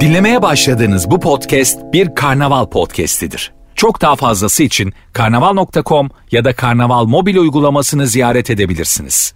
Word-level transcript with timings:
Dinlemeye 0.00 0.42
başladığınız 0.42 1.10
bu 1.10 1.20
podcast 1.20 1.78
bir 1.92 2.14
karnaval 2.14 2.66
podcastidir. 2.66 3.52
Çok 3.74 4.00
daha 4.00 4.16
fazlası 4.16 4.62
için 4.62 4.92
karnaval.com 5.12 6.10
ya 6.30 6.44
da 6.44 6.52
karnaval 6.56 7.04
mobil 7.04 7.36
uygulamasını 7.36 8.06
ziyaret 8.06 8.50
edebilirsiniz. 8.50 9.34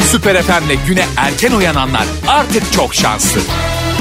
Süper 0.00 0.42
FM'le 0.42 0.76
güne 0.86 1.04
erken 1.16 1.52
uyananlar 1.52 2.04
artık 2.28 2.72
çok 2.72 2.94
şanslı. 2.94 3.40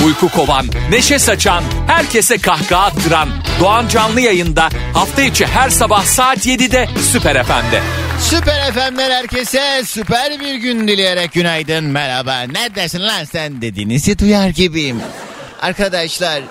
Uyku 0.06 0.30
kovan, 0.30 0.66
neşe 0.90 1.20
saçan, 1.20 1.64
herkese 1.88 2.38
kahkaha 2.38 2.86
attıran 2.86 3.30
Doğan 3.60 3.88
Canlı 3.88 4.22
yayında 4.22 4.70
hafta 4.94 5.22
içi 5.22 5.46
her 5.46 5.70
sabah 5.70 6.04
saat 6.04 6.48
7'de 6.48 6.88
Süper 7.02 7.44
FM'de. 7.44 7.82
Süper 8.20 8.72
FM'den 8.72 9.12
herkese 9.12 9.82
süper 9.86 10.40
bir 10.40 10.56
gün 10.56 10.88
dileyerek 10.88 11.34
günaydın 11.34 11.84
merhaba. 11.84 12.40
Neredesin 12.42 13.00
lan 13.00 13.24
sen 13.24 13.62
dediğinizi 13.62 14.20
duyar 14.20 14.50
gibiyim. 14.50 14.98
Arkadaşlar 15.62 16.42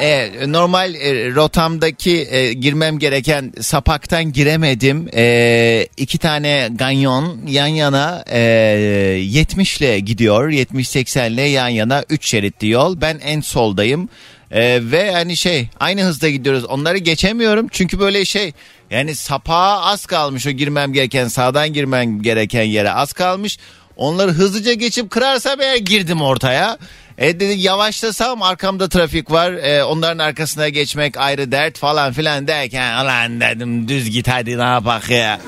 e, 0.00 0.30
normal 0.46 0.94
e, 0.94 1.34
rotamdaki 1.34 2.28
e, 2.30 2.52
girmem 2.52 2.98
gereken 2.98 3.52
sapaktan 3.60 4.32
giremedim. 4.32 5.08
E, 5.14 5.86
iki 5.96 6.18
tane 6.18 6.68
ganyon 6.72 7.40
yan 7.46 7.66
yana 7.66 8.24
e, 8.30 8.38
70 8.40 9.80
ile 9.80 10.00
gidiyor. 10.00 10.50
70-80 10.50 11.30
ile 11.30 11.42
yan 11.42 11.68
yana 11.68 12.04
3 12.10 12.26
şeritli 12.28 12.68
yol. 12.68 13.00
Ben 13.00 13.18
en 13.24 13.40
soldayım. 13.40 14.08
E, 14.50 14.80
ve 14.82 15.12
hani 15.12 15.36
şey 15.36 15.68
aynı 15.80 16.02
hızda 16.02 16.28
gidiyoruz. 16.28 16.64
Onları 16.64 16.98
geçemiyorum 16.98 17.68
çünkü 17.70 18.00
böyle 18.00 18.24
şey 18.24 18.52
yani 18.90 19.14
sapağa 19.14 19.82
az 19.82 20.06
kalmış 20.06 20.46
o 20.46 20.50
girmem 20.50 20.92
gereken 20.92 21.28
sağdan 21.28 21.72
girmem 21.72 22.22
gereken 22.22 22.62
yere 22.62 22.90
az 22.92 23.12
kalmış. 23.12 23.58
Onları 23.96 24.30
hızlıca 24.30 24.72
geçip 24.72 25.10
kırarsam 25.10 25.60
eğer 25.60 25.76
girdim 25.76 26.22
ortaya. 26.22 26.78
E 27.18 27.40
dedi 27.40 27.60
yavaşlasam 27.60 28.42
arkamda 28.42 28.88
trafik 28.88 29.30
var. 29.30 29.52
E, 29.52 29.84
onların 29.84 30.18
arkasına 30.18 30.68
geçmek 30.68 31.16
ayrı 31.16 31.52
dert 31.52 31.78
falan 31.78 32.12
filan 32.12 32.48
derken 32.48 32.92
alan 32.92 33.40
dedim 33.40 33.88
düz 33.88 34.10
git 34.10 34.28
hadi 34.28 34.58
ne 34.58 34.62
yapak 34.62 35.10
ya. 35.10 35.40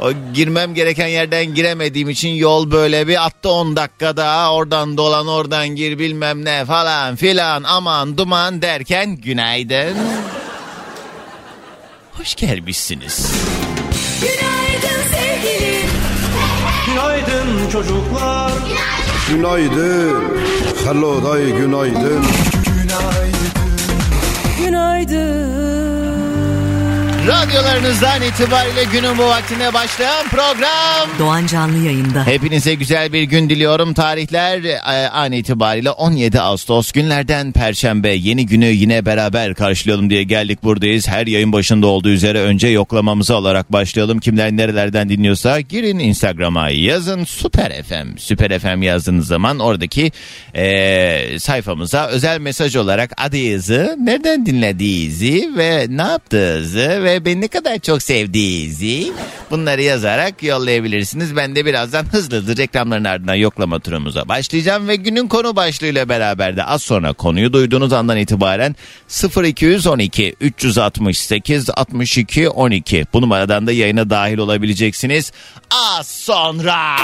O 0.00 0.12
girmem 0.34 0.74
gereken 0.74 1.06
yerden 1.06 1.54
giremediğim 1.54 2.10
için 2.10 2.28
yol 2.28 2.70
böyle 2.70 3.08
bir 3.08 3.26
attı 3.26 3.50
10 3.50 3.76
dakikada 3.76 4.52
oradan 4.52 4.96
dolan 4.96 5.26
oradan 5.26 5.68
gir 5.68 5.98
bilmem 5.98 6.44
ne 6.44 6.64
falan 6.64 7.16
filan 7.16 7.62
aman 7.62 8.18
duman 8.18 8.62
derken 8.62 9.16
günaydın. 9.16 9.96
Hoş 12.12 12.34
gelmişsiniz. 12.34 13.32
Günaydın 14.20 15.02
sevgilim. 15.10 15.90
Günaydın 16.86 17.70
çocuklar. 17.72 18.52
Günaydın. 19.28 20.24
Hello 20.84 21.24
day 21.24 21.44
günaydın. 21.46 22.24
Radyolarınızdan 27.28 28.22
itibariyle 28.22 28.84
günün 28.92 29.18
bu 29.18 29.22
vaktine 29.22 29.74
başlayan 29.74 30.28
program. 30.28 31.18
Doğan 31.18 31.46
Canlı 31.46 31.86
yayında. 31.86 32.26
Hepinize 32.26 32.74
güzel 32.74 33.12
bir 33.12 33.22
gün 33.22 33.50
diliyorum. 33.50 33.94
Tarihler 33.94 34.64
e, 34.64 35.08
an 35.08 35.32
itibariyle 35.32 35.90
17 35.90 36.40
Ağustos 36.40 36.92
günlerden 36.92 37.52
Perşembe. 37.52 38.08
Yeni 38.08 38.46
günü 38.46 38.66
yine 38.66 39.06
beraber 39.06 39.54
karşılayalım 39.54 40.10
diye 40.10 40.22
geldik 40.22 40.62
buradayız. 40.62 41.08
Her 41.08 41.26
yayın 41.26 41.52
başında 41.52 41.86
olduğu 41.86 42.08
üzere 42.08 42.40
önce 42.40 42.68
yoklamamızı 42.68 43.34
alarak 43.34 43.72
başlayalım. 43.72 44.18
Kimler 44.18 44.52
nerelerden 44.52 45.08
dinliyorsa 45.08 45.60
girin 45.60 45.98
Instagram'a 45.98 46.70
yazın 46.70 47.24
Süper 47.24 47.82
FM. 47.82 48.16
Süper 48.18 48.58
FM 48.58 48.82
yazdığınız 48.82 49.26
zaman 49.26 49.58
oradaki 49.58 50.12
e, 50.54 51.38
sayfamıza 51.38 52.06
özel 52.06 52.40
mesaj 52.40 52.76
olarak 52.76 53.10
adınızı, 53.16 53.96
nereden 54.00 54.46
dinlediğinizi 54.46 55.50
ve 55.56 55.86
ne 55.88 56.02
yaptığınızı 56.02 57.04
ve 57.04 57.17
beni 57.24 57.40
ne 57.40 57.48
kadar 57.48 57.78
çok 57.78 58.02
sevdiğinizi 58.02 59.12
bunları 59.50 59.82
yazarak 59.82 60.42
yollayabilirsiniz. 60.42 61.36
Ben 61.36 61.56
de 61.56 61.66
birazdan 61.66 62.04
hızlı 62.12 62.36
hızlı 62.36 62.56
reklamların 62.56 63.04
ardından 63.04 63.34
yoklama 63.34 63.78
turumuza 63.78 64.28
başlayacağım 64.28 64.88
ve 64.88 64.96
günün 64.96 65.28
konu 65.28 65.56
başlığıyla 65.56 66.08
beraber 66.08 66.56
de 66.56 66.64
az 66.64 66.82
sonra 66.82 67.12
konuyu 67.12 67.52
duyduğunuz 67.52 67.92
andan 67.92 68.16
itibaren 68.18 68.76
0212 69.44 70.36
368 70.40 71.70
62 71.70 72.48
12 72.48 73.06
bu 73.12 73.22
numaradan 73.22 73.66
da 73.66 73.72
yayına 73.72 74.10
dahil 74.10 74.38
olabileceksiniz. 74.38 75.32
Az 75.70 76.08
sonra. 76.08 76.96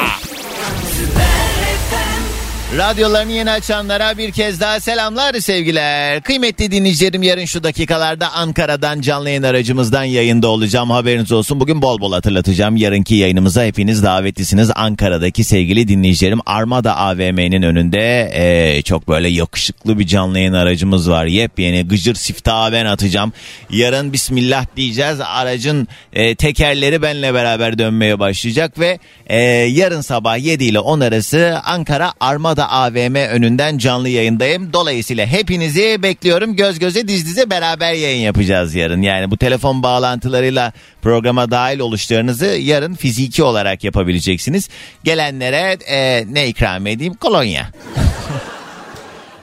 Radyolarını 2.78 3.32
yeni 3.32 3.50
açanlara 3.50 4.18
bir 4.18 4.30
kez 4.32 4.60
daha 4.60 4.80
selamlar 4.80 5.34
sevgiler. 5.34 6.22
Kıymetli 6.22 6.70
dinleyicilerim 6.70 7.22
yarın 7.22 7.44
şu 7.44 7.62
dakikalarda 7.62 8.32
Ankara'dan 8.32 9.00
canlı 9.00 9.28
yayın 9.28 9.42
aracımızdan 9.42 10.04
yayında 10.04 10.48
olacağım. 10.48 10.90
Haberiniz 10.90 11.32
olsun. 11.32 11.60
Bugün 11.60 11.82
bol 11.82 12.00
bol 12.00 12.12
hatırlatacağım. 12.12 12.76
Yarınki 12.76 13.14
yayınımıza 13.14 13.64
hepiniz 13.64 14.02
davetlisiniz. 14.02 14.70
Ankara'daki 14.74 15.44
sevgili 15.44 15.88
dinleyicilerim 15.88 16.40
Armada 16.46 16.96
AVM'nin 16.96 17.62
önünde 17.62 18.30
ee, 18.34 18.82
çok 18.82 19.08
böyle 19.08 19.28
yakışıklı 19.28 19.98
bir 19.98 20.06
canlı 20.06 20.38
yayın 20.38 20.52
aracımız 20.52 21.10
var. 21.10 21.24
Yepyeni 21.24 21.88
gıcır 21.88 22.14
siftahı 22.14 22.72
ben 22.72 22.86
atacağım. 22.86 23.32
Yarın 23.70 24.12
bismillah 24.12 24.66
diyeceğiz. 24.76 25.20
Aracın 25.20 25.88
e, 26.12 26.34
tekerleri 26.34 27.02
benle 27.02 27.34
beraber 27.34 27.78
dönmeye 27.78 28.18
başlayacak 28.18 28.78
ve 28.78 28.98
e, 29.26 29.38
yarın 29.52 30.00
sabah 30.00 30.38
7 30.38 30.64
ile 30.64 30.78
10 30.78 31.00
arası 31.00 31.60
Ankara 31.64 32.12
Armada 32.20 32.63
AVM 32.68 33.14
önünden 33.14 33.78
canlı 33.78 34.08
yayındayım. 34.08 34.72
Dolayısıyla 34.72 35.26
hepinizi 35.26 36.02
bekliyorum. 36.02 36.56
Göz 36.56 36.78
göze 36.78 37.08
diz 37.08 37.26
dize 37.26 37.50
beraber 37.50 37.92
yayın 37.92 38.20
yapacağız 38.20 38.74
yarın. 38.74 39.02
Yani 39.02 39.30
bu 39.30 39.36
telefon 39.36 39.82
bağlantılarıyla 39.82 40.72
programa 41.02 41.50
dahil 41.50 41.78
oluşlarınızı 41.78 42.46
yarın 42.46 42.94
fiziki 42.94 43.42
olarak 43.42 43.84
yapabileceksiniz. 43.84 44.68
Gelenlere 45.04 45.78
e, 45.88 46.24
ne 46.32 46.48
ikram 46.48 46.86
edeyim? 46.86 47.14
Kolonya. 47.14 47.70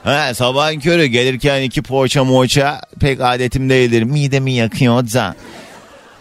Ha, 0.04 0.34
sabahın 0.34 0.80
körü 0.80 1.06
gelirken 1.06 1.62
iki 1.62 1.82
poğaça 1.82 2.24
moğaça 2.24 2.80
pek 3.00 3.20
adetim 3.20 3.70
değildir. 3.70 4.02
Midemi 4.02 4.52
yakıyor 4.52 5.02
da. 5.02 5.34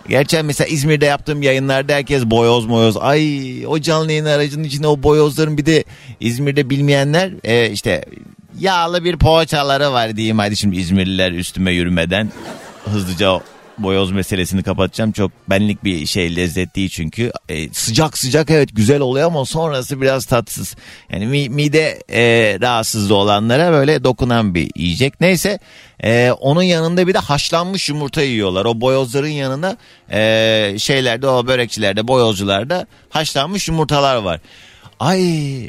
Gerçekten 0.10 0.46
mesela 0.46 0.68
İzmir'de 0.68 1.06
yaptığım 1.06 1.42
yayınlarda 1.42 1.94
herkes 1.94 2.26
boyoz 2.26 2.66
moyoz. 2.66 2.98
Ay 2.98 3.68
o 3.68 3.80
canlı 3.80 4.12
yayın 4.12 4.26
aracının 4.26 4.64
içinde 4.64 4.88
o 4.88 5.04
boyozların 5.04 5.58
bir 5.58 5.66
de 5.66 5.84
İzmir'de 6.20 6.70
bilmeyenler 6.70 7.32
e, 7.44 7.72
işte 7.72 8.06
yağlı 8.60 9.04
bir 9.04 9.18
poğaçaları 9.18 9.92
var 9.92 10.16
diyeyim. 10.16 10.40
Hadi 10.40 10.58
şimdi 10.58 10.78
İzmirliler 10.78 11.32
üstüme 11.32 11.72
yürümeden 11.72 12.32
hızlıca 12.86 13.40
boyoz 13.84 14.12
meselesini 14.12 14.64
kapatacağım. 14.64 15.12
Çok 15.12 15.32
benlik 15.50 15.84
bir 15.84 16.06
şey 16.06 16.36
lezzet 16.36 16.76
değil 16.76 16.90
çünkü. 16.90 17.32
E, 17.50 17.74
sıcak 17.74 18.18
sıcak 18.18 18.50
evet 18.50 18.70
güzel 18.74 19.00
oluyor 19.00 19.28
ama 19.28 19.46
sonrası 19.46 20.02
biraz 20.02 20.26
tatsız. 20.26 20.76
Yani 21.12 21.26
mi- 21.26 21.50
mide 21.50 22.00
e, 22.14 22.58
rahatsızlığı 22.62 23.16
olanlara 23.16 23.72
böyle 23.72 24.04
dokunan 24.04 24.56
bir 24.56 24.72
yiyecek. 24.76 25.22
Neyse 25.22 25.60
e, 26.04 26.32
onun 26.40 26.64
yanında 26.64 27.08
bir 27.08 27.14
de 27.14 27.20
haşlanmış 27.20 27.90
yumurta 27.90 28.22
yiyorlar. 28.22 28.66
O 28.66 28.82
boyozların 28.82 29.28
yanına 29.28 29.78
e, 30.12 30.76
şeylerde 30.80 31.28
o 31.28 31.48
börekçilerde 31.48 32.08
boyozcularda 32.08 32.88
haşlanmış 33.10 33.68
yumurtalar 33.68 34.16
var. 34.16 34.40
Ay 35.00 35.20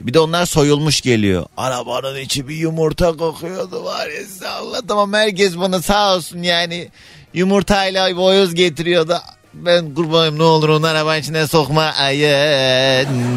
bir 0.02 0.14
de 0.14 0.18
onlar 0.20 0.46
soyulmuş 0.46 1.00
geliyor. 1.00 1.46
Arabanın 1.56 2.20
içi 2.20 2.48
bir 2.48 2.54
yumurta 2.56 3.16
kokuyordu 3.16 3.84
var 3.84 4.06
ya 4.08 4.20
size 4.26 4.48
anlatamam. 4.48 5.12
Herkes 5.12 5.58
bana 5.58 5.82
sağ 5.82 6.16
olsun 6.16 6.42
yani 6.42 6.88
yumurtayla 7.34 8.16
boyoz 8.16 8.54
getiriyordu. 8.54 9.18
Ben 9.54 9.94
kurbanım 9.94 10.38
ne 10.38 10.42
olur 10.42 10.68
onu 10.68 10.86
arabanın 10.86 11.20
içine 11.20 11.46
sokma. 11.46 11.82
Ay 11.82 12.18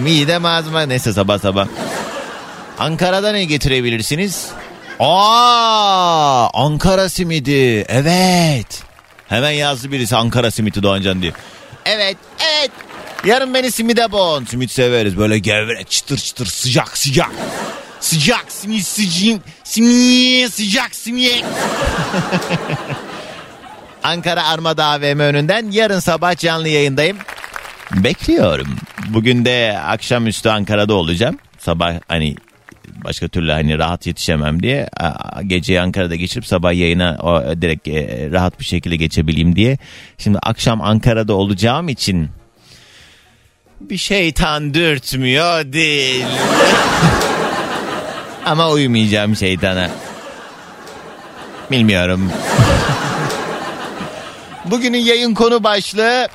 midem 0.03 0.45
ağzıma. 0.45 0.81
Neyse 0.81 1.13
sabah 1.13 1.39
sabah. 1.39 1.67
Ankara'da 2.79 3.31
ne 3.31 3.45
getirebilirsiniz? 3.45 4.47
Aa, 4.99 6.49
Ankara 6.53 7.09
simidi. 7.09 7.85
Evet. 7.89 8.83
Hemen 9.27 9.51
yazdı 9.51 9.91
birisi 9.91 10.15
Ankara 10.15 10.51
simidi 10.51 10.83
Doğancan 10.83 11.21
diye. 11.21 11.31
Evet, 11.85 12.17
evet. 12.39 12.71
Yarın 13.25 13.53
beni 13.53 13.71
simide 13.71 14.11
boğun. 14.11 14.45
Simit 14.45 14.71
severiz. 14.71 15.17
Böyle 15.17 15.39
gevrek, 15.39 15.89
çıtır 15.89 16.17
çıtır, 16.17 16.45
sıcak 16.45 16.97
sıcak. 16.97 17.31
Sıcak 17.99 18.45
simit 18.49 18.87
sıcak. 18.87 19.41
Simit 19.63 20.53
sıcak 20.53 20.95
simit. 20.95 21.45
Ankara 24.05 24.47
Armada 24.47 24.85
AVM 24.85 25.19
önünden 25.19 25.71
yarın 25.71 25.99
sabah 25.99 26.37
canlı 26.37 26.67
yayındayım. 26.67 27.17
Bekliyorum. 27.91 28.67
Bugün 29.07 29.45
de 29.45 29.79
akşamüstü 29.85 30.49
Ankara'da 30.49 30.93
olacağım. 30.93 31.37
Sabah 31.59 31.93
hani 32.07 32.35
başka 32.87 33.27
türlü 33.27 33.51
hani 33.51 33.77
rahat 33.77 34.07
yetişemem 34.07 34.63
diye 34.63 34.89
geceyi 35.47 35.81
Ankara'da 35.81 36.15
geçirip 36.15 36.45
sabah 36.47 36.73
yayına 36.73 37.17
o, 37.23 37.61
direkt 37.61 37.87
e, 37.87 38.29
rahat 38.31 38.59
bir 38.59 38.65
şekilde 38.65 38.95
geçebileyim 38.95 39.55
diye. 39.55 39.77
Şimdi 40.17 40.39
akşam 40.43 40.81
Ankara'da 40.81 41.33
olacağım 41.33 41.89
için 41.89 42.29
bir 43.81 43.97
şeytan 43.97 44.73
dürtmüyor 44.73 45.73
değil. 45.73 46.25
Ama 48.45 48.69
uymayacağım 48.69 49.35
şeytana. 49.35 49.89
Bilmiyorum. 51.71 52.31
Bugünün 54.71 54.97
yayın 54.97 55.33
konu 55.33 55.63
başlığı 55.63 56.27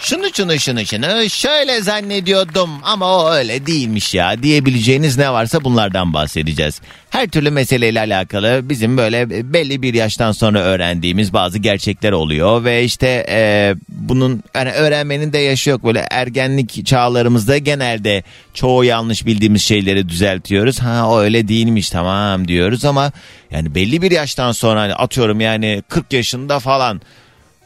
şunu 0.00 0.26
şunu 0.34 0.58
şunu 0.58 0.86
şunu 0.86 1.30
şöyle 1.30 1.80
zannediyordum 1.82 2.70
ama 2.82 3.18
o 3.18 3.30
öyle 3.30 3.66
değilmiş 3.66 4.14
ya 4.14 4.42
diyebileceğiniz 4.42 5.18
ne 5.18 5.32
varsa 5.32 5.64
bunlardan 5.64 6.12
bahsedeceğiz. 6.12 6.80
Her 7.10 7.28
türlü 7.28 7.50
meseleyle 7.50 8.00
alakalı 8.00 8.60
bizim 8.62 8.96
böyle 8.96 9.30
belli 9.52 9.82
bir 9.82 9.94
yaştan 9.94 10.32
sonra 10.32 10.60
öğrendiğimiz 10.60 11.32
bazı 11.32 11.58
gerçekler 11.58 12.12
oluyor 12.12 12.64
ve 12.64 12.84
işte 12.84 13.26
e, 13.28 13.74
bunun 13.88 14.42
hani 14.52 14.70
öğrenmenin 14.70 15.32
de 15.32 15.38
yaşı 15.38 15.70
yok 15.70 15.84
böyle 15.84 16.06
ergenlik 16.10 16.86
çağlarımızda 16.86 17.58
genelde 17.58 18.22
çoğu 18.54 18.84
yanlış 18.84 19.26
bildiğimiz 19.26 19.62
şeyleri 19.62 20.08
düzeltiyoruz. 20.08 20.78
Ha 20.78 21.10
o 21.10 21.20
öyle 21.20 21.48
değilmiş 21.48 21.90
tamam 21.90 22.48
diyoruz 22.48 22.84
ama 22.84 23.12
yani 23.50 23.74
belli 23.74 24.02
bir 24.02 24.10
yaştan 24.10 24.52
sonra 24.52 24.80
hani 24.80 24.94
atıyorum 24.94 25.40
yani 25.40 25.82
40 25.88 26.12
yaşında 26.12 26.58
falan 26.58 27.00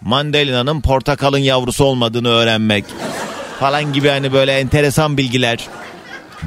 Mandalina'nın 0.05 0.81
portakalın 0.81 1.39
yavrusu 1.39 1.85
olmadığını 1.85 2.29
öğrenmek 2.29 2.85
falan 3.61 3.93
gibi 3.93 4.09
hani 4.09 4.33
böyle 4.33 4.59
enteresan 4.59 5.17
bilgiler. 5.17 5.69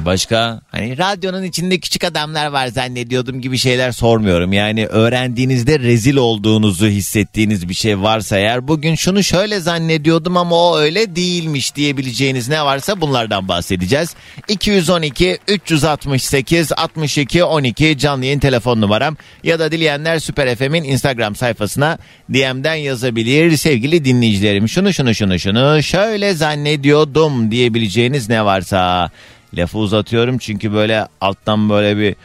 Başka 0.04 0.60
hani 0.70 0.98
radyonun 0.98 1.42
içinde 1.42 1.78
küçük 1.78 2.04
adamlar 2.04 2.46
var 2.46 2.66
zannediyordum 2.66 3.40
gibi 3.40 3.58
şeyler 3.58 3.92
sormuyorum. 3.92 4.52
Yani 4.52 4.86
öğrendiğinizde 4.86 5.78
rezil 5.78 6.16
olduğunuzu 6.16 6.86
hissettiğiniz 6.86 7.68
bir 7.68 7.74
şey 7.74 8.00
varsa 8.00 8.36
eğer 8.36 8.68
bugün 8.68 8.94
şunu 8.94 9.22
şöyle 9.22 9.60
zannediyordum 9.60 10.36
ama 10.36 10.56
o 10.56 10.78
öyle 10.78 11.16
değilmiş 11.16 11.76
diyebileceğiniz 11.76 12.48
ne 12.48 12.64
varsa 12.64 13.00
bunlardan 13.00 13.48
bahsedeceğiz. 13.48 14.14
212 14.48 15.38
368 15.48 16.72
62 16.72 17.44
12 17.44 17.98
canlı 17.98 18.24
yayın 18.24 18.38
telefon 18.38 18.80
numaram 18.80 19.16
ya 19.44 19.58
da 19.58 19.72
dileyenler 19.72 20.18
Süper 20.18 20.56
FM'in 20.56 20.84
Instagram 20.84 21.36
sayfasına 21.36 21.98
DM'den 22.30 22.74
yazabilir 22.74 23.56
sevgili 23.56 24.04
dinleyicilerim. 24.04 24.68
Şunu 24.68 24.92
şunu 24.92 25.14
şunu 25.14 25.38
şunu 25.38 25.82
şöyle 25.82 26.34
zannediyordum 26.34 27.50
diyebileceğiniz 27.50 28.28
ne 28.28 28.44
varsa 28.44 29.10
Lafı 29.56 29.78
uzatıyorum 29.78 30.38
çünkü 30.38 30.72
böyle 30.72 31.08
alttan 31.20 31.70
böyle 31.70 31.96
bir 31.96 32.16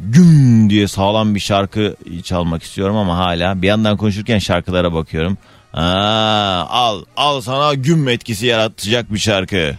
güm 0.00 0.70
diye 0.70 0.88
sağlam 0.88 1.34
bir 1.34 1.40
şarkı 1.40 1.96
çalmak 2.24 2.62
istiyorum 2.62 2.96
ama 2.96 3.18
hala 3.18 3.62
bir 3.62 3.66
yandan 3.66 3.96
konuşurken 3.96 4.38
şarkılara 4.38 4.94
bakıyorum. 4.94 5.38
Aa, 5.74 6.66
al 6.68 7.04
al 7.16 7.40
sana 7.40 7.74
güm 7.74 8.08
etkisi 8.08 8.46
yaratacak 8.46 9.14
bir 9.14 9.18
şarkı. 9.18 9.74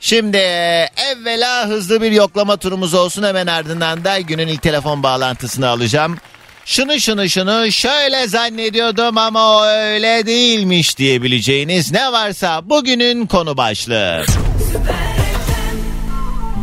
Şimdi 0.00 0.36
evvela 0.36 1.68
hızlı 1.68 2.02
bir 2.02 2.12
yoklama 2.12 2.56
turumuz 2.56 2.94
olsun 2.94 3.22
hemen 3.22 3.46
ardından 3.46 4.04
da 4.04 4.20
günün 4.20 4.48
ilk 4.48 4.62
telefon 4.62 5.02
bağlantısını 5.02 5.68
alacağım. 5.68 6.16
Şunu 6.64 7.00
şunu 7.00 7.28
şunu 7.28 7.72
şöyle 7.72 8.28
zannediyordum 8.28 9.18
ama 9.18 9.66
öyle 9.68 10.26
değilmiş 10.26 10.98
diyebileceğiniz 10.98 11.92
ne 11.92 12.12
varsa 12.12 12.70
bugünün 12.70 13.26
konu 13.26 13.56
başlığı. 13.56 14.24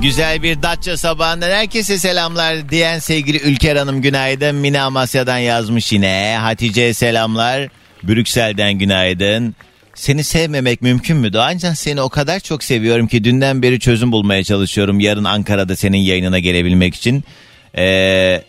Güzel 0.06 0.44
bir 0.44 0.62
Datça 0.62 0.98
sabahından 0.98 1.50
herkese 1.50 1.98
selamlar 1.98 2.70
diyen 2.70 3.00
sevgili 3.00 3.38
Ülker 3.38 3.76
Hanım 3.76 4.02
günaydın. 4.02 4.56
Mine 4.56 4.82
Amasya'dan 4.82 5.38
yazmış 5.38 5.94
yine. 5.94 6.38
Hatice 6.40 6.94
selamlar. 6.94 7.70
Brüksel'den 8.04 8.74
günaydın. 8.74 9.56
Seni 9.96 10.24
sevmemek 10.24 10.82
mümkün 10.82 11.18
mü? 11.18 11.34
Doğancan 11.34 11.74
seni 11.74 12.02
o 12.02 12.10
kadar 12.10 12.40
çok 12.40 12.64
seviyorum 12.64 13.08
ki 13.08 13.24
dünden 13.24 13.62
beri 13.62 13.80
çözüm 13.80 14.12
bulmaya 14.12 14.44
çalışıyorum. 14.44 15.00
Yarın 15.00 15.24
Ankara'da 15.24 15.76
senin 15.76 15.98
yayınına 15.98 16.40
gelebilmek 16.40 16.96
için. 16.96 17.24
Ee, 17.78 18.44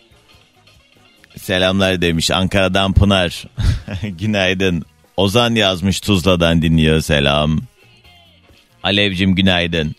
selamlar 1.37 2.01
demiş 2.01 2.31
Ankara'dan 2.31 2.93
Pınar. 2.93 3.43
günaydın. 4.03 4.85
Ozan 5.17 5.55
yazmış 5.55 5.99
Tuzla'dan 5.99 6.61
dinliyor 6.61 7.01
selam. 7.01 7.61
Alevcim 8.83 9.35
günaydın. 9.35 9.95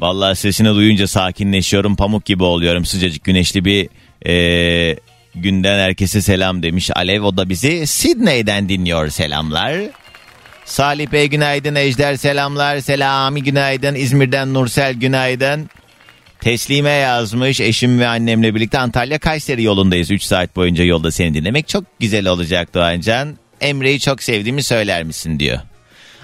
Vallahi 0.00 0.36
sesini 0.36 0.74
duyunca 0.74 1.06
sakinleşiyorum. 1.06 1.96
Pamuk 1.96 2.24
gibi 2.24 2.44
oluyorum. 2.44 2.84
Sıcacık 2.84 3.24
güneşli 3.24 3.64
bir 3.64 3.88
e, 4.26 4.96
günden 5.34 5.78
herkese 5.78 6.22
selam 6.22 6.62
demiş. 6.62 6.90
Alev 6.94 7.22
o 7.22 7.36
da 7.36 7.48
bizi 7.48 7.86
Sydney'den 7.86 8.68
dinliyor 8.68 9.08
selamlar. 9.08 9.76
Salih 10.64 11.12
Bey 11.12 11.26
günaydın. 11.28 11.74
Ejder 11.74 12.16
selamlar. 12.16 12.80
Selami 12.80 13.42
günaydın. 13.42 13.94
İzmir'den 13.94 14.54
Nursel 14.54 14.94
günaydın. 14.94 15.70
Teslime 16.40 16.90
yazmış 16.90 17.60
eşim 17.60 18.00
ve 18.00 18.06
annemle 18.06 18.54
birlikte 18.54 18.78
Antalya 18.78 19.18
Kayseri 19.18 19.62
yolundayız. 19.62 20.10
3 20.10 20.22
saat 20.22 20.56
boyunca 20.56 20.84
yolda 20.84 21.10
seni 21.10 21.34
dinlemek 21.34 21.68
çok 21.68 21.84
güzel 22.00 22.26
olacak 22.26 22.74
Doğancan. 22.74 23.36
Emre'yi 23.60 24.00
çok 24.00 24.22
sevdiğimi 24.22 24.62
söyler 24.62 25.02
misin 25.02 25.38
diyor. 25.40 25.58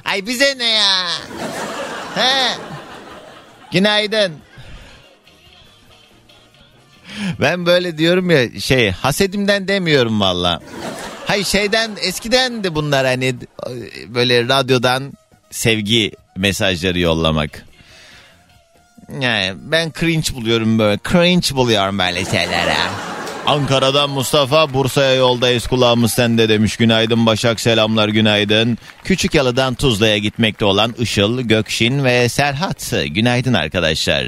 Ay 0.04 0.26
bize 0.26 0.58
ne 0.58 0.64
ya? 0.68 1.06
He? 2.14 2.54
Günaydın. 3.72 4.32
Ben 7.40 7.66
böyle 7.66 7.98
diyorum 7.98 8.30
ya 8.30 8.60
şey 8.60 8.90
hasedimden 8.90 9.68
demiyorum 9.68 10.20
valla. 10.20 10.60
Hayır 11.26 11.44
şeyden 11.44 11.90
eskiden 12.02 12.64
de 12.64 12.74
bunlar 12.74 13.06
hani 13.06 13.34
böyle 14.06 14.48
radyodan 14.48 15.12
sevgi 15.50 16.12
mesajları 16.36 16.98
yollamak. 16.98 17.64
Yani 19.20 19.54
ben 19.56 19.92
cringe 20.00 20.34
buluyorum 20.34 20.78
böyle. 20.78 20.98
Cringe 21.10 21.56
buluyorum 21.56 21.98
böyle 21.98 22.24
şeylere. 22.24 22.76
Ankara'dan 23.48 24.10
Mustafa 24.10 24.74
Bursa'ya 24.74 25.14
yoldayız 25.14 25.66
kulağımız 25.66 26.12
sende 26.12 26.48
demiş. 26.48 26.76
Günaydın 26.76 27.26
Başak 27.26 27.60
selamlar 27.60 28.08
günaydın. 28.08 28.78
Küçük 29.04 29.34
Yalı'dan 29.34 29.74
Tuzla'ya 29.74 30.18
gitmekte 30.18 30.64
olan 30.64 30.94
Işıl, 30.98 31.40
Gökşin 31.40 32.04
ve 32.04 32.28
Serhat. 32.28 32.92
Günaydın 33.06 33.54
arkadaşlar. 33.54 34.26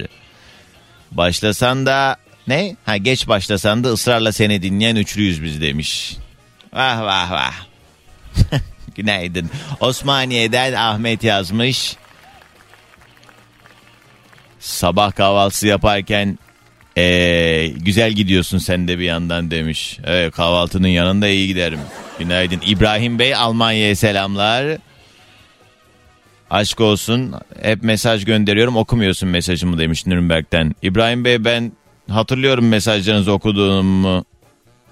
Başlasan 1.12 1.86
da 1.86 2.16
ne? 2.48 2.76
Ha 2.86 2.96
geç 2.96 3.28
başlasan 3.28 3.84
da 3.84 3.88
ısrarla 3.88 4.32
seni 4.32 4.62
dinleyen 4.62 4.96
üçlüyüz 4.96 5.42
biz 5.42 5.60
demiş. 5.60 6.16
Vah 6.72 7.02
vah 7.02 7.30
vah. 7.30 7.54
Günaydın. 8.96 9.50
Osmaniye'den 9.80 10.72
Ahmet 10.72 11.24
yazmış. 11.24 11.96
Sabah 14.60 15.14
kahvaltısı 15.14 15.66
yaparken 15.66 16.38
ee, 16.96 17.72
güzel 17.76 18.12
gidiyorsun 18.12 18.58
sen 18.58 18.88
de 18.88 18.98
bir 18.98 19.04
yandan 19.04 19.50
demiş. 19.50 19.98
Evet 20.04 20.34
kahvaltının 20.34 20.88
yanında 20.88 21.28
iyi 21.28 21.46
giderim. 21.46 21.80
Günaydın. 22.18 22.60
İbrahim 22.66 23.18
Bey 23.18 23.34
Almanya'ya 23.34 23.96
selamlar. 23.96 24.78
Aşk 26.50 26.80
olsun. 26.80 27.34
Hep 27.62 27.82
mesaj 27.82 28.24
gönderiyorum 28.24 28.76
okumuyorsun 28.76 29.28
mesajımı 29.28 29.78
demiş 29.78 30.06
Nürnberg'den. 30.06 30.74
İbrahim 30.82 31.24
Bey 31.24 31.44
ben 31.44 31.72
hatırlıyorum 32.10 32.68
mesajlarınızı 32.68 33.32
okuduğumu 33.32 34.24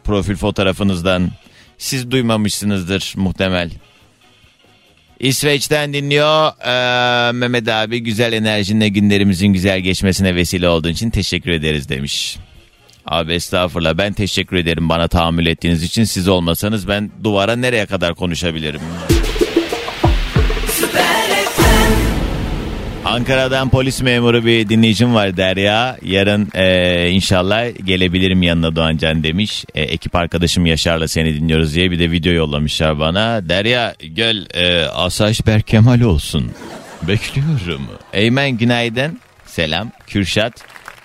profil 0.04 0.37
fotoğrafınızdan. 0.37 1.30
Siz 1.78 2.11
duymamışsınızdır 2.11 3.14
muhtemel. 3.16 3.70
İsveç'ten 5.20 5.92
dinliyor. 5.92 6.52
Ee, 6.66 7.32
Mehmet 7.32 7.68
abi 7.68 8.00
güzel 8.00 8.32
enerjinle 8.32 8.88
günlerimizin 8.88 9.46
güzel 9.46 9.80
geçmesine 9.80 10.34
vesile 10.34 10.68
olduğun 10.68 10.90
için 10.90 11.10
teşekkür 11.10 11.50
ederiz 11.50 11.88
demiş. 11.88 12.37
Abi 13.06 13.32
estağfurullah 13.32 13.98
ben 13.98 14.12
teşekkür 14.12 14.56
ederim 14.56 14.88
bana 14.88 15.08
tahammül 15.08 15.46
ettiğiniz 15.46 15.82
için. 15.82 16.04
Siz 16.04 16.28
olmasanız 16.28 16.88
ben 16.88 17.10
duvara 17.25 17.56
nereye 17.56 17.87
kadar 17.87 18.14
konuşabilirim? 18.14 18.80
Ankara'dan 23.08 23.68
polis 23.68 24.02
memuru 24.02 24.44
bir 24.44 24.68
dinleyicim 24.68 25.14
var 25.14 25.36
Derya. 25.36 25.96
Yarın 26.02 26.48
e, 26.54 27.08
inşallah 27.10 27.86
gelebilirim 27.86 28.42
yanına 28.42 28.76
Doğancan 28.76 29.22
demiş. 29.22 29.64
E, 29.74 29.82
ekip 29.82 30.16
arkadaşım 30.16 30.66
Yaşar'la 30.66 31.08
seni 31.08 31.34
dinliyoruz 31.34 31.74
diye 31.74 31.90
bir 31.90 31.98
de 31.98 32.10
video 32.10 32.32
yollamışlar 32.32 32.98
bana. 32.98 33.48
Derya 33.48 33.94
gel 34.12 34.46
e, 34.54 34.84
Asayiş 34.84 35.46
Berkemal 35.46 36.00
olsun. 36.00 36.50
Bekliyorum. 37.02 37.88
Eymen 38.12 38.50
günaydın. 38.50 39.20
Selam. 39.46 39.90
Kürşat. 40.06 40.52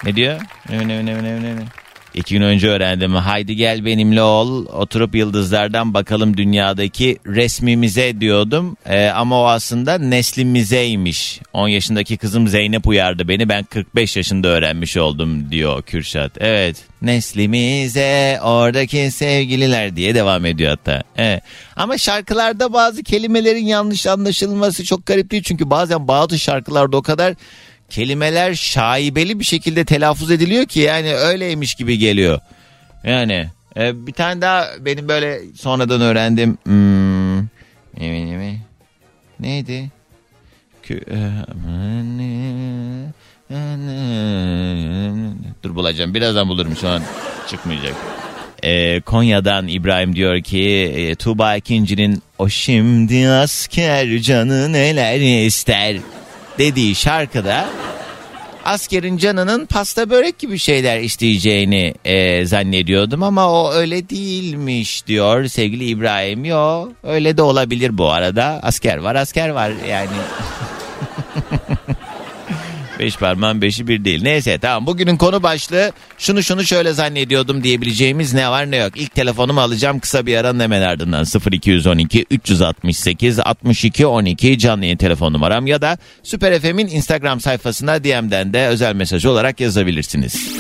Ne 0.05 0.15
diyor? 0.15 0.41
Ne 0.69 0.88
ne 0.88 1.05
ne 1.05 1.24
ne 1.24 1.24
ne 1.24 1.55
ne. 1.55 1.83
İki 2.13 2.34
gün 2.34 2.41
önce 2.41 2.70
öğrendim. 2.70 3.15
Haydi 3.15 3.55
gel 3.55 3.86
benimle 3.86 4.22
ol. 4.22 4.65
Oturup 4.65 5.15
yıldızlardan 5.15 5.93
bakalım 5.93 6.38
dünyadaki 6.38 7.17
resmimize 7.27 8.22
diyordum. 8.22 8.77
Ee, 8.86 9.08
ama 9.08 9.41
o 9.41 9.46
aslında 9.46 9.98
neslimizeymiş. 9.98 11.39
10 11.53 11.67
yaşındaki 11.67 12.17
kızım 12.17 12.48
Zeynep 12.48 12.88
uyardı 12.88 13.27
beni. 13.27 13.50
Ben 13.50 13.63
45 13.63 14.17
yaşında 14.17 14.48
öğrenmiş 14.48 14.98
oldum 14.98 15.51
diyor 15.51 15.82
Kürşat. 15.82 16.32
Evet 16.39 16.77
neslimize 17.03 18.39
oradaki 18.43 19.12
sevgililer 19.12 19.96
diye 19.96 20.15
devam 20.15 20.46
ediyor 20.46 20.70
hatta. 20.70 21.03
Evet. 21.17 21.43
Ama 21.75 21.98
şarkılarda 21.98 22.74
bazı 22.74 23.03
kelimelerin 23.03 23.65
yanlış 23.65 24.08
anlaşılması 24.08 24.84
çok 24.84 25.05
garip 25.05 25.32
değil. 25.32 25.43
Çünkü 25.43 25.70
bazen 25.70 26.08
bazı 26.08 26.39
şarkılarda 26.39 26.98
o 26.98 27.01
kadar 27.01 27.34
kelimeler 27.94 28.54
şaibeli 28.54 29.40
bir 29.40 29.46
şekilde 29.46 29.86
telaffuz 29.86 30.32
ediliyor 30.32 30.66
ki 30.66 30.80
yani 30.80 31.14
öyleymiş 31.14 31.76
gibi 31.76 31.98
geliyor. 31.98 32.40
Yani 33.04 33.48
e, 33.78 34.08
bir 34.08 34.12
tane 34.14 34.42
daha 34.42 34.68
benim 34.80 35.08
böyle 35.08 35.40
sonradan 35.56 36.02
öğrendim. 36.02 36.58
Hmm. 36.64 37.38
Neydi? 39.40 39.92
Kü- 40.84 41.04
e, 41.12 41.18
Dur 45.64 45.76
bulacağım. 45.76 46.14
Birazdan 46.14 46.48
bulurum 46.50 46.76
şu 46.76 46.90
an 46.90 47.04
çıkmayacak. 47.50 47.94
Ee, 48.64 49.02
Konya'dan 49.02 49.68
İbrahim 49.68 50.16
diyor 50.16 50.42
ki 50.42 50.94
e, 50.96 51.16
Tuğba 51.16 51.56
ikincinin 51.56 52.24
o 52.40 52.50
şimdi 52.50 53.28
asker 53.30 54.20
canı 54.20 54.74
neler 54.74 55.46
ister 55.46 55.96
dediği 56.57 56.95
şarkıda 56.95 57.65
askerin 58.65 59.17
canının 59.17 59.65
pasta 59.65 60.10
börek 60.10 60.39
gibi 60.39 60.60
şeyler 60.60 61.00
isteyeceğini 61.00 61.93
e, 62.05 62.45
zannediyordum 62.45 63.24
ama 63.24 63.51
o 63.51 63.72
öyle 63.72 64.10
değilmiş 64.10 65.07
diyor 65.07 65.48
sevgili 65.48 65.86
İbrahim. 65.86 66.45
Yo 66.45 66.89
öyle 67.03 67.38
de 67.38 67.41
olabilir 67.41 67.98
bu 67.98 68.10
arada. 68.10 68.60
Asker 68.63 68.98
var 68.98 69.15
asker 69.15 69.50
var 69.50 69.72
yani. 69.89 70.10
Beş 73.00 73.18
parmağın 73.18 73.62
beşi 73.62 73.88
bir 73.88 74.06
değil. 74.06 74.24
Neyse 74.24 74.58
tamam 74.58 74.88
bugünün 74.88 75.18
konu 75.18 75.44
başlığı 75.44 75.92
şunu 76.18 76.44
şunu 76.44 76.64
şöyle 76.64 76.94
zannediyordum 76.94 77.64
diyebileceğimiz 77.64 78.34
ne 78.34 78.50
var 78.50 78.72
ne 78.72 78.78
yok. 78.78 78.92
İlk 78.96 79.16
telefonumu 79.16 79.62
alacağım 79.62 80.00
kısa 80.00 80.26
bir 80.26 80.38
aranın 80.38 80.60
hemen 80.60 80.82
ardından 80.82 81.26
0212 81.52 82.26
368 82.32 83.40
62 83.40 84.06
12 84.06 84.58
canlı 84.58 84.84
yayın 84.86 84.98
telefon 84.98 85.34
numaram 85.34 85.68
ya 85.68 85.82
da 85.82 85.98
Süper 86.24 86.60
FM'in 86.60 86.88
Instagram 86.88 87.40
sayfasına 87.40 88.04
DM'den 88.04 88.54
de 88.54 88.68
özel 88.68 88.96
mesaj 88.96 89.26
olarak 89.26 89.60
yazabilirsiniz. 89.60 90.58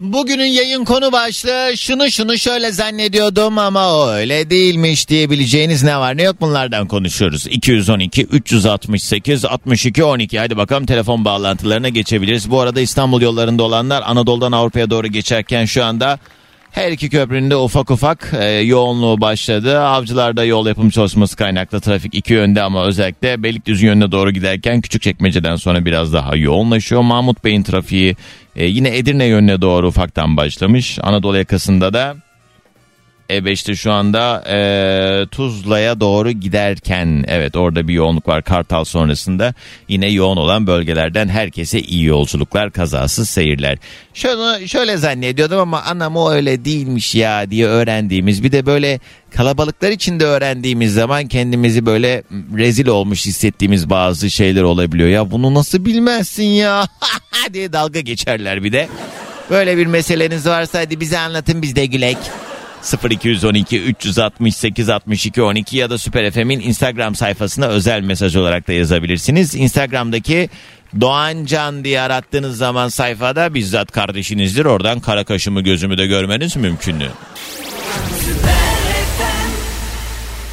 Bugünün 0.00 0.44
yayın 0.44 0.84
konu 0.84 1.12
başlığı 1.12 1.76
şunu 1.76 2.10
şunu 2.10 2.38
şöyle 2.38 2.72
zannediyordum 2.72 3.58
ama 3.58 4.08
öyle 4.12 4.50
değilmiş 4.50 5.08
diyebileceğiniz 5.08 5.82
ne 5.82 5.98
var 5.98 6.16
ne 6.16 6.22
yok 6.22 6.40
bunlardan 6.40 6.88
konuşuyoruz. 6.88 7.46
212 7.46 8.22
368 8.24 9.44
62 9.44 10.04
12 10.04 10.38
hadi 10.38 10.56
bakalım 10.56 10.86
telefon 10.86 11.24
bağlantılarına 11.24 11.88
geçebiliriz. 11.88 12.50
Bu 12.50 12.60
arada 12.60 12.80
İstanbul 12.80 13.22
yollarında 13.22 13.62
olanlar 13.62 14.02
Anadolu'dan 14.06 14.52
Avrupa'ya 14.52 14.90
doğru 14.90 15.06
geçerken 15.06 15.64
şu 15.64 15.84
anda 15.84 16.18
her 16.74 16.92
iki 16.92 17.08
köprünün 17.10 17.50
de 17.50 17.56
ufak 17.56 17.90
ufak 17.90 18.32
e, 18.40 18.44
yoğunluğu 18.44 19.20
başladı. 19.20 19.80
Avcılarda 19.80 20.44
yol 20.44 20.66
yapım 20.66 20.90
çalışması 20.90 21.36
kaynaklı 21.36 21.80
trafik 21.80 22.14
iki 22.14 22.32
yönde 22.32 22.62
ama 22.62 22.84
özellikle 22.84 23.42
Beylikdüzü 23.42 23.86
yönüne 23.86 24.12
doğru 24.12 24.30
giderken 24.30 24.80
Küçükçekmece'den 24.80 25.56
sonra 25.56 25.84
biraz 25.84 26.12
daha 26.12 26.36
yoğunlaşıyor. 26.36 27.02
Mahmut 27.02 27.44
Bey'in 27.44 27.62
trafiği 27.62 28.16
e, 28.56 28.66
yine 28.66 28.96
Edirne 28.96 29.24
yönüne 29.24 29.60
doğru 29.60 29.88
ufaktan 29.88 30.36
başlamış. 30.36 30.98
Anadolu 31.02 31.36
yakasında 31.36 31.92
da 31.92 32.16
E5'te 33.30 33.76
şu 33.76 33.92
anda 33.92 34.44
e, 34.48 35.26
Tuzla'ya 35.30 36.00
doğru 36.00 36.30
giderken 36.30 37.24
evet 37.28 37.56
orada 37.56 37.88
bir 37.88 37.94
yoğunluk 37.94 38.28
var 38.28 38.42
Kartal 38.42 38.84
sonrasında 38.84 39.54
yine 39.88 40.10
yoğun 40.10 40.36
olan 40.36 40.66
bölgelerden 40.66 41.28
herkese 41.28 41.80
iyi 41.80 42.04
yolculuklar 42.04 42.70
kazasız 42.70 43.30
seyirler. 43.30 43.78
Şunu 44.14 44.68
şöyle 44.68 44.96
zannediyordum 44.96 45.58
ama 45.58 45.82
anam 45.82 46.16
o 46.16 46.30
öyle 46.30 46.64
değilmiş 46.64 47.14
ya 47.14 47.50
diye 47.50 47.66
öğrendiğimiz 47.66 48.42
bir 48.42 48.52
de 48.52 48.66
böyle 48.66 49.00
kalabalıklar 49.30 49.90
içinde 49.90 50.24
öğrendiğimiz 50.24 50.94
zaman 50.94 51.28
kendimizi 51.28 51.86
böyle 51.86 52.22
rezil 52.56 52.86
olmuş 52.86 53.26
hissettiğimiz 53.26 53.90
bazı 53.90 54.30
şeyler 54.30 54.62
olabiliyor. 54.62 55.08
Ya 55.08 55.30
bunu 55.30 55.54
nasıl 55.54 55.84
bilmezsin 55.84 56.44
ya 56.44 56.88
diye 57.52 57.72
dalga 57.72 58.00
geçerler 58.00 58.64
bir 58.64 58.72
de. 58.72 58.88
Böyle 59.50 59.76
bir 59.76 59.86
meseleniz 59.86 60.46
varsa 60.46 60.78
hadi 60.80 61.00
bize 61.00 61.18
anlatın 61.18 61.62
biz 61.62 61.76
de 61.76 61.86
gülek. 61.86 62.18
0212 63.10 63.80
368 63.80 64.88
62 64.88 65.42
12 65.42 65.76
ya 65.76 65.90
da 65.90 65.98
Süper 65.98 66.30
FM'in 66.30 66.60
Instagram 66.60 67.14
sayfasına 67.14 67.66
özel 67.66 68.00
mesaj 68.00 68.36
olarak 68.36 68.68
da 68.68 68.72
yazabilirsiniz. 68.72 69.54
Instagram'daki 69.54 70.48
Doğan 71.00 71.44
Can 71.44 71.84
diye 71.84 72.00
arattığınız 72.00 72.56
zaman 72.56 72.88
sayfada 72.88 73.54
bizzat 73.54 73.92
kardeşinizdir. 73.92 74.64
Oradan 74.64 75.00
kara 75.00 75.24
kaşımı 75.24 75.60
gözümü 75.60 75.98
de 75.98 76.06
görmeniz 76.06 76.56
mümkün. 76.56 77.02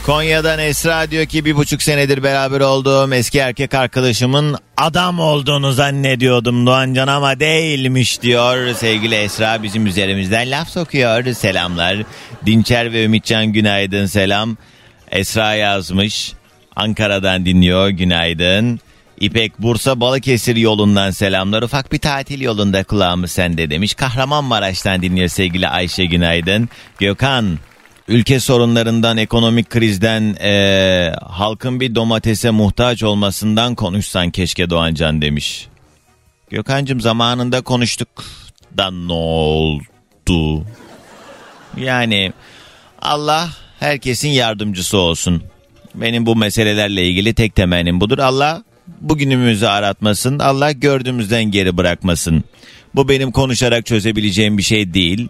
Konya'dan 0.06 0.60
Esra 0.60 1.12
diyor 1.12 1.26
ki 1.26 1.46
bir 1.46 1.56
buçuk 1.56 1.82
senedir 1.82 2.24
beraber 2.24 2.60
olduğum 2.60 3.14
eski 3.14 3.40
erkek 3.40 3.74
arkadaşımın 3.74 4.58
adam 4.78 5.20
olduğunu 5.20 5.72
zannediyordum 5.72 6.66
Doğancan 6.66 7.08
ama 7.08 7.40
değilmiş 7.40 8.22
diyor. 8.22 8.74
Sevgili 8.74 9.16
Esra 9.16 9.64
bizim 9.64 9.86
üzerimizden 9.88 10.52
laf 10.52 10.70
sokuyor. 10.70 11.34
Selamlar. 11.34 11.98
Dinçer 12.46 12.94
ve 12.94 13.04
Ümitcan 13.04 13.46
günaydın 13.46 14.06
selam. 14.06 14.58
Esra 15.12 15.54
yazmış. 15.54 16.34
Ankara'dan 16.76 17.46
dinliyor 17.46 17.90
günaydın. 17.90 18.80
İpek 19.20 19.60
Bursa 19.60 20.00
Balıkesir 20.00 20.56
yolundan 20.56 21.12
selamlar. 21.12 21.62
Ufak 21.62 21.92
bir 21.92 22.00
tatil 22.00 22.42
yolunda 22.42 22.84
kulağımız 22.84 23.32
sende 23.32 23.70
demiş. 23.70 23.94
Kahramanmaraş'tan 23.94 25.02
dinliyor 25.02 25.28
sevgili 25.28 25.68
Ayşe 25.68 26.06
günaydın. 26.06 26.70
Gökhan 27.00 27.60
ülke 28.12 28.40
sorunlarından, 28.40 29.18
ekonomik 29.18 29.70
krizden, 29.70 30.36
eee, 30.42 31.16
halkın 31.30 31.80
bir 31.80 31.96
domatese 31.96 32.50
muhtaç 32.50 33.04
olmasından 33.04 33.76
konuşsan 33.76 34.32
keşke 34.32 34.70
Doğancan 34.70 35.22
demiş. 35.22 35.68
Gökhan'cığım 36.50 37.02
zamanında 37.02 37.62
konuştuk 37.62 38.08
da 38.78 38.92
ne 38.92 39.14
oldu? 39.14 40.66
Yani 41.78 42.34
Allah 43.02 43.50
herkesin 43.80 44.30
yardımcısı 44.30 44.98
olsun. 44.98 45.44
Benim 45.96 46.26
bu 46.26 46.36
meselelerle 46.36 47.08
ilgili 47.08 47.34
tek 47.34 47.56
temennim 47.56 48.02
budur. 48.02 48.20
Allah 48.20 48.64
bugünümüzü 49.02 49.66
aratmasın. 49.66 50.40
Allah 50.40 50.72
gördüğümüzden 50.72 51.44
geri 51.44 51.78
bırakmasın. 51.78 52.44
Bu 52.96 53.10
benim 53.10 53.32
konuşarak 53.32 53.86
çözebileceğim 53.86 54.58
bir 54.58 54.64
şey 54.64 54.94
değil. 54.94 55.28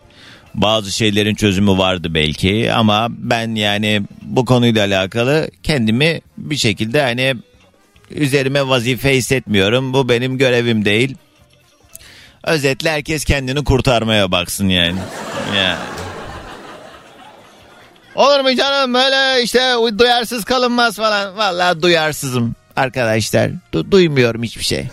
Bazı 0.55 0.91
şeylerin 0.91 1.35
çözümü 1.35 1.77
vardı 1.77 2.13
belki 2.13 2.73
ama 2.73 3.07
ben 3.09 3.55
yani 3.55 4.01
bu 4.21 4.45
konuyla 4.45 4.85
alakalı 4.85 5.49
kendimi 5.63 6.21
bir 6.37 6.57
şekilde 6.57 7.01
hani 7.01 7.35
üzerime 8.09 8.67
vazife 8.67 9.15
hissetmiyorum. 9.15 9.93
Bu 9.93 10.09
benim 10.09 10.37
görevim 10.37 10.85
değil. 10.85 11.15
Özetle 12.43 12.91
herkes 12.91 13.25
kendini 13.25 13.63
kurtarmaya 13.63 14.31
baksın 14.31 14.69
yani. 14.69 14.99
yani. 15.55 15.77
Olur 18.15 18.39
mu 18.39 18.55
canım 18.55 18.93
böyle 18.93 19.43
işte 19.43 19.75
duyarsız 19.97 20.45
kalınmaz 20.45 20.95
falan. 20.95 21.37
Vallahi 21.37 21.81
duyarsızım 21.81 22.55
arkadaşlar. 22.75 23.51
Du- 23.73 23.91
duymuyorum 23.91 24.43
hiçbir 24.43 24.63
şey. 24.63 24.87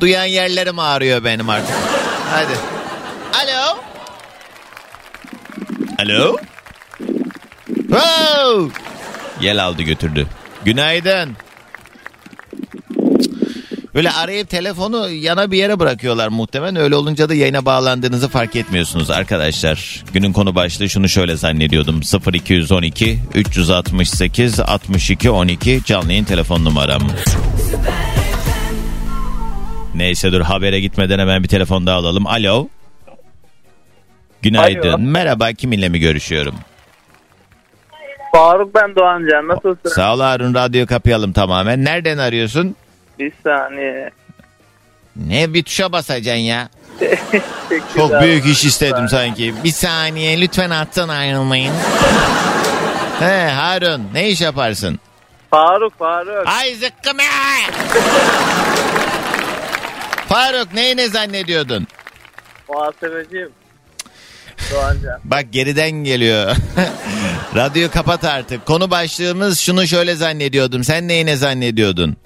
Duyan 0.00 0.24
yerlerim 0.24 0.78
ağrıyor 0.78 1.24
benim 1.24 1.50
artık. 1.50 1.76
Hadi. 2.30 2.52
Alo. 3.44 3.78
Alo. 5.98 6.36
Wow. 7.66 8.80
Yel 9.40 9.64
aldı 9.64 9.82
götürdü. 9.82 10.26
Günaydın. 10.64 11.36
Böyle 13.94 14.10
arayıp 14.10 14.50
telefonu 14.50 15.10
yana 15.10 15.50
bir 15.50 15.58
yere 15.58 15.80
bırakıyorlar 15.80 16.28
muhtemelen. 16.28 16.76
Öyle 16.76 16.96
olunca 16.96 17.28
da 17.28 17.34
yayına 17.34 17.64
bağlandığınızı 17.64 18.28
fark 18.28 18.56
etmiyorsunuz 18.56 19.10
arkadaşlar. 19.10 20.04
Günün 20.12 20.32
konu 20.32 20.54
başlığı 20.54 20.88
şunu 20.90 21.08
şöyle 21.08 21.36
zannediyordum. 21.36 22.00
0212 22.32 23.18
368 23.34 24.60
62 24.60 25.30
12 25.30 25.80
canlı 25.86 26.12
yayın 26.12 26.24
telefon 26.24 26.64
numaram. 26.64 27.02
Neyse 29.94 30.32
dur 30.32 30.40
habere 30.40 30.80
gitmeden 30.80 31.18
hemen 31.18 31.42
bir 31.42 31.48
telefon 31.48 31.86
daha 31.86 31.96
alalım. 31.96 32.26
Alo. 32.26 32.68
Günaydın. 34.44 34.88
Alo. 34.88 34.98
Merhaba 34.98 35.52
kiminle 35.52 35.88
mi 35.88 35.98
görüşüyorum? 35.98 36.54
Faruk 38.32 38.74
ben 38.74 38.96
Doğancan 38.96 39.48
nasılsın? 39.48 39.90
Sağ 39.90 40.14
ol 40.14 40.20
Harun 40.20 40.54
radyo 40.54 40.86
kapayalım 40.86 41.32
tamamen. 41.32 41.84
Nereden 41.84 42.18
arıyorsun? 42.18 42.76
Bir 43.18 43.32
saniye. 43.44 44.10
Ne 45.16 45.54
bir 45.54 45.62
tuşa 45.62 45.92
basacaksın 45.92 46.40
ya. 46.40 46.68
Çok 47.96 48.20
büyük 48.22 48.46
iş 48.46 48.64
istedim 48.64 49.08
sanki. 49.08 49.54
Bir 49.64 49.70
saniye 49.70 50.40
lütfen 50.40 50.70
hattan 50.70 51.08
ayrılmayın. 51.08 51.74
He 53.20 53.50
Harun 53.50 54.02
ne 54.14 54.28
iş 54.28 54.40
yaparsın? 54.40 54.98
Faruk 55.50 55.98
Faruk. 55.98 56.48
Ay 56.60 56.74
zıkkım 56.74 57.18
ya! 57.18 57.24
Faruk 60.28 60.74
neyi 60.74 60.96
ne 60.96 61.08
zannediyordun? 61.08 61.86
Muhasebeciyim. 62.68 63.50
Doğancan. 64.72 65.20
Bak 65.24 65.44
geriden 65.52 65.90
geliyor. 65.90 66.56
Radyoyu 67.56 67.90
kapat 67.90 68.24
artık. 68.24 68.66
Konu 68.66 68.90
başlığımız 68.90 69.58
şunu 69.58 69.86
şöyle 69.86 70.14
zannediyordum. 70.14 70.84
Sen 70.84 71.08
neyine 71.08 71.36
zannediyordun? 71.36 72.16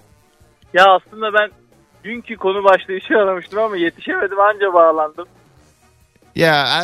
Ya 0.74 0.84
aslında 0.84 1.26
ben 1.34 1.50
dünkü 2.04 2.36
konu 2.36 2.64
başlığı 2.64 2.94
işi 2.94 3.16
aramıştım 3.16 3.58
ama 3.58 3.76
yetişemedim 3.76 4.40
anca 4.40 4.74
bağlandım. 4.74 5.26
Ya 6.34 6.82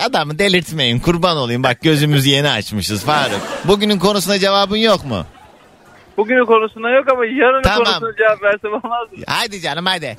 adamı 0.00 0.38
delirtmeyin 0.38 1.00
kurban 1.00 1.36
olayım. 1.36 1.62
Bak 1.62 1.82
gözümüzü 1.82 2.28
yeni 2.28 2.48
açmışız 2.50 3.04
Faruk. 3.04 3.40
Bugünün 3.64 3.98
konusuna 3.98 4.38
cevabın 4.38 4.76
yok 4.76 5.04
mu? 5.04 5.24
Bugünün 6.16 6.44
konusunda 6.44 6.90
yok 6.90 7.04
ama 7.12 7.26
yarının 7.26 7.62
Tamam. 7.62 7.84
konusuna 7.84 8.16
cevap 8.16 8.42
versem 8.42 8.72
olmaz 8.72 9.12
mı? 9.12 9.18
Hadi 9.26 9.60
canım 9.60 9.86
hadi. 9.86 10.16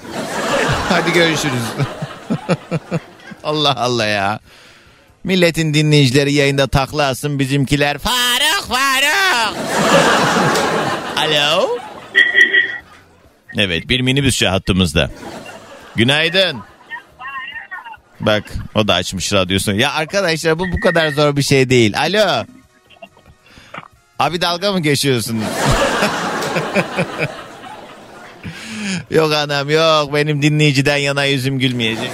hadi 0.90 1.14
görüşürüz. 1.14 1.64
Allah 3.44 3.76
Allah 3.78 4.06
ya. 4.06 4.40
Milletin 5.26 5.74
dinleyicileri 5.74 6.34
yayında 6.34 6.68
takla 6.68 7.08
atsın 7.08 7.40
bizimkiler. 7.40 7.98
Faruk 7.98 8.68
Faruk. 8.68 9.58
Alo. 11.18 11.78
Evet 13.58 13.90
bir 13.90 14.02
minibüsçü 14.02 14.46
hattımızda. 14.46 15.12
Günaydın. 15.96 16.58
Bak 18.20 18.44
o 18.76 18.88
da 18.88 18.94
açmış 18.94 19.34
radyosunu. 19.34 19.76
Ya 19.76 19.94
arkadaşlar 19.94 20.60
bu 20.60 20.72
bu 20.72 20.80
kadar 20.80 21.10
zor 21.10 21.36
bir 21.36 21.44
şey 21.44 21.70
değil. 21.70 22.00
Alo. 22.00 22.46
Abi 24.20 24.42
dalga 24.42 24.72
mı 24.72 24.80
geçiyorsunuz? 24.80 25.44
Yok 29.12 29.34
anam 29.34 29.70
yok 29.70 30.14
benim 30.14 30.42
dinleyiciden 30.42 30.98
yana 30.98 31.24
yüzüm 31.26 31.60
gülmeyecek. 31.60 32.12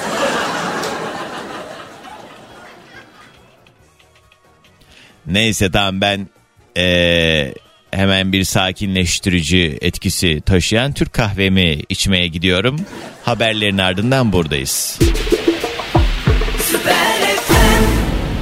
Neyse 5.31 5.71
tamam 5.71 6.01
ben 6.01 6.27
eee, 6.75 7.53
hemen 7.91 8.33
bir 8.33 8.43
sakinleştirici 8.43 9.77
etkisi 9.81 10.41
taşıyan 10.41 10.93
Türk 10.93 11.13
kahvemi 11.13 11.79
içmeye 11.89 12.27
gidiyorum. 12.27 12.75
Haberlerin 13.23 13.77
ardından 13.77 14.33
buradayız. 14.33 14.99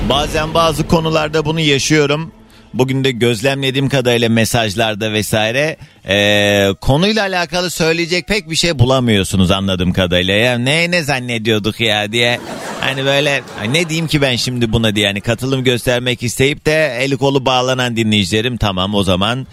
Bazen 0.09 0.53
bazı 0.53 0.87
konularda 0.87 1.45
bunu 1.45 1.59
yaşıyorum. 1.59 2.31
Bugün 2.73 3.03
de 3.03 3.11
gözlemlediğim 3.11 3.89
kadarıyla 3.89 4.29
mesajlarda 4.29 5.13
vesaire 5.13 5.77
eee, 6.09 6.73
konuyla 6.81 7.21
alakalı 7.23 7.69
söyleyecek 7.69 8.27
pek 8.27 8.49
bir 8.49 8.55
şey 8.55 8.79
bulamıyorsunuz 8.79 9.51
anladığım 9.51 9.93
kadarıyla. 9.93 10.33
Ya 10.33 10.57
ne 10.57 10.91
ne 10.91 11.03
zannediyorduk 11.03 11.79
ya 11.79 12.11
diye. 12.11 12.39
Hani 12.81 13.05
böyle 13.05 13.41
"Ay 13.61 13.73
ne 13.73 13.89
diyeyim 13.89 14.07
ki 14.07 14.21
ben 14.21 14.35
şimdi 14.35 14.71
buna 14.73 14.95
diye 14.95 15.05
yani 15.05 15.21
katılım 15.21 15.63
göstermek 15.63 16.23
isteyip 16.23 16.65
de 16.65 16.97
eli 17.01 17.17
kolu 17.17 17.45
bağlanan 17.45 17.95
dinleyicilerim 17.97 18.57
tamam 18.57 18.95
o 18.95 19.03
zaman 19.03 19.47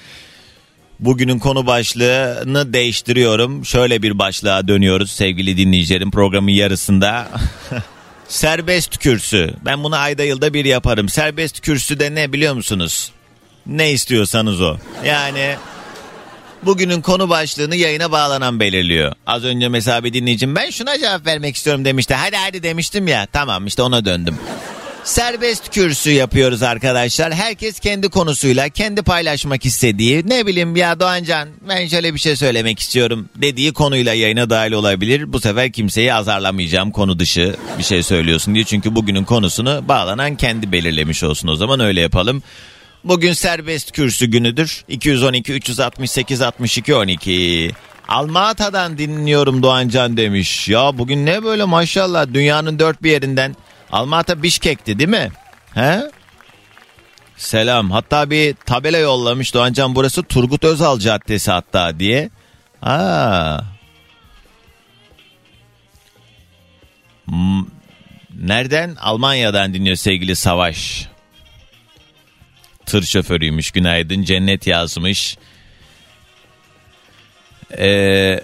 Bugünün 1.01 1.39
konu 1.39 1.67
başlığını 1.67 2.73
değiştiriyorum. 2.73 3.65
Şöyle 3.65 4.03
bir 4.03 4.19
başlığa 4.19 4.69
dönüyoruz 4.69 5.11
sevgili 5.11 5.57
dinleyicilerim 5.57 6.11
programın 6.11 6.51
yarısında. 6.51 7.29
Serbest 8.29 8.99
kürsü. 8.99 9.55
Ben 9.65 9.85
bunu 9.85 9.97
ayda 9.97 10.23
yılda 10.23 10.55
bir 10.55 10.65
yaparım. 10.65 11.09
Serbest 11.09 11.61
kürsü 11.61 12.01
de 12.01 12.15
ne 12.15 12.33
biliyor 12.33 12.55
musunuz? 12.55 13.13
Ne 13.67 13.93
istiyorsanız 13.93 14.61
o. 14.61 14.77
Yani 15.05 15.57
bugünün 16.63 17.01
konu 17.01 17.29
başlığını 17.29 17.77
yayına 17.77 18.13
bağlanan 18.13 18.61
belirliyor. 18.61 19.13
Az 19.27 19.45
önce 19.45 19.69
mesela 19.69 20.05
bir 20.05 20.13
dinleyicim 20.13 20.55
ben 20.57 20.71
şuna 20.71 20.99
cevap 20.99 21.27
vermek 21.27 21.57
istiyorum 21.57 21.85
demişti. 21.85 22.15
Hadi 22.15 22.37
hadi 22.37 22.63
demiştim 22.63 23.09
ya. 23.09 23.27
Tamam 23.33 23.67
işte 23.67 23.83
ona 23.83 24.05
döndüm. 24.05 24.39
Serbest 25.07 25.71
kürsü 25.71 26.11
yapıyoruz 26.11 26.63
arkadaşlar. 26.63 27.33
Herkes 27.35 27.81
kendi 27.81 28.09
konusuyla 28.09 28.69
kendi 28.69 29.03
paylaşmak 29.03 29.67
istediği 29.67 30.29
ne 30.29 30.47
bileyim 30.47 30.77
ya 30.77 31.01
Doğancan 31.01 31.49
ben 31.69 31.87
şöyle 31.87 32.15
bir 32.15 32.19
şey 32.19 32.37
söylemek 32.37 32.79
istiyorum 32.79 33.29
dediği 33.37 33.73
konuyla 33.73 34.15
yayına 34.15 34.51
dahil 34.51 34.73
olabilir. 34.73 35.33
Bu 35.33 35.41
sefer 35.41 35.73
kimseyi 35.73 36.15
azarlamayacağım 36.15 36.91
konu 36.91 37.19
dışı 37.19 37.57
bir 37.79 37.83
şey 37.83 38.03
söylüyorsun 38.03 38.55
diye. 38.55 38.65
Çünkü 38.65 38.95
bugünün 38.95 39.25
konusunu 39.25 39.89
bağlanan 39.89 40.37
kendi 40.37 40.73
belirlemiş 40.73 41.25
olsun 41.25 41.49
o 41.49 41.57
zaman 41.57 41.81
öyle 41.81 42.01
yapalım. 42.01 42.43
Bugün 43.05 43.33
serbest 43.33 43.93
kürsü 43.93 44.27
günüdür. 44.27 44.85
212 44.89 45.53
368 45.53 46.43
62 46.43 46.95
12. 46.95 47.71
Almata'dan 48.09 48.99
dinliyorum 48.99 49.63
Doğancan 49.63 50.17
demiş. 50.17 50.69
Ya 50.69 50.99
bugün 50.99 51.27
ne 51.27 51.45
böyle 51.45 51.65
maşallah 51.65 52.27
dünyanın 52.35 52.79
dört 52.79 53.03
bir 53.03 53.11
yerinden. 53.11 53.57
Almata 53.93 54.43
Bişkek'ti 54.43 54.99
değil 54.99 55.11
mi? 55.11 55.31
He? 55.75 56.11
Selam. 57.37 57.91
Hatta 57.91 58.31
bir 58.31 58.55
tabela 58.55 58.99
yollamış 58.99 59.55
Doğancan 59.55 59.95
burası 59.95 60.23
Turgut 60.23 60.65
Özal 60.65 60.99
Caddesi 60.99 61.51
hatta 61.51 61.99
diye. 61.99 62.31
Aa. 62.83 63.61
Nereden? 68.41 68.97
Almanya'dan 69.01 69.75
dinliyor 69.75 69.97
sevgili 69.97 70.37
Savaş. 70.37 71.09
Tır 72.87 73.03
şoförüymüş 73.03 73.71
günaydın 73.71 74.23
cennet 74.23 74.67
yazmış. 74.67 75.39
Ee, 77.79 78.41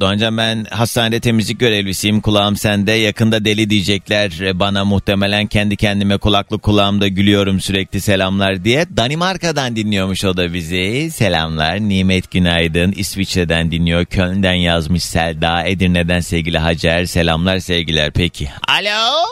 Doğancan 0.00 0.36
ben 0.36 0.64
hastanede 0.64 1.20
temizlik 1.20 1.60
görevlisiyim 1.60 2.20
kulağım 2.20 2.56
sende 2.56 2.92
yakında 2.92 3.44
deli 3.44 3.70
diyecekler 3.70 4.40
e, 4.40 4.60
bana 4.60 4.84
muhtemelen 4.84 5.46
kendi 5.46 5.76
kendime 5.76 6.18
kulaklık 6.18 6.62
kulağımda 6.62 7.08
gülüyorum 7.08 7.60
sürekli 7.60 8.00
selamlar 8.00 8.64
diye. 8.64 8.84
Danimarka'dan 8.96 9.76
dinliyormuş 9.76 10.24
o 10.24 10.36
da 10.36 10.54
bizi 10.54 11.10
selamlar 11.10 11.80
Nimet 11.80 12.30
günaydın 12.30 12.92
İsviçre'den 12.92 13.70
dinliyor 13.70 14.04
Köln'den 14.04 14.52
yazmış 14.52 15.04
Selda 15.04 15.62
Edirne'den 15.64 16.20
sevgili 16.20 16.58
Hacer 16.58 17.04
selamlar 17.04 17.58
sevgiler 17.58 18.10
peki. 18.10 18.48
Alo 18.68 19.24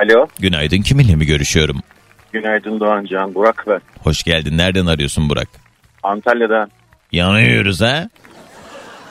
Alo, 0.00 0.26
günaydın 0.38 0.82
kiminle 0.82 1.16
mi 1.16 1.26
görüşüyorum? 1.26 1.80
günaydın 2.32 2.80
Doğancan. 2.80 3.34
Burak 3.34 3.64
ben. 3.68 3.80
Hoş 4.02 4.22
geldin 4.22 4.58
nereden 4.58 4.86
arıyorsun 4.86 5.28
Burak? 5.28 5.48
Antalya'dan. 6.02 6.70
Yanıyoruz 7.12 7.80
ha? 7.80 8.08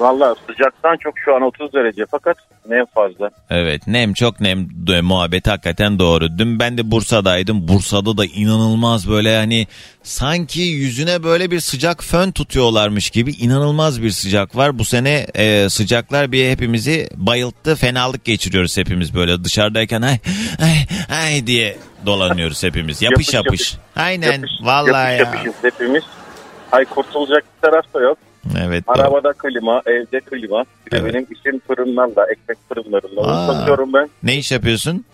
Valla 0.04 0.36
sıcaktan 0.48 0.98
çok 0.98 1.14
şu 1.26 1.36
an 1.36 1.42
30 1.42 1.74
derece 1.74 2.06
fakat 2.12 2.38
ne 2.70 2.86
fazla. 2.96 3.30
Evet 3.50 3.88
nem 3.88 4.14
çok 4.14 4.40
nem 4.40 4.68
muhabbeti 5.04 5.50
hakikaten 5.50 6.00
doğru. 6.00 6.38
Dün 6.38 6.60
ben 6.60 6.78
de 6.78 6.92
Bursa'daydım. 6.92 7.68
Bursa'da 7.68 8.18
da 8.18 8.26
inanılmaz 8.26 9.10
böyle 9.10 9.38
hani 9.38 9.68
sanki 10.04 10.62
yüzüne 10.62 11.24
böyle 11.24 11.52
bir 11.52 11.60
sıcak 11.60 12.04
fön 12.04 12.32
tutuyorlarmış 12.32 13.10
gibi 13.10 13.32
inanılmaz 13.32 14.02
bir 14.04 14.12
sıcak 14.12 14.56
var. 14.56 14.80
Bu 14.80 14.86
sene 14.86 15.28
e, 15.36 15.70
sıcaklar 15.70 16.32
bir 16.32 16.52
hepimizi 16.52 17.10
bayılttı. 17.16 17.76
Fenalık 17.76 18.26
geçiriyoruz 18.26 18.78
hepimiz 18.78 19.16
böyle 19.16 19.44
dışarıdayken 19.44 20.02
ay 20.02 20.18
ay 20.62 20.78
ay 21.18 21.48
diye 21.48 21.78
dolanıyoruz 22.06 22.64
hepimiz. 22.64 23.02
Yapış 23.02 23.34
yapış. 23.34 23.74
Yapış, 23.74 23.78
Aynen 23.96 24.32
Yapış, 24.32 24.52
vallahi 24.62 25.18
yapış 25.20 25.36
ya. 25.36 25.44
yapışız 25.44 25.54
hepimiz. 25.62 26.04
Ay 26.72 26.86
kurtulacak 26.86 27.44
bir 27.44 27.70
taraf 27.70 27.94
da 27.94 28.02
yok. 28.02 28.18
Evet. 28.60 28.88
doğru. 28.88 29.02
Arabada 29.02 29.34
klima, 29.34 29.82
evde 29.86 30.20
klima. 30.20 30.66
Bir 30.86 30.92
de 30.92 30.98
Evet. 30.98 31.14
benim 31.14 31.28
işim 31.32 31.60
fırınlarla, 31.60 32.26
ekmek 32.32 32.58
fırınlarında. 32.70 33.22
Aa. 33.22 33.44
Un 33.50 33.54
satıyorum 33.54 33.94
ben. 33.94 34.10
Ne 34.24 34.36
iş 34.36 34.52
yapıyorsun? 34.52 35.06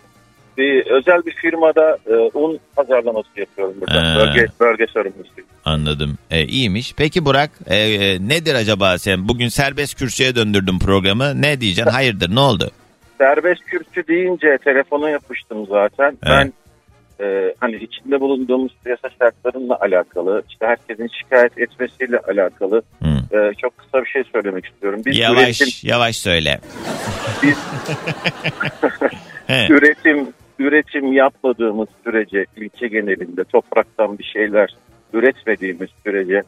Bir 0.57 0.85
özel 0.85 1.25
bir 1.25 1.31
firmada 1.31 1.97
e, 2.07 2.13
un 2.33 2.59
pazarlaması 2.75 3.29
yapıyorum 3.35 3.73
burada. 3.81 4.01
Ha. 4.13 4.17
Bölge, 4.19 4.45
bölge 4.59 4.87
sorumlusuyum. 4.87 5.49
Anladım. 5.65 6.17
E, 6.31 6.45
iyiymiş. 6.45 6.93
Peki 6.97 7.25
Burak 7.25 7.51
e, 7.67 7.75
e, 7.77 8.27
nedir 8.27 8.55
acaba 8.55 8.97
sen? 8.97 9.27
Bugün 9.27 9.47
serbest 9.47 9.97
kürsüye 9.97 10.35
döndürdün 10.35 10.79
programı. 10.79 11.41
Ne 11.41 11.61
diyeceksin? 11.61 11.91
Hayırdır 11.91 12.35
ne 12.35 12.39
oldu? 12.39 12.71
Serbest 13.17 13.61
kürsü 13.65 14.07
deyince 14.07 14.57
telefona 14.63 15.09
yapıştım 15.09 15.65
zaten. 15.69 16.17
Ben 16.25 16.53
e, 17.21 17.55
hani 17.59 17.75
içinde 17.75 18.21
bulunduğumuz 18.21 18.71
piyasa 18.83 19.09
şartlarıyla 19.19 19.77
alakalı, 19.81 20.43
işte 20.49 20.65
herkesin 20.65 21.07
şikayet 21.07 21.57
etmesiyle 21.57 22.19
alakalı 22.19 22.81
Hı. 23.03 23.37
e, 23.37 23.53
çok 23.53 23.77
kısa 23.77 24.01
bir 24.01 24.09
şey 24.09 24.23
söylemek 24.23 24.65
istiyorum. 24.65 25.01
Biz 25.05 25.17
Yavaş 25.17 25.61
üretim, 25.61 25.89
yavaş 25.89 26.15
söyle. 26.15 26.59
biz 27.43 27.57
üretim 29.69 30.27
üretim 30.59 31.13
yapmadığımız 31.13 31.87
sürece 32.03 32.45
ülke 32.57 32.87
genelinde 32.87 33.43
topraktan 33.43 34.17
bir 34.17 34.23
şeyler 34.23 34.75
üretmediğimiz 35.13 35.89
sürece 36.03 36.43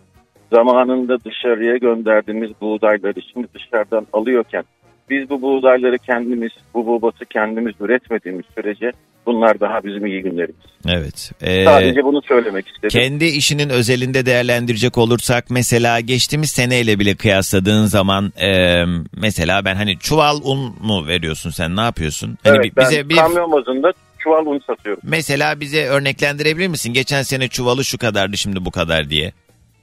zamanında 0.51 1.23
dışarıya 1.23 1.77
gönderdiğimiz 1.77 2.51
buğdayları 2.62 3.21
şimdi 3.34 3.47
dışarıdan 3.53 4.07
alıyorken 4.13 4.63
biz 5.10 5.29
bu 5.29 5.41
buğdayları 5.41 5.97
kendimiz, 5.97 6.51
bu 6.73 6.88
buğbatı 6.88 7.25
kendimiz 7.25 7.73
üretmediğimiz 7.79 8.45
sürece 8.55 8.91
bunlar 9.25 9.60
daha 9.60 9.84
bizim 9.84 10.05
iyi 10.05 10.21
günlerimiz. 10.21 10.55
Evet. 10.88 11.31
E, 11.41 11.65
Sadece 11.65 12.03
bunu 12.03 12.21
söylemek 12.21 12.67
istedim. 12.67 12.89
kendi 12.89 13.25
işinin 13.25 13.69
özelinde 13.69 14.25
değerlendirecek 14.25 14.97
olursak 14.97 15.45
mesela 15.49 15.99
geçtiğimiz 15.99 16.51
seneyle 16.51 16.99
bile 16.99 17.15
kıyasladığın 17.15 17.86
zaman 17.86 18.34
e, 18.41 18.84
mesela 19.17 19.65
ben 19.65 19.75
hani 19.75 19.99
çuval 19.99 20.38
un 20.43 20.75
mu 20.81 21.07
veriyorsun 21.07 21.49
sen 21.49 21.75
ne 21.75 21.81
yapıyorsun? 21.81 22.38
Hani 22.43 22.55
evet, 22.55 22.65
bi- 22.65 22.75
ben 22.77 22.86
bize 22.86 23.10
bir 23.10 23.15
kamyon 23.15 23.51
bazında 23.51 23.93
çuval 24.19 24.45
un 24.45 24.60
satıyorum. 24.67 25.01
Mesela 25.05 25.60
bize 25.60 25.86
örneklendirebilir 25.86 26.67
misin? 26.67 26.93
Geçen 26.93 27.21
sene 27.21 27.47
çuvalı 27.47 27.86
şu 27.86 27.97
kadardı 27.97 28.38
şimdi 28.38 28.65
bu 28.65 28.71
kadar 28.71 29.10
diye. 29.10 29.31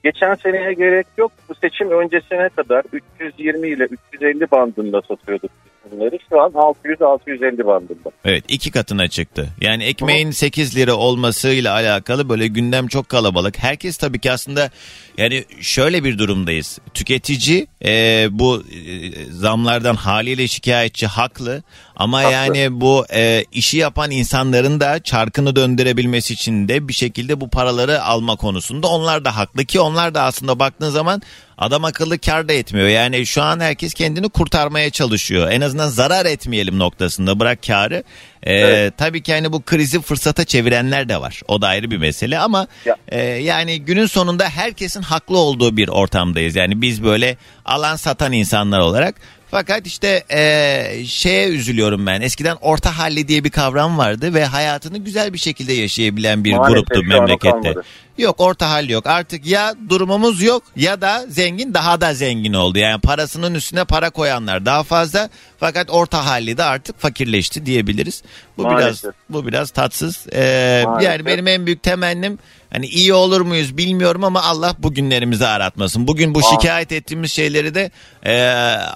Geçen 0.04 0.34
seneye 0.34 0.72
gerek 0.72 1.06
yok. 1.18 1.32
Bu 1.48 1.54
seçim 1.54 1.90
öncesine 1.90 2.48
kadar 2.48 2.82
320 3.20 3.68
ile 3.68 3.84
350 4.14 4.50
bandında 4.50 5.00
satıyorduk 5.08 5.50
bunları. 5.90 6.18
Şu 6.28 6.40
an 6.40 6.50
600-650 6.50 7.66
bandında. 7.66 8.10
Evet 8.24 8.44
iki 8.48 8.70
katına 8.70 9.08
çıktı. 9.08 9.48
Yani 9.60 9.84
ekmeğin 9.84 10.30
8 10.30 10.76
lira 10.76 10.94
olmasıyla 10.94 11.72
alakalı 11.72 12.28
böyle 12.28 12.46
gündem 12.46 12.88
çok 12.88 13.08
kalabalık. 13.08 13.58
Herkes 13.58 13.96
tabii 13.96 14.18
ki 14.18 14.32
aslında 14.32 14.70
yani 15.18 15.44
şöyle 15.60 16.04
bir 16.04 16.18
durumdayız. 16.18 16.78
Tüketici 16.94 17.66
e, 17.84 18.26
bu 18.30 18.62
e, 18.62 19.24
zamlardan 19.30 19.94
haliyle 19.94 20.48
şikayetçi 20.48 21.06
haklı. 21.06 21.62
Ama 21.96 22.22
Haklı. 22.22 22.32
yani 22.32 22.80
bu 22.80 23.04
e, 23.14 23.44
işi 23.52 23.76
yapan 23.76 24.10
insanların 24.10 24.80
da 24.80 25.02
çarkını 25.02 25.56
döndürebilmesi 25.56 26.34
için 26.34 26.68
de 26.68 26.88
bir 26.88 26.92
şekilde 26.92 27.40
bu 27.40 27.48
paraları 27.50 28.02
alma 28.02 28.36
konusunda 28.36 28.86
onlar 28.88 29.24
da 29.24 29.36
haklı 29.36 29.64
ki 29.64 29.80
onlar 29.80 30.14
da 30.14 30.22
aslında 30.22 30.58
baktığın 30.58 30.90
zaman 30.90 31.22
adam 31.58 31.84
akıllı 31.84 32.18
kar 32.18 32.48
da 32.48 32.52
etmiyor. 32.52 32.88
Yani 32.88 33.26
şu 33.26 33.42
an 33.42 33.60
herkes 33.60 33.94
kendini 33.94 34.28
kurtarmaya 34.28 34.90
çalışıyor. 34.90 35.50
En 35.50 35.60
azından 35.60 35.88
zarar 35.88 36.26
etmeyelim 36.26 36.78
noktasında 36.78 37.40
bırak 37.40 37.62
karı. 37.66 38.02
Ee, 38.42 38.54
Evet. 38.54 38.94
Tabii 38.98 39.22
ki 39.22 39.32
hani 39.32 39.52
bu 39.52 39.62
krizi 39.62 40.00
fırsata 40.00 40.44
çevirenler 40.44 41.08
de 41.08 41.20
var. 41.20 41.40
O 41.48 41.62
da 41.62 41.68
ayrı 41.68 41.90
bir 41.90 41.96
mesele 41.96 42.38
ama 42.38 42.66
Ya. 42.84 42.96
e, 43.08 43.20
yani 43.22 43.80
günün 43.80 44.06
sonunda 44.06 44.48
herkesin 44.48 45.02
haklı 45.02 45.38
olduğu 45.38 45.76
bir 45.76 45.88
ortamdayız. 45.88 46.56
Yani 46.56 46.82
biz 46.82 47.04
böyle 47.04 47.36
alan 47.64 47.96
satan 47.96 48.32
insanlar 48.32 48.80
olarak. 48.80 49.14
Fakat 49.50 49.86
işte 49.86 50.24
e, 50.30 51.04
şeye 51.06 51.48
üzülüyorum 51.48 52.06
ben. 52.06 52.20
Eskiden 52.20 52.56
orta 52.60 52.98
halli 52.98 53.28
diye 53.28 53.44
bir 53.44 53.50
kavram 53.50 53.98
vardı 53.98 54.34
ve 54.34 54.44
hayatını 54.44 54.98
güzel 54.98 55.32
bir 55.32 55.38
şekilde 55.38 55.72
yaşayabilen 55.72 56.44
bir 56.44 56.54
Maalesef 56.54 56.74
gruptu 56.86 57.02
memlekette. 57.02 57.74
Yok 58.18 58.40
orta 58.40 58.70
hal 58.70 58.88
yok. 58.88 59.06
Artık 59.06 59.46
ya 59.46 59.74
durumumuz 59.88 60.42
yok 60.42 60.62
ya 60.76 61.00
da 61.00 61.24
zengin 61.28 61.74
daha 61.74 62.00
da 62.00 62.14
zengin 62.14 62.52
oldu. 62.52 62.78
Yani 62.78 63.00
parasının 63.00 63.54
üstüne 63.54 63.84
para 63.84 64.10
koyanlar 64.10 64.66
daha 64.66 64.82
fazla 64.82 65.28
fakat 65.58 65.90
orta 65.90 66.26
halli 66.26 66.56
de 66.56 66.64
artık 66.64 66.98
fakirleşti 67.00 67.66
diyebiliriz. 67.66 68.22
Bu 68.56 68.62
Maalesef. 68.62 69.04
biraz 69.04 69.14
bu 69.30 69.46
biraz 69.46 69.70
tatsız. 69.70 70.26
Ee, 70.32 70.82
Maalesef. 70.86 71.10
yani 71.10 71.26
benim 71.26 71.46
en 71.48 71.66
büyük 71.66 71.82
temennim 71.82 72.38
hani 72.72 72.86
iyi 72.86 73.14
olur 73.14 73.40
muyuz 73.40 73.76
bilmiyorum 73.76 74.24
ama 74.24 74.42
Allah 74.42 74.74
bugünlerimizi 74.78 75.46
aratmasın. 75.46 76.06
Bugün 76.08 76.34
bu 76.34 76.38
Aa. 76.38 76.42
şikayet 76.42 76.92
ettiğimiz 76.92 77.32
şeyleri 77.32 77.74
de 77.74 77.90
e, 78.22 78.40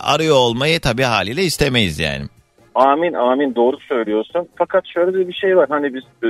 arıyor 0.01 0.37
olmayı 0.37 0.81
tabii 0.81 1.03
haliyle 1.03 1.45
istemeyiz 1.45 1.99
yani. 1.99 2.27
Amin 2.75 3.13
amin 3.13 3.55
doğru 3.55 3.77
söylüyorsun. 3.89 4.49
Fakat 4.59 4.85
şöyle 4.95 5.13
de 5.19 5.29
bir 5.29 5.33
şey 5.35 5.57
var. 5.57 5.67
Hani 5.71 5.95
biz 5.95 6.03
e, 6.25 6.29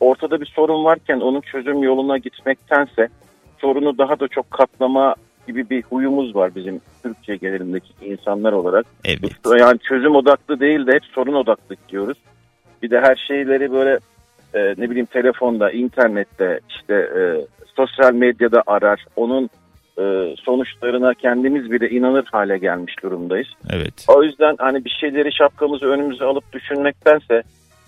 ortada 0.00 0.40
bir 0.40 0.46
sorun 0.46 0.84
varken 0.84 1.20
onun 1.20 1.40
çözüm 1.40 1.82
yoluna 1.82 2.18
gitmektense 2.18 3.08
sorunu 3.58 3.98
daha 3.98 4.20
da 4.20 4.28
çok 4.28 4.50
katlama 4.50 5.14
gibi 5.46 5.70
bir 5.70 5.82
huyumuz 5.82 6.36
var 6.36 6.54
bizim 6.54 6.80
Türkiye 7.02 7.36
genelindeki 7.36 7.92
insanlar 8.02 8.52
olarak. 8.52 8.86
Evet. 9.04 9.32
Yani 9.60 9.78
çözüm 9.78 10.16
odaklı 10.16 10.60
değil 10.60 10.86
de 10.86 10.92
hep 10.92 11.04
sorun 11.04 11.34
odaklı 11.34 11.74
gidiyoruz. 11.74 12.18
Bir 12.82 12.90
de 12.90 13.00
her 13.00 13.16
şeyleri 13.28 13.72
böyle 13.72 13.98
e, 14.54 14.74
ne 14.78 14.90
bileyim 14.90 15.06
telefonda, 15.06 15.70
internette, 15.70 16.60
işte 16.68 16.94
e, 16.94 17.20
sosyal 17.76 18.14
medyada 18.14 18.62
arar. 18.66 19.04
Onun 19.16 19.50
e, 19.98 20.34
sonuçlarına 20.44 21.14
kendimiz 21.14 21.70
bile 21.70 21.90
inanır 21.90 22.24
hale 22.32 22.58
gelmiş 22.58 22.94
durumdayız. 23.02 23.48
Evet. 23.70 24.04
O 24.08 24.22
yüzden 24.22 24.54
hani 24.58 24.84
bir 24.84 24.96
şeyleri 25.00 25.34
şapkamızı 25.34 25.86
önümüze 25.86 26.24
alıp 26.24 26.52
düşünmektense 26.52 27.42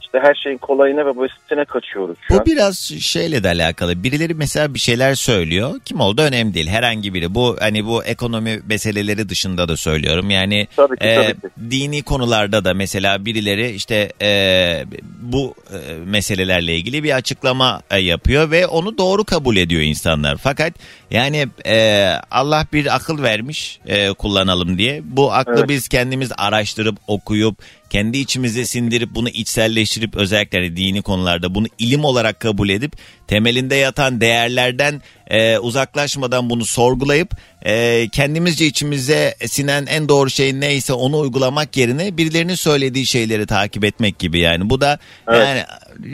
işte 0.08 0.18
her 0.28 0.34
şeyin 0.34 0.58
kolayına 0.58 1.06
ve 1.06 1.16
basitine 1.16 1.64
kaçıyoruz 1.64 2.16
şu 2.28 2.34
Bu 2.34 2.38
an. 2.38 2.46
biraz 2.46 2.78
şeyle 3.00 3.42
de 3.42 3.48
alakalı. 3.48 4.02
Birileri 4.02 4.34
mesela 4.34 4.74
bir 4.74 4.78
şeyler 4.78 5.14
söylüyor. 5.14 5.80
Kim 5.84 6.00
oldu 6.00 6.22
önemli 6.22 6.54
değil. 6.54 6.66
Herhangi 6.68 7.14
biri. 7.14 7.34
Bu 7.34 7.56
hani 7.60 7.86
bu 7.86 8.04
ekonomi 8.04 8.60
meseleleri 8.68 9.28
dışında 9.28 9.68
da 9.68 9.76
söylüyorum. 9.76 10.30
Yani 10.30 10.68
Tabii 10.76 10.96
ki, 10.96 11.04
e, 11.04 11.14
tabii 11.14 11.40
ki. 11.40 11.48
dini 11.70 12.02
konularda 12.02 12.64
da 12.64 12.74
mesela 12.74 13.24
birileri 13.24 13.70
işte 13.70 14.12
e, 14.22 14.84
bu 15.20 15.54
e, 15.72 15.94
meselelerle 16.04 16.76
ilgili 16.76 17.02
bir 17.04 17.16
açıklama 17.16 17.80
e, 17.90 17.98
yapıyor 18.00 18.50
ve 18.50 18.66
onu 18.66 18.98
doğru 18.98 19.24
kabul 19.24 19.56
ediyor 19.56 19.82
insanlar. 19.82 20.36
Fakat 20.36 20.72
yani 21.10 21.46
e, 21.66 22.06
Allah 22.30 22.66
bir 22.72 22.94
akıl 22.96 23.22
vermiş 23.22 23.80
e, 23.86 24.12
kullanalım 24.12 24.78
diye. 24.78 25.00
Bu 25.04 25.32
aklı 25.32 25.54
Evet. 25.58 25.68
biz 25.68 25.88
kendimiz 25.88 26.32
araştırıp 26.38 26.96
okuyup 27.06 27.58
kendi 27.90 28.18
içimize 28.18 28.64
sindirip 28.64 29.14
bunu 29.14 29.28
içselleştirip 29.28 30.16
özellikle 30.16 30.58
hani 30.58 30.76
dini 30.76 31.02
konularda 31.02 31.54
bunu 31.54 31.66
ilim 31.78 32.04
olarak 32.04 32.40
kabul 32.40 32.68
edip 32.68 32.92
temelinde 33.28 33.74
yatan 33.74 34.20
değerlerden 34.20 35.02
e, 35.26 35.58
uzaklaşmadan 35.58 36.50
bunu 36.50 36.64
sorgulayıp 36.64 37.30
e, 37.66 38.08
kendimizce 38.12 38.66
içimize 38.66 39.34
sinen 39.46 39.86
en 39.86 40.08
doğru 40.08 40.30
şey 40.30 40.60
neyse 40.60 40.92
onu 40.92 41.18
uygulamak 41.18 41.76
yerine 41.76 42.16
birilerinin 42.16 42.54
söylediği 42.54 43.06
şeyleri 43.06 43.46
takip 43.46 43.84
etmek 43.84 44.18
gibi 44.18 44.38
yani 44.38 44.70
bu 44.70 44.80
da 44.80 44.98
Evet. 45.28 45.46
yani 45.46 45.64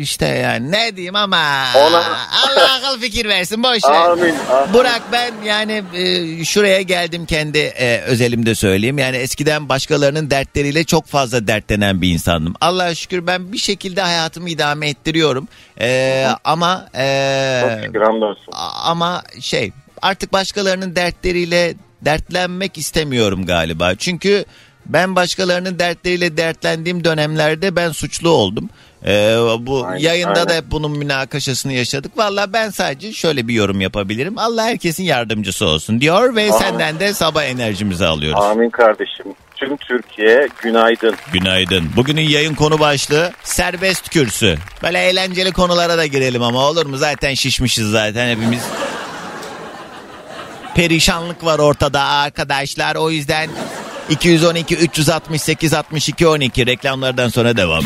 işte 0.00 0.26
yani 0.26 0.72
ne 0.72 0.96
diyeyim 0.96 1.16
ama 1.16 1.64
Ona- 1.76 2.18
Allah 2.44 2.74
akıl 2.74 3.00
fikir 3.00 3.28
versin 3.28 3.62
boş 3.62 3.84
ver. 3.84 4.08
Amin. 4.10 4.34
Burak 4.72 5.02
ben 5.12 5.32
yani 5.46 5.82
e, 5.94 6.44
şuraya 6.44 6.82
geldim 6.82 7.26
kendi 7.26 7.58
e, 7.58 8.00
özelimde 8.00 8.54
söyleyeyim. 8.54 8.98
Yani 8.98 9.16
eskiden 9.16 9.68
başkalarının 9.68 10.30
dertleriyle 10.30 10.84
çok 10.84 11.06
fazla 11.06 11.46
dertlenen 11.46 12.02
bir 12.02 12.08
insandım. 12.12 12.54
Allah'a 12.60 12.94
şükür 12.94 13.26
ben 13.26 13.52
bir 13.52 13.58
şekilde 13.58 14.00
hayatımı 14.00 14.50
idame 14.50 14.88
ettiriyorum. 14.88 15.48
E, 15.80 16.26
ama 16.44 16.88
e, 16.94 17.03
Şükür 17.84 18.00
a- 18.52 18.90
ama 18.90 19.22
şey 19.40 19.72
artık 20.02 20.32
başkalarının 20.32 20.96
dertleriyle 20.96 21.74
dertlenmek 22.02 22.78
istemiyorum 22.78 23.46
galiba. 23.46 23.94
Çünkü 23.94 24.44
ben 24.86 25.16
başkalarının 25.16 25.78
dertleriyle 25.78 26.36
dertlendiğim 26.36 27.04
dönemlerde 27.04 27.76
ben 27.76 27.90
suçlu 27.92 28.28
oldum. 28.30 28.70
Ee, 29.06 29.36
bu 29.60 29.84
Aynen, 29.86 29.98
yayında 29.98 30.34
da 30.34 30.40
aynen. 30.40 30.54
hep 30.62 30.70
bunun 30.70 30.98
münakaşasını 30.98 31.72
yaşadık. 31.72 32.18
Valla 32.18 32.52
ben 32.52 32.70
sadece 32.70 33.12
şöyle 33.12 33.48
bir 33.48 33.54
yorum 33.54 33.80
yapabilirim. 33.80 34.38
Allah 34.38 34.64
herkesin 34.64 35.04
yardımcısı 35.04 35.66
olsun 35.66 36.00
diyor 36.00 36.36
ve 36.36 36.42
Amin. 36.42 36.52
senden 36.58 37.00
de 37.00 37.14
sabah 37.14 37.44
enerjimizi 37.44 38.06
alıyoruz. 38.06 38.44
Amin 38.44 38.70
kardeşim. 38.70 39.26
Tüm 39.56 39.76
Türkiye 39.76 40.48
günaydın. 40.62 41.14
Günaydın. 41.32 41.90
Bugünün 41.96 42.28
yayın 42.28 42.54
konu 42.54 42.78
başlığı 42.78 43.32
serbest 43.42 44.08
kürsü. 44.08 44.58
Böyle 44.82 44.98
eğlenceli 44.98 45.52
konulara 45.52 45.98
da 45.98 46.06
girelim 46.06 46.42
ama 46.42 46.58
olur 46.58 46.86
mu? 46.86 46.96
Zaten 46.96 47.34
şişmişiz 47.34 47.90
zaten 47.90 48.28
hepimiz. 48.28 48.62
Perişanlık 50.74 51.44
var 51.44 51.58
ortada 51.58 52.02
arkadaşlar. 52.02 52.96
O 52.96 53.10
yüzden 53.10 53.50
212 54.10 54.76
368 54.76 55.74
62 55.74 56.26
12 56.26 56.66
reklamlardan 56.66 57.28
sonra 57.28 57.56
devam. 57.56 57.84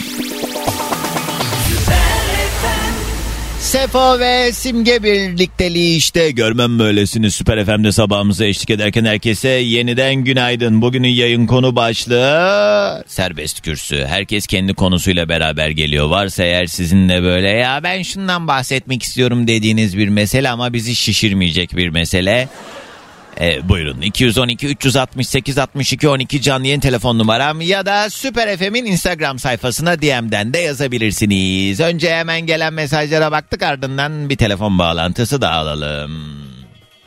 Sefo 3.60 4.18
ve 4.18 4.52
Simge 4.52 5.02
birlikteliği 5.02 5.96
işte 5.96 6.30
görmem 6.30 6.78
böylesini 6.78 7.30
Süper 7.30 7.64
FM'de 7.64 7.92
sabahımıza 7.92 8.44
eşlik 8.44 8.70
ederken 8.70 9.04
herkese 9.04 9.48
yeniden 9.48 10.14
günaydın. 10.14 10.82
Bugünün 10.82 11.08
yayın 11.08 11.46
konu 11.46 11.76
başlığı 11.76 13.04
serbest 13.06 13.60
kürsü. 13.60 14.06
Herkes 14.08 14.46
kendi 14.46 14.74
konusuyla 14.74 15.28
beraber 15.28 15.68
geliyor. 15.68 16.06
Varsa 16.08 16.44
eğer 16.44 16.66
sizinle 16.66 17.22
böyle 17.22 17.48
ya 17.48 17.80
ben 17.82 18.02
şundan 18.02 18.48
bahsetmek 18.48 19.02
istiyorum 19.02 19.46
dediğiniz 19.46 19.98
bir 19.98 20.08
mesele 20.08 20.48
ama 20.48 20.72
bizi 20.72 20.94
şişirmeyecek 20.94 21.76
bir 21.76 21.88
mesele. 21.88 22.48
E, 23.40 23.68
buyurun 23.68 24.00
212 24.00 24.66
368 24.66 25.58
62 25.58 26.08
12 26.08 26.42
canlı 26.42 26.66
yayın 26.66 26.80
telefon 26.80 27.18
numaram 27.18 27.60
ya 27.60 27.86
da 27.86 28.10
Süper 28.10 28.56
FM'in 28.56 28.84
Instagram 28.84 29.38
sayfasına 29.38 30.02
DM'den 30.02 30.54
de 30.54 30.58
yazabilirsiniz. 30.58 31.80
Önce 31.80 32.14
hemen 32.14 32.40
gelen 32.40 32.72
mesajlara 32.72 33.32
baktık 33.32 33.62
ardından 33.62 34.28
bir 34.28 34.36
telefon 34.36 34.78
bağlantısı 34.78 35.40
da 35.40 35.52
alalım. 35.52 36.38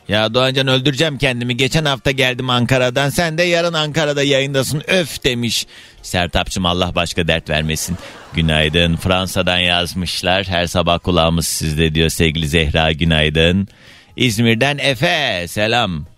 Ya 0.08 0.34
Doğancan 0.34 0.68
öldüreceğim 0.68 1.18
kendimi. 1.18 1.56
Geçen 1.56 1.84
hafta 1.84 2.10
geldim 2.10 2.50
Ankara'dan. 2.50 3.10
Sen 3.10 3.38
de 3.38 3.42
yarın 3.42 3.72
Ankara'da 3.72 4.22
yayındasın. 4.22 4.82
Öf 4.88 5.24
demiş. 5.24 5.66
Sertapçım 6.02 6.66
Allah 6.66 6.94
başka 6.94 7.28
dert 7.28 7.50
vermesin. 7.50 7.98
Günaydın. 8.34 8.96
Fransa'dan 8.96 9.58
yazmışlar. 9.58 10.46
Her 10.46 10.66
sabah 10.66 10.98
kulağımız 10.98 11.46
sizde 11.46 11.94
diyor 11.94 12.08
sevgili 12.08 12.48
Zehra 12.48 12.92
günaydın. 12.92 13.68
İzmir'den 14.16 14.78
Efe 14.78 15.44
selam. 15.48 16.11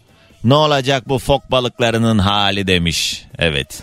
Ne 0.45 0.55
olacak 0.55 1.09
bu 1.09 1.19
fok 1.19 1.51
balıklarının 1.51 2.19
hali 2.19 2.67
demiş. 2.67 3.25
Evet. 3.39 3.83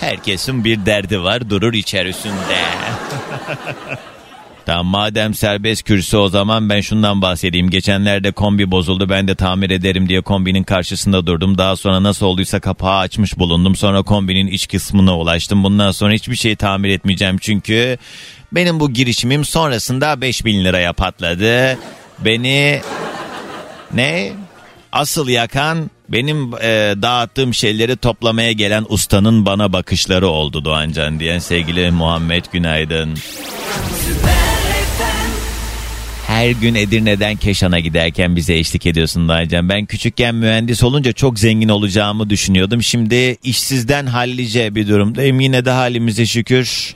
Herkesin 0.00 0.64
bir 0.64 0.86
derdi 0.86 1.22
var 1.22 1.50
durur 1.50 1.72
içerisinde. 1.72 2.56
Tamam 4.66 4.86
madem 4.86 5.34
serbest 5.34 5.82
kürsü 5.82 6.16
o 6.16 6.28
zaman 6.28 6.68
ben 6.68 6.80
şundan 6.80 7.22
bahsedeyim. 7.22 7.70
Geçenlerde 7.70 8.32
kombi 8.32 8.70
bozuldu 8.70 9.08
ben 9.08 9.28
de 9.28 9.34
tamir 9.34 9.70
ederim 9.70 10.08
diye 10.08 10.20
kombinin 10.20 10.62
karşısında 10.62 11.26
durdum. 11.26 11.58
Daha 11.58 11.76
sonra 11.76 12.02
nasıl 12.02 12.26
olduysa 12.26 12.60
kapağı 12.60 12.98
açmış 12.98 13.38
bulundum. 13.38 13.76
Sonra 13.76 14.02
kombinin 14.02 14.46
iç 14.46 14.68
kısmına 14.68 15.18
ulaştım. 15.18 15.64
Bundan 15.64 15.90
sonra 15.90 16.12
hiçbir 16.12 16.36
şey 16.36 16.56
tamir 16.56 16.90
etmeyeceğim 16.90 17.38
çünkü 17.38 17.98
benim 18.52 18.80
bu 18.80 18.90
girişimim 18.90 19.44
sonrasında 19.44 20.20
5000 20.20 20.64
liraya 20.64 20.92
patladı. 20.92 21.78
Beni 22.18 22.80
ne? 23.94 24.32
Asıl 24.96 25.28
yakan 25.28 25.90
benim 26.08 26.54
e, 26.54 26.94
dağıttığım 27.02 27.54
şeyleri 27.54 27.96
toplamaya 27.96 28.52
gelen 28.52 28.84
ustanın 28.88 29.46
bana 29.46 29.72
bakışları 29.72 30.28
oldu 30.28 30.64
Doğancan 30.64 31.20
diyen 31.20 31.38
sevgili 31.38 31.90
Muhammed 31.90 32.44
Günaydın. 32.52 33.14
Her 36.26 36.50
gün 36.50 36.74
Edirne'den 36.74 37.36
Keşan'a 37.36 37.80
giderken 37.80 38.36
bize 38.36 38.54
eşlik 38.54 38.86
ediyorsun 38.86 39.28
Doğancan. 39.28 39.68
Ben 39.68 39.86
küçükken 39.86 40.34
mühendis 40.34 40.82
olunca 40.82 41.12
çok 41.12 41.38
zengin 41.38 41.68
olacağımı 41.68 42.30
düşünüyordum. 42.30 42.82
Şimdi 42.82 43.36
işsizden 43.42 44.06
hallice 44.06 44.74
bir 44.74 44.88
durumdayım. 44.88 45.40
Yine 45.40 45.64
de 45.64 45.70
halimize 45.70 46.26
şükür. 46.26 46.94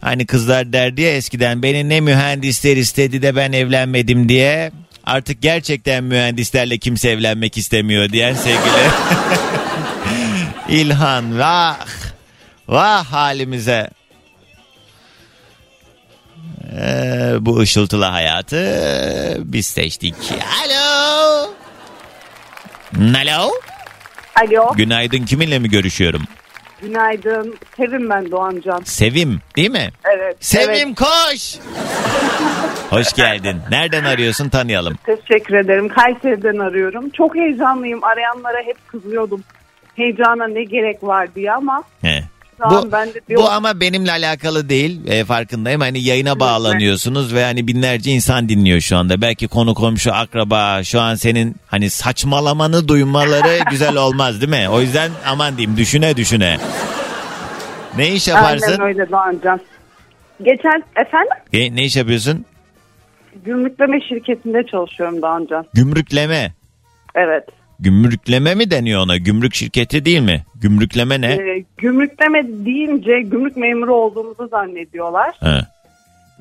Hani 0.00 0.26
kızlar 0.26 0.72
derdi 0.72 1.02
ya 1.02 1.16
eskiden 1.16 1.62
beni 1.62 1.88
ne 1.88 2.00
mühendisler 2.00 2.76
istedi 2.76 3.22
de 3.22 3.36
ben 3.36 3.52
evlenmedim 3.52 4.28
diye. 4.28 4.70
Artık 5.06 5.42
gerçekten 5.42 6.04
mühendislerle 6.04 6.78
kimse 6.78 7.10
evlenmek 7.10 7.58
istemiyor 7.58 8.08
diyen 8.08 8.34
sevgili 8.34 8.90
İlhan 10.80 11.38
vah 11.38 11.76
vah 12.68 13.04
halimize. 13.04 13.90
Ee, 16.76 17.32
bu 17.40 17.58
ışıltılı 17.58 18.04
hayatı 18.04 18.56
biz 19.44 19.66
seçtik. 19.66 20.14
Alo. 20.64 21.50
Alo. 23.16 23.50
Alo, 24.36 24.74
Günaydın 24.76 25.24
kiminle 25.24 25.58
mi 25.58 25.70
görüşüyorum? 25.70 26.22
Günaydın. 26.86 27.54
Sevim 27.76 28.10
ben 28.10 28.30
Doğancan. 28.30 28.80
Sevim 28.84 29.40
değil 29.56 29.70
mi? 29.70 29.88
Evet. 30.16 30.36
Sevim 30.40 30.88
evet. 30.88 30.98
koş. 30.98 31.58
Hoş 32.90 33.12
geldin. 33.12 33.56
Nereden 33.70 34.04
arıyorsun 34.04 34.48
tanıyalım. 34.48 34.94
Teşekkür 35.06 35.54
ederim. 35.54 35.88
Kayseri'den 35.88 36.58
arıyorum. 36.58 37.10
Çok 37.10 37.36
heyecanlıyım. 37.36 38.04
Arayanlara 38.04 38.58
hep 38.58 38.88
kızıyordum. 38.88 39.44
Heyecana 39.96 40.46
ne 40.46 40.64
gerek 40.64 41.02
var 41.02 41.34
diye 41.34 41.52
ama 41.52 41.82
He. 42.02 42.24
Bir 43.28 43.36
bu 43.36 43.50
ama 43.50 43.80
benimle 43.80 44.10
alakalı 44.10 44.68
değil 44.68 45.00
e, 45.06 45.24
farkındayım. 45.24 45.80
Hani 45.80 46.00
yayına 46.02 46.40
bağlanıyorsunuz 46.40 47.34
ve 47.34 47.44
hani 47.44 47.66
binlerce 47.66 48.10
insan 48.10 48.48
dinliyor 48.48 48.80
şu 48.80 48.96
anda. 48.96 49.20
Belki 49.20 49.48
konu 49.48 49.74
komşu 49.74 50.12
akraba 50.12 50.84
şu 50.84 51.00
an 51.00 51.14
senin 51.14 51.56
hani 51.66 51.90
saçmalamanı 51.90 52.88
duymaları 52.88 53.58
güzel 53.70 53.96
olmaz 53.96 54.40
değil 54.40 54.50
mi? 54.50 54.68
O 54.70 54.80
yüzden 54.80 55.10
aman 55.26 55.56
diyeyim 55.56 55.76
düşüne 55.76 56.16
düşüne. 56.16 56.56
Ne 57.96 58.12
iş 58.12 58.28
yaparsın? 58.28 58.66
Aynen 58.72 58.80
öyle 58.80 59.10
Doğancan. 59.10 59.60
Geçen 60.42 60.82
efendim 60.96 61.36
E, 61.52 61.76
ne 61.76 61.84
iş 61.84 61.96
yapıyorsun? 61.96 62.44
gümrükleme 63.44 64.00
şirketinde 64.08 64.66
çalışıyorum 64.70 65.22
Doğancan. 65.22 65.66
Gümrükleme. 65.74 66.52
Evet. 67.14 67.44
Gümrükleme 67.84 68.54
mi 68.54 68.70
deniyor 68.70 69.00
ona? 69.00 69.16
Gümrük 69.16 69.54
şirketi 69.54 70.04
değil 70.04 70.20
mi? 70.20 70.44
Gümrükleme 70.54 71.20
ne? 71.20 71.32
Ee, 71.32 71.64
gümrükleme 71.78 72.42
deyince 72.48 73.20
gümrük 73.20 73.56
memuru 73.56 73.94
olduğumuzu 73.94 74.48
zannediyorlar. 74.48 75.34
Ha. 75.40 75.66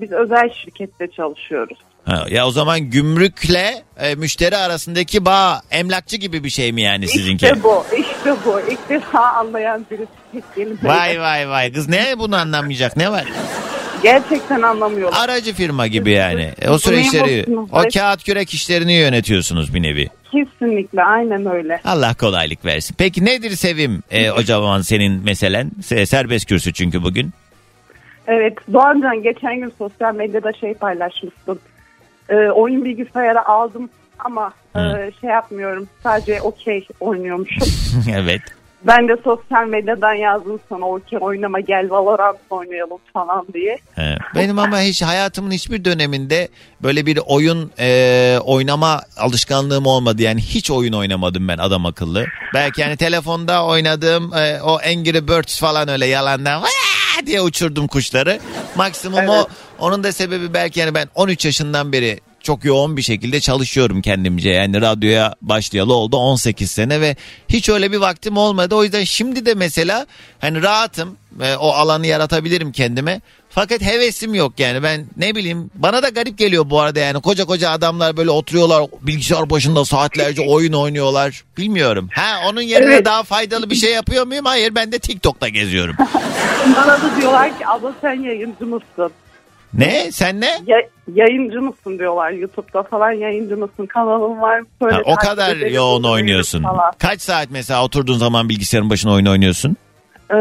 Biz 0.02 0.12
özel 0.12 0.50
şirkette 0.50 1.08
çalışıyoruz. 1.08 1.78
Ha, 2.06 2.26
ya 2.30 2.48
o 2.48 2.52
zaman 2.52 2.80
gümrükle 2.80 3.84
e, 3.98 4.16
müşteri 4.16 4.58
arasındaki 4.58 5.26
bağ 5.26 5.62
emlakçı 5.72 6.18
gibi 6.18 6.44
bir 6.44 6.50
şey 6.50 6.72
mi 6.72 6.82
yani 6.82 7.08
sizinki? 7.08 7.46
İşte 7.46 7.64
bu, 7.64 7.86
işte 7.98 8.36
bu. 8.46 8.60
İlk 8.72 8.90
defa 8.90 9.20
anlayan 9.20 9.86
birisi. 9.92 10.88
Vay 10.88 11.20
vay 11.22 11.50
vay 11.50 11.74
kız 11.74 11.90
ne 11.90 12.20
bunu 12.20 12.36
anlamayacak 12.36 12.98
ne 12.98 13.12
var? 13.12 13.26
Gerçekten 14.04 14.62
anlamıyorlar. 14.62 15.20
Aracı 15.26 15.54
firma 15.54 15.88
gibi 15.88 16.12
yani. 16.12 16.52
E, 16.62 16.70
o 16.70 16.78
süreçleri 16.78 17.46
o 17.72 17.82
kağıt 17.94 18.24
kürek 18.24 18.54
işlerini 18.54 18.94
yönetiyorsunuz 18.94 19.74
bir 19.74 19.82
nevi. 19.82 20.10
Kesinlikle 20.32 21.04
aynen 21.04 21.46
öyle. 21.46 21.82
Allah 21.86 22.14
kolaylık 22.14 22.66
versin. 22.66 22.96
Peki 22.98 23.26
nedir 23.26 23.52
Sevim 23.52 24.04
e, 24.12 24.32
o 24.32 24.42
zaman 24.42 24.82
senin 24.82 25.24
meselen? 25.24 25.72
Se- 25.82 26.06
Serbest 26.06 26.46
kürsü 26.46 26.74
çünkü 26.74 27.04
bugün. 27.04 27.32
Evet 28.28 28.58
Doğancan 28.74 29.24
geçen 29.24 29.56
gün 29.60 29.74
sosyal 29.78 30.16
medyada 30.16 30.54
şey 30.54 30.74
paylaşmıştın. 30.74 31.60
Ee, 32.30 32.36
oyun 32.36 32.86
bilgisayarı 32.86 33.46
aldım 33.48 33.90
ama 34.20 34.54
e, 34.76 35.12
şey 35.22 35.30
yapmıyorum. 35.30 35.88
Sadece 36.04 36.42
okey 36.42 36.88
oynuyormuşum. 37.00 37.68
evet. 38.16 38.42
Ben 38.88 39.08
de 39.08 39.18
sosyal 39.24 39.68
medyadan 39.68 40.14
yazdım 40.14 40.60
sana 40.70 40.86
okey 40.86 41.20
oynama 41.22 41.60
gel 41.60 41.90
Valorant 41.90 42.38
oynayalım 42.50 42.98
falan 43.14 43.46
diye. 43.54 43.78
He. 43.96 44.18
Benim 44.36 44.60
ama 44.60 44.80
hiç 44.80 45.02
hayatımın 45.02 45.52
hiçbir 45.52 45.86
döneminde 45.86 46.48
böyle 46.84 47.06
bir 47.06 47.20
oyun 47.26 47.72
e, 47.80 48.38
oynama 48.46 49.02
alışkanlığım 49.18 49.86
olmadı. 49.86 50.22
Yani 50.22 50.42
hiç 50.42 50.72
oyun 50.72 50.94
oynamadım 50.94 51.48
ben 51.48 51.58
adam 51.58 51.86
akıllı. 51.86 52.26
Belki 52.54 52.82
yani 52.82 52.98
telefonda 52.98 53.66
oynadığım 53.66 54.34
e, 54.34 54.62
o 54.62 54.74
Angry 54.80 55.28
Birds 55.28 55.60
falan 55.60 55.88
öyle 55.88 56.06
yalandan 56.06 56.62
"Vaa!" 56.62 57.26
diye 57.26 57.42
uçurdum 57.42 57.88
kuşları. 57.88 58.40
Maksimum 58.76 59.28
o 59.30 59.36
Evet. 59.36 59.46
onun 59.80 60.04
da 60.04 60.12
sebebi 60.12 60.54
belki 60.54 60.80
yani 60.80 60.94
ben 60.96 61.08
13 61.16 61.46
yaşından 61.46 61.92
beri 61.92 62.20
çok 62.44 62.66
yoğun 62.66 62.98
bir 62.98 63.02
şekilde 63.02 63.40
çalışıyorum 63.40 64.02
kendimce. 64.02 64.50
Yani 64.50 64.82
radyoya 64.82 65.36
başlayalı 65.42 65.94
oldu 65.94 66.18
18 66.18 66.72
sene 66.72 67.02
ve 67.02 67.16
hiç 67.50 67.70
öyle 67.70 67.92
bir 67.92 67.98
vaktim 67.98 68.38
olmadı. 68.38 68.76
O 68.76 68.84
yüzden 68.84 69.04
şimdi 69.04 69.46
de 69.46 69.54
mesela 69.54 70.06
hani 70.40 70.64
rahatım. 70.64 71.18
e, 71.42 71.56
o 71.56 71.70
alanı 71.70 72.08
yaratabilirim 72.08 72.72
kendime. 72.72 73.22
Fakat 73.50 73.82
hevesim 73.82 74.34
yok 74.34 74.54
yani 74.58 74.84
ben 74.84 75.06
ne 75.18 75.36
bileyim 75.36 75.70
bana 75.76 76.04
da 76.04 76.10
garip 76.10 76.38
geliyor 76.38 76.70
bu 76.70 76.80
arada 76.80 77.00
yani 77.00 77.22
koca 77.22 77.46
koca 77.46 77.70
adamlar 77.70 78.18
böyle 78.18 78.30
oturuyorlar 78.30 78.84
bilgisayar 79.02 79.50
başında 79.50 79.86
saatlerce 79.86 80.42
oyun 80.48 80.74
oynuyorlar 80.74 81.44
bilmiyorum. 81.58 82.10
Ha 82.16 82.36
onun 82.50 82.62
yerine 82.62 82.94
Evet. 82.94 83.06
daha 83.06 83.24
faydalı 83.24 83.70
bir 83.70 83.76
şey 83.76 83.94
yapıyor 83.94 84.28
muyum? 84.28 84.46
Hayır 84.46 84.76
ben 84.76 84.92
de 84.92 85.00
TikTok'ta 85.00 85.48
geziyorum. 85.50 85.96
Bana 86.76 87.02
da 87.02 87.22
diyorlar 87.22 87.58
ki 87.60 87.68
abla 87.68 87.94
sen 88.02 88.24
yayıncı 88.24 88.66
mısın? 88.66 89.12
Ne 89.74 90.12
sen 90.12 90.42
ne? 90.42 90.50
Ya- 90.68 90.88
yayıncı 91.14 91.62
mısın 91.62 92.00
diyorlar 92.00 92.32
YouTube'da 92.32 92.84
falan 92.84 93.12
yayıncı 93.12 93.58
mısın? 93.58 93.86
Kanalın 93.86 94.42
var 94.42 94.60
mı? 94.60 94.66
Söyle, 94.82 94.96
Ha, 94.96 95.02
o 95.06 95.16
takip 95.16 95.30
kadar 95.30 95.56
edelim, 95.56 95.74
yoğun 95.76 96.04
oynuyorsun. 96.04 96.64
Falan. 96.64 96.92
Kaç 97.00 97.22
saat 97.22 97.48
mesela 97.52 97.84
oturduğun 97.86 98.18
zaman 98.18 98.50
bilgisayarın 98.50 98.90
başına 98.90 99.12
oyun 99.14 99.26
oynuyorsun? 99.26 99.76
Ee, 100.32 100.36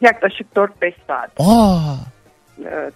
yaklaşık 0.00 0.46
4-5 0.56 0.94
saat. 1.06 1.30
Aa, 1.38 1.94
Evet. 2.72 2.94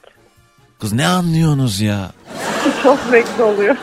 kız 0.80 0.92
ne 0.92 1.06
anlıyorsunuz 1.06 1.80
ya? 1.80 2.10
Çok 2.82 2.98
zevkli 2.98 3.42
oluyor. 3.42 3.76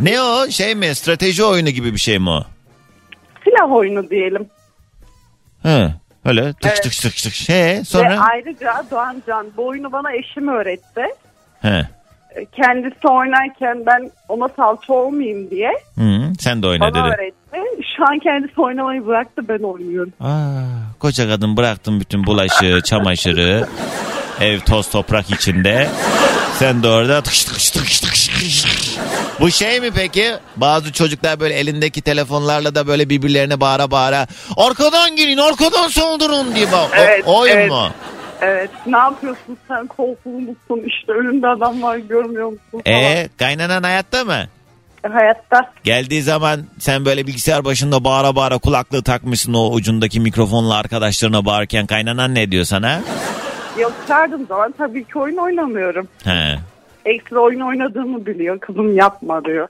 Ne 0.00 0.22
o 0.22 0.48
şey 0.50 0.74
mi 0.74 0.94
strateji 0.94 1.44
oyunu 1.44 1.70
gibi 1.70 1.92
bir 1.92 1.98
şey 2.00 2.18
mi 2.18 2.30
o? 2.30 2.42
Silah 3.44 3.72
oyunu 3.72 4.10
diyelim. 4.10 4.46
He, 5.62 5.94
öyle 6.24 6.52
tık 6.52 6.64
Evet. 6.66 6.82
tık 6.82 6.92
tık 6.92 7.16
tık. 7.16 7.48
He, 7.48 7.54
Ve 7.80 7.84
sonra? 7.84 8.20
ayrıca 8.32 8.84
Doğan 8.90 9.22
Can 9.26 9.46
bu 9.56 9.66
oyunu 9.66 9.92
bana 9.92 10.12
eşim 10.12 10.48
öğretti. 10.48 11.02
He. 11.62 11.86
Kendisi 12.56 13.08
oynarken 13.08 13.86
ben 13.86 14.10
ona 14.28 14.48
salça 14.48 14.92
olmayayım 14.92 15.50
diye 15.50 15.70
Hı, 15.98 16.32
sen 16.40 16.62
de 16.62 16.66
oyna 16.66 16.80
bana 16.80 17.04
dedi. 17.06 17.14
öğretti. 17.14 17.36
Şu 17.96 18.02
an 18.10 18.18
kendisi 18.18 18.60
oynamayı 18.60 19.06
bıraktı 19.06 19.42
ben 19.48 19.58
oynuyorum. 19.58 20.12
Aa, 20.20 20.62
koca 20.98 21.28
kadın 21.28 21.56
bıraktın 21.56 22.00
bütün 22.00 22.26
bulaşığı, 22.26 22.80
çamaşırı, 22.84 23.66
ev 24.40 24.60
toz 24.60 24.90
toprak 24.90 25.30
içinde. 25.30 25.88
Sen 26.54 26.82
de 26.82 26.88
orada 26.88 27.22
tıkış 27.22 27.44
tıkış 27.44 27.70
tıkış 27.70 28.00
tıkış 28.00 28.26
tıkış. 28.28 28.66
Bu 29.40 29.50
şey 29.50 29.80
mi 29.80 29.90
peki? 29.96 30.24
Bazı 30.56 30.92
çocuklar 30.92 31.40
böyle 31.40 31.54
elindeki 31.54 32.02
telefonlarla 32.02 32.74
da 32.74 32.86
böyle 32.86 33.08
birbirlerine 33.10 33.60
bağıra 33.60 33.90
bağıra 33.90 34.26
arkadan 34.56 35.16
gelin 35.16 35.38
arkadan 35.38 35.88
saldırın 35.88 36.54
diye. 36.54 36.66
O- 36.66 36.88
Evet, 36.96 37.22
o 37.26 37.40
oyun 37.40 37.52
evet. 37.56 37.70
mu? 37.70 37.88
Evet 38.40 38.70
ne 38.86 38.96
yapıyorsun 38.98 39.58
sen 39.68 39.86
korkulu 39.86 40.38
musun 40.40 40.82
işte 40.86 41.12
önünde 41.12 41.48
adam 41.48 41.82
var 41.82 41.96
görmüyor 41.96 42.46
musun 42.46 42.82
falan. 42.86 42.96
E 42.96 43.28
kaynanan 43.38 43.82
hayatta 43.82 44.24
mı? 44.24 44.38
Hayatta 45.12 45.72
Geldiği 45.84 46.22
zaman 46.22 46.60
sen 46.78 47.04
böyle 47.04 47.26
bilgisayar 47.26 47.64
başında 47.64 48.04
bağıra 48.04 48.36
bağıra 48.36 48.58
kulaklığı 48.58 49.02
takmışsın 49.02 49.54
o 49.54 49.70
ucundaki 49.72 50.20
mikrofonla 50.20 50.74
arkadaşlarına 50.76 51.44
bağırırken 51.44 51.86
kaynanan 51.86 52.34
ne 52.34 52.50
diyor 52.50 52.64
sana? 52.64 53.00
yok 53.78 53.92
çağırdığım 54.08 54.46
zaman 54.46 54.74
tabii 54.78 55.04
ki 55.04 55.18
oyun 55.18 55.36
oynamıyorum. 55.36 56.08
He. 56.24 56.58
Ekstra 57.04 57.40
oyun 57.40 57.60
oynadığımı 57.60 58.26
biliyor 58.26 58.60
kızım 58.60 58.96
yapma 58.96 59.44
diyor. 59.44 59.68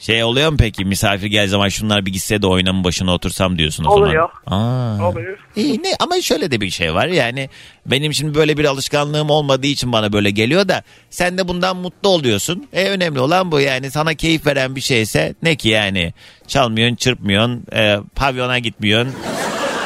Şey 0.00 0.24
oluyor 0.24 0.50
mu 0.50 0.56
peki 0.58 0.84
misafir 0.84 1.26
gel 1.26 1.46
zaman 1.48 1.68
şunlar 1.68 2.06
bir 2.06 2.12
gitse 2.12 2.42
de 2.42 2.46
oynamın 2.46 2.84
başına 2.84 3.14
otursam 3.14 3.58
diyorsun 3.58 3.84
o 3.84 3.88
Oluyor. 3.90 4.30
zaman. 4.46 4.62
Aa. 4.98 5.08
Oluyor. 5.08 5.38
İyi 5.56 5.82
ne 5.82 5.88
ama 6.00 6.20
şöyle 6.20 6.50
de 6.50 6.60
bir 6.60 6.70
şey 6.70 6.94
var 6.94 7.06
yani 7.06 7.48
benim 7.86 8.14
şimdi 8.14 8.34
böyle 8.34 8.56
bir 8.58 8.64
alışkanlığım 8.64 9.30
olmadığı 9.30 9.66
için 9.66 9.92
bana 9.92 10.12
böyle 10.12 10.30
geliyor 10.30 10.68
da 10.68 10.82
sen 11.10 11.38
de 11.38 11.48
bundan 11.48 11.76
mutlu 11.76 12.08
oluyorsun. 12.08 12.68
E 12.72 12.88
önemli 12.90 13.20
olan 13.20 13.52
bu 13.52 13.60
yani 13.60 13.90
sana 13.90 14.14
keyif 14.14 14.46
veren 14.46 14.76
bir 14.76 14.80
şeyse 14.80 15.34
ne 15.42 15.56
ki 15.56 15.68
yani 15.68 16.12
çalmıyorsun 16.46 16.96
çırpmıyorsun 16.96 17.64
e, 17.72 17.98
pavyona 18.14 18.58
gitmiyorsun. 18.58 19.14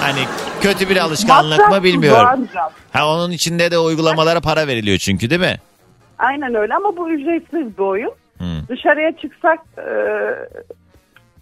Hani 0.01 0.21
kötü 0.61 0.89
bir 0.91 0.97
alışkanlık 0.97 1.71
mı 1.71 1.83
bilmiyorum. 1.83 2.49
Ha 2.93 3.09
onun 3.09 3.31
içinde 3.31 3.71
de 3.71 3.79
uygulamalara 3.79 4.41
para 4.41 4.67
veriliyor 4.67 4.99
çünkü 4.99 5.31
değil 5.31 5.41
mi? 5.41 5.57
Aynen 6.19 6.55
öyle 6.55 6.75
ama 6.75 6.97
bu 6.97 7.11
ücretsiz 7.11 7.79
bir 7.79 7.83
oyun. 7.83 8.13
Hı. 8.39 8.45
Dışarıya 8.69 9.13
çıksak 9.17 9.59
e, 9.79 9.89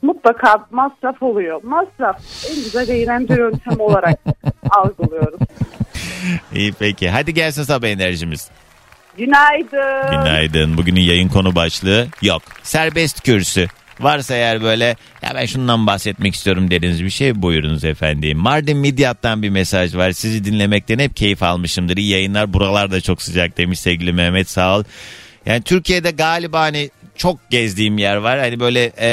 mutlaka 0.03 0.67
masraf 0.71 1.23
oluyor. 1.23 1.61
Masraf 1.63 2.21
en 2.51 2.55
güzel 2.55 2.89
eğlence 2.89 3.35
yöntemi 3.35 3.83
olarak 3.83 4.19
algılıyoruz. 4.71 5.41
İyi 6.55 6.73
peki. 6.73 7.11
Hadi 7.11 7.35
gelsin 7.35 7.63
sabah 7.63 7.89
enerjimiz. 7.89 8.51
Günaydın. 9.17 10.11
Günaydın. 10.11 10.77
Bugünün 10.77 11.01
yayın 11.01 11.29
konu 11.29 11.55
başlığı 11.55 12.07
yok. 12.23 12.43
Serbest 12.63 13.23
kürsü. 13.23 13.67
Varsa 14.01 14.35
eğer 14.35 14.63
böyle 14.63 14.85
ya 15.23 15.31
ben 15.35 15.47
şundan 15.47 15.87
bahsetmek 15.87 16.35
istiyorum 16.35 16.71
dediğiniz 16.71 17.05
bir 17.05 17.11
şey 17.11 17.43
buyurunuz 17.43 17.85
efendim. 17.85 18.39
Mardin 18.39 18.77
Midyat'tan 18.79 19.43
bir 19.43 19.51
mesaj 19.51 19.97
var. 19.97 20.11
Sizi 20.13 20.45
dinlemekten 20.45 20.99
hep 20.99 21.17
keyif 21.17 21.43
almışımdır. 21.43 21.97
İyi 21.97 22.11
yayınlar. 22.11 22.53
Buralar 22.53 22.91
da 22.91 23.01
çok 23.01 23.23
sıcak 23.23 23.59
demiş 23.59 23.81
sevgili 23.81 24.13
Mehmet 24.13 24.51
sağ 24.51 24.79
ol. 24.79 24.85
Yani 25.47 25.63
Türkiye'de 25.63 26.11
galiba 26.11 26.61
hani 26.61 26.91
çok 27.17 27.51
gezdiğim 27.51 27.99
yer 27.99 28.17
var. 28.17 28.39
Hani 28.39 28.61
böyle 28.61 28.93
e, 29.01 29.11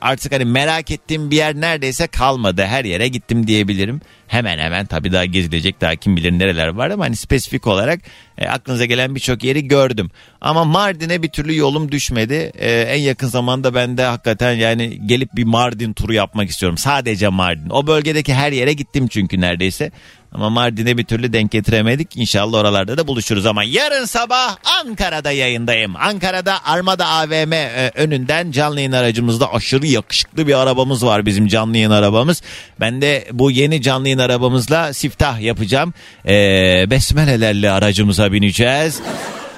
artık 0.00 0.32
hani 0.32 0.44
merak 0.44 0.90
ettiğim 0.90 1.30
bir 1.30 1.36
yer 1.36 1.54
neredeyse 1.54 2.06
kalmadı. 2.06 2.64
Her 2.64 2.84
yere 2.84 3.08
gittim 3.08 3.46
diyebilirim. 3.46 4.00
Hemen 4.26 4.58
hemen 4.58 4.86
tabii 4.86 5.12
daha 5.12 5.24
gezilecek 5.24 5.80
daha 5.80 5.96
kim 5.96 6.16
bilir 6.16 6.32
nereler 6.32 6.68
var 6.68 6.90
ama 6.90 7.04
hani 7.04 7.16
spesifik 7.16 7.66
olarak 7.66 8.00
e, 8.38 8.48
aklınıza 8.48 8.84
gelen 8.84 9.14
birçok 9.14 9.44
yeri 9.44 9.68
gördüm. 9.68 10.10
Ama 10.40 10.64
Mardin'e 10.64 11.22
bir 11.22 11.28
türlü 11.28 11.56
yolum 11.56 11.92
düşmedi. 11.92 12.52
E, 12.58 12.80
en 12.80 13.00
yakın 13.00 13.26
zamanda 13.26 13.74
ben 13.74 13.96
de 13.98 14.02
hakikaten 14.02 14.52
yani 14.52 15.06
gelip 15.06 15.36
bir 15.36 15.44
Mardin 15.44 15.92
turu 15.92 16.12
yapmak 16.12 16.50
istiyorum. 16.50 16.78
Sadece 16.78 17.28
Mardin. 17.28 17.70
O 17.70 17.86
bölgedeki 17.86 18.34
her 18.34 18.52
yere 18.52 18.72
gittim 18.72 19.08
çünkü 19.08 19.40
neredeyse. 19.40 19.90
Ama 20.38 20.50
Mardin'e 20.50 20.98
bir 20.98 21.04
türlü 21.04 21.32
denk 21.32 21.50
getiremedik. 21.50 22.16
İnşallah 22.16 22.58
oralarda 22.58 22.98
da 22.98 23.06
buluşuruz 23.06 23.46
ama 23.46 23.64
yarın 23.64 24.04
sabah 24.04 24.56
Ankara'da 24.80 25.30
yayındayım. 25.30 25.96
Ankara'da 25.96 26.58
Armada 26.64 27.06
AVM 27.06 27.52
e, 27.52 27.90
önünden 27.94 28.50
canlı 28.50 28.76
yayın 28.76 28.92
aracımızda 28.92 29.54
aşırı 29.54 29.86
yakışıklı 29.86 30.46
bir 30.46 30.54
arabamız 30.54 31.06
var 31.06 31.26
bizim 31.26 31.46
canlı 31.46 31.76
yayın 31.76 31.90
arabamız. 31.90 32.42
Ben 32.80 33.02
de 33.02 33.28
bu 33.32 33.50
yeni 33.50 33.82
canlı 33.82 34.08
yayın 34.08 34.18
arabamızla 34.18 34.92
siftah 34.92 35.40
yapacağım. 35.40 35.94
E, 36.28 36.34
besmelelerle 36.90 37.70
aracımıza 37.70 38.32
bineceğiz. 38.32 39.00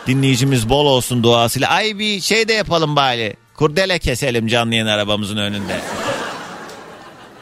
Dinleyicimiz 0.07 0.69
bol 0.69 0.87
olsun 0.87 1.23
duasıyla. 1.23 1.69
Ay 1.69 1.99
bir 1.99 2.21
şey 2.21 2.49
de 2.49 2.53
yapalım 2.53 2.97
bari. 2.97 3.37
Kurdele 3.55 3.99
keselim 3.99 4.47
canlı 4.47 4.75
yayın 4.75 4.87
arabamızın 4.87 5.37
önünde. 5.37 5.81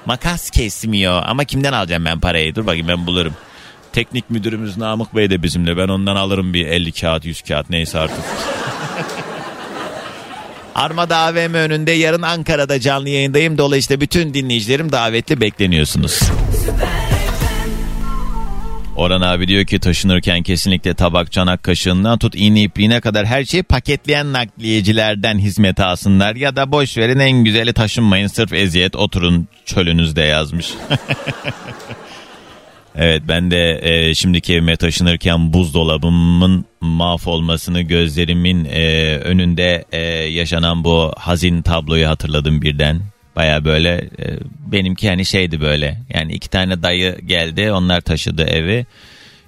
Makas 0.09 0.51
kesmiyor 0.51 1.23
ama 1.27 1.45
kimden 1.45 1.73
alacağım 1.73 2.05
ben 2.05 2.21
parayı? 2.21 2.55
Dur 2.55 2.67
bakayım 2.67 2.89
ben 2.89 3.07
bulurum. 3.07 3.35
Teknik 3.93 4.31
müdürümüz 4.31 4.77
Namık 4.79 5.17
Bey 5.17 5.31
de 5.31 5.43
bizimle. 5.43 5.77
Ben 5.77 5.89
ondan 5.89 6.17
alırım 6.17 6.55
bir 6.55 6.67
50 6.67 6.93
kağıt 6.93 7.25
100 7.25 7.43
kağıt 7.43 7.71
neyse 7.71 7.99
artık. 7.99 8.19
Armada 10.75 11.17
AVM 11.17 11.55
önünde 11.55 11.93
yarın 11.93 12.23
Ankara'da 12.23 12.81
canlı 12.81 13.09
yayındayım. 13.09 13.59
Dolayısıyla 13.59 14.01
bütün 14.01 14.35
dinleyicilerim 14.35 14.93
davetli 14.93 15.41
bekleniyorsunuz. 15.41 16.21
Orhan 18.99 19.21
abi 19.21 19.49
diyor 19.49 19.65
ki 19.65 19.79
taşınırken 19.79 20.43
kesinlikle 20.43 20.95
tabak 20.95 21.33
çanak 21.33 21.63
kaşığından 21.63 22.19
tut 22.19 22.35
iğne 22.37 22.63
ipliğine 22.63 23.01
kadar 23.01 23.27
her 23.27 23.45
şeyi 23.45 23.63
paketleyen 23.63 24.33
nakliyecilerden 24.33 25.39
hizmet 25.39 25.81
alsınlar. 25.81 26.37
Ya 26.37 26.57
da 26.57 26.73
boş 26.73 26.97
verin 26.97 27.19
en 27.19 27.45
güzeli 27.45 27.73
taşınmayın 27.73 28.27
sırf 28.27 28.53
eziyet 28.53 28.97
oturun 28.97 29.49
çölünüzde 29.65 30.23
yazmış. 30.23 30.71
Evet 33.01 33.23
ben 33.29 33.51
de 33.51 33.81
e, 33.83 34.15
şimdiki 34.15 34.55
evime 34.55 34.77
taşınırken 34.77 35.53
buzdolabımın 35.53 36.65
mahvolmasını 36.81 37.81
gözlerimin 37.81 38.65
e, 38.65 39.17
önünde 39.17 39.85
e, 39.93 40.01
yaşanan 40.11 40.85
bu 40.85 41.13
hazin 41.19 41.63
tabloyu 41.63 42.09
hatırladım 42.09 42.63
birden. 42.63 43.01
Baya 43.39 43.65
böyle 43.65 43.95
e, 43.95 44.39
benimki 44.67 45.09
hani 45.09 45.25
şeydi 45.25 45.61
böyle 45.61 45.99
yani 46.15 46.33
iki 46.33 46.51
tane 46.51 46.83
dayı 46.83 47.19
geldi 47.27 47.73
onlar 47.73 48.01
taşıdı 48.01 48.45
evi. 48.45 48.87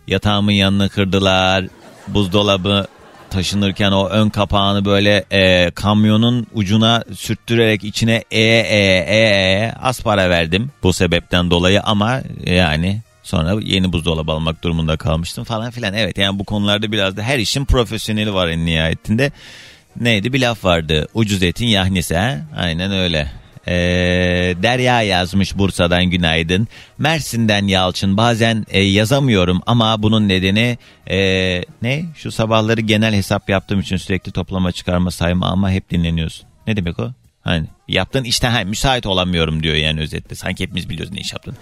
Yatağımın 0.07 0.53
yanını 0.53 0.89
kırdılar 0.89 1.67
buzdolabı 2.09 2.87
taşınırken 3.31 3.93
o 3.93 4.09
ön 4.09 4.29
kapağını 4.29 4.85
böyle 4.85 5.25
e, 5.33 5.71
kamyonun 5.71 6.47
ucuna 6.55 7.05
sürttürerek 7.15 7.85
içine 7.85 8.25
e 8.31 8.41
e 8.41 9.05
e 9.09 9.17
e 9.17 9.73
az 9.83 10.03
para 10.03 10.31
verdim 10.31 10.71
bu 10.83 10.93
sebepten 10.93 11.51
dolayı 11.51 11.83
ama 11.83 12.21
yani 12.47 13.01
sonra 13.23 13.61
yeni 13.63 13.93
buzdolabı 13.93 14.33
almak 14.33 14.65
durumunda 14.65 14.97
kalmıştım 14.97 15.45
falan 15.45 15.71
filan. 15.71 15.95
Evet 15.95 16.19
yani 16.19 16.39
bu 16.39 16.45
konularda 16.45 16.93
biraz 16.93 17.17
da 17.17 17.23
her 17.23 17.39
işin 17.39 17.65
profesyoneli 17.65 18.35
var 18.35 18.49
en 18.49 18.67
nihayetinde. 18.67 19.33
Neydi 20.01 20.33
bir 20.33 20.41
laf 20.41 20.65
vardı 20.65 21.09
ucuz 21.15 21.43
etin 21.43 21.67
yahnisi 21.67 22.17
ha? 22.17 22.39
Aynen 22.57 22.93
öyle. 22.93 23.40
Ee, 23.71 24.55
Derya 24.63 25.03
yazmış 25.03 25.59
Bursa'dan 25.59 26.05
günaydın. 26.05 26.69
Mersin'den 26.99 27.67
Yalçın 27.67 28.17
bazen 28.17 28.67
e, 28.71 28.81
yazamıyorum 28.81 29.61
ama 29.67 30.03
bunun 30.03 30.29
nedeni 30.29 30.79
e, 31.11 31.19
ne? 31.83 32.05
Şu 32.15 32.33
sabahları 32.33 32.81
genel 32.81 33.15
hesap 33.15 33.51
yaptığım 33.51 33.81
için 33.81 33.97
sürekli 33.97 34.33
toplama 34.33 34.73
çıkarma 34.73 35.11
sayma 35.11 35.47
ama 35.47 35.71
hep 35.71 35.91
dinleniyorsun. 35.91 36.47
Ne 36.67 36.77
demek 36.77 36.99
o? 36.99 37.13
Hani 37.41 37.67
yaptığın 37.89 38.25
işten 38.25 38.51
ha, 38.51 38.65
müsait 38.65 39.07
olamıyorum 39.07 39.63
diyor 39.63 39.75
yani 39.75 40.01
özetle. 40.01 40.37
Sanki 40.37 40.63
hepimiz 40.63 40.89
biliyoruz 40.89 41.13
ne 41.13 41.21
iş 41.21 41.33
yaptın. 41.33 41.57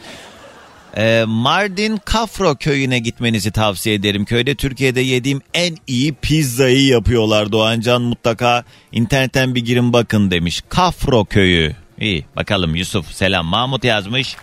Ee, 0.96 1.24
Mardin 1.26 1.96
Kafro 2.04 2.54
köyüne 2.54 2.98
gitmenizi 2.98 3.50
tavsiye 3.50 3.94
ederim. 3.94 4.24
Köyde 4.24 4.54
Türkiye'de 4.54 5.00
yediğim 5.00 5.40
en 5.54 5.76
iyi 5.86 6.12
pizzayı 6.12 6.86
yapıyorlar 6.86 7.52
Doğancan. 7.52 8.02
Mutlaka 8.02 8.64
internetten 8.92 9.54
bir 9.54 9.64
girin 9.64 9.92
bakın 9.92 10.30
demiş. 10.30 10.62
Kafro 10.68 11.24
köyü. 11.24 11.76
İyi 12.00 12.24
bakalım 12.36 12.74
Yusuf 12.74 13.06
selam. 13.12 13.46
Mahmut 13.46 13.84
yazmış. 13.84 14.36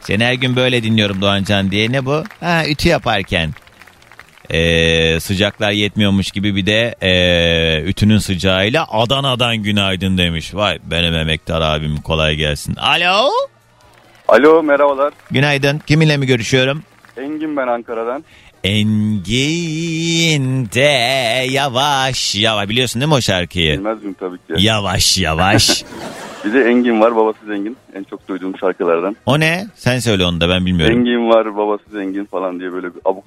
Seni 0.00 0.24
her 0.24 0.34
gün 0.34 0.56
böyle 0.56 0.82
dinliyorum 0.82 1.20
Doğancan 1.20 1.70
diye. 1.70 1.92
Ne 1.92 2.06
bu? 2.06 2.24
Ha 2.40 2.62
ütü 2.68 2.88
yaparken. 2.88 3.50
Ee, 4.50 5.20
sıcaklar 5.20 5.70
yetmiyormuş 5.70 6.30
gibi 6.30 6.56
bir 6.56 6.66
de 6.66 6.94
ee, 7.02 7.82
ütünün 7.88 8.18
sıcağıyla 8.18 8.86
Adana'dan 8.90 9.56
günaydın 9.56 10.18
demiş. 10.18 10.54
Vay 10.54 10.78
benim 10.84 11.14
emektar 11.14 11.60
abim 11.60 11.96
kolay 11.96 12.36
gelsin. 12.36 12.74
Alo. 12.74 13.30
Alo 14.28 14.62
merhabalar. 14.62 15.12
Günaydın. 15.30 15.78
Kiminle 15.78 16.16
mi 16.16 16.26
görüşüyorum? 16.26 16.82
Engin 17.16 17.56
ben 17.56 17.66
Ankara'dan. 17.66 18.24
Engin 19.26 20.66
de 20.74 21.46
yavaş 21.50 22.34
yavaş 22.34 22.68
biliyorsun 22.68 23.00
değil 23.00 23.08
mi 23.08 23.14
o 23.14 23.20
şarkıyı? 23.20 23.72
Bilmez 23.78 24.02
miyim 24.02 24.16
tabii 24.20 24.36
ki. 24.38 24.42
Yavaş 24.66 25.18
yavaş. 25.18 25.84
Bir 26.44 26.52
de 26.54 26.64
Engin 26.70 27.00
var 27.00 27.16
babası 27.16 27.38
zengin. 27.46 27.76
En 27.94 28.02
çok 28.04 28.28
duyduğum 28.28 28.58
şarkılardan. 28.58 29.16
o 29.26 29.40
ne? 29.40 29.66
Sen 29.74 29.98
söyle 29.98 30.24
onu 30.24 30.40
da 30.40 30.48
ben 30.48 30.66
bilmiyorum. 30.66 30.98
Engin 30.98 31.28
var 31.28 31.56
babası 31.56 31.82
zengin 31.92 32.24
falan 32.24 32.60
diye 32.60 32.72
böyle 32.72 32.86
bir 32.86 33.00
abuk. 33.04 33.24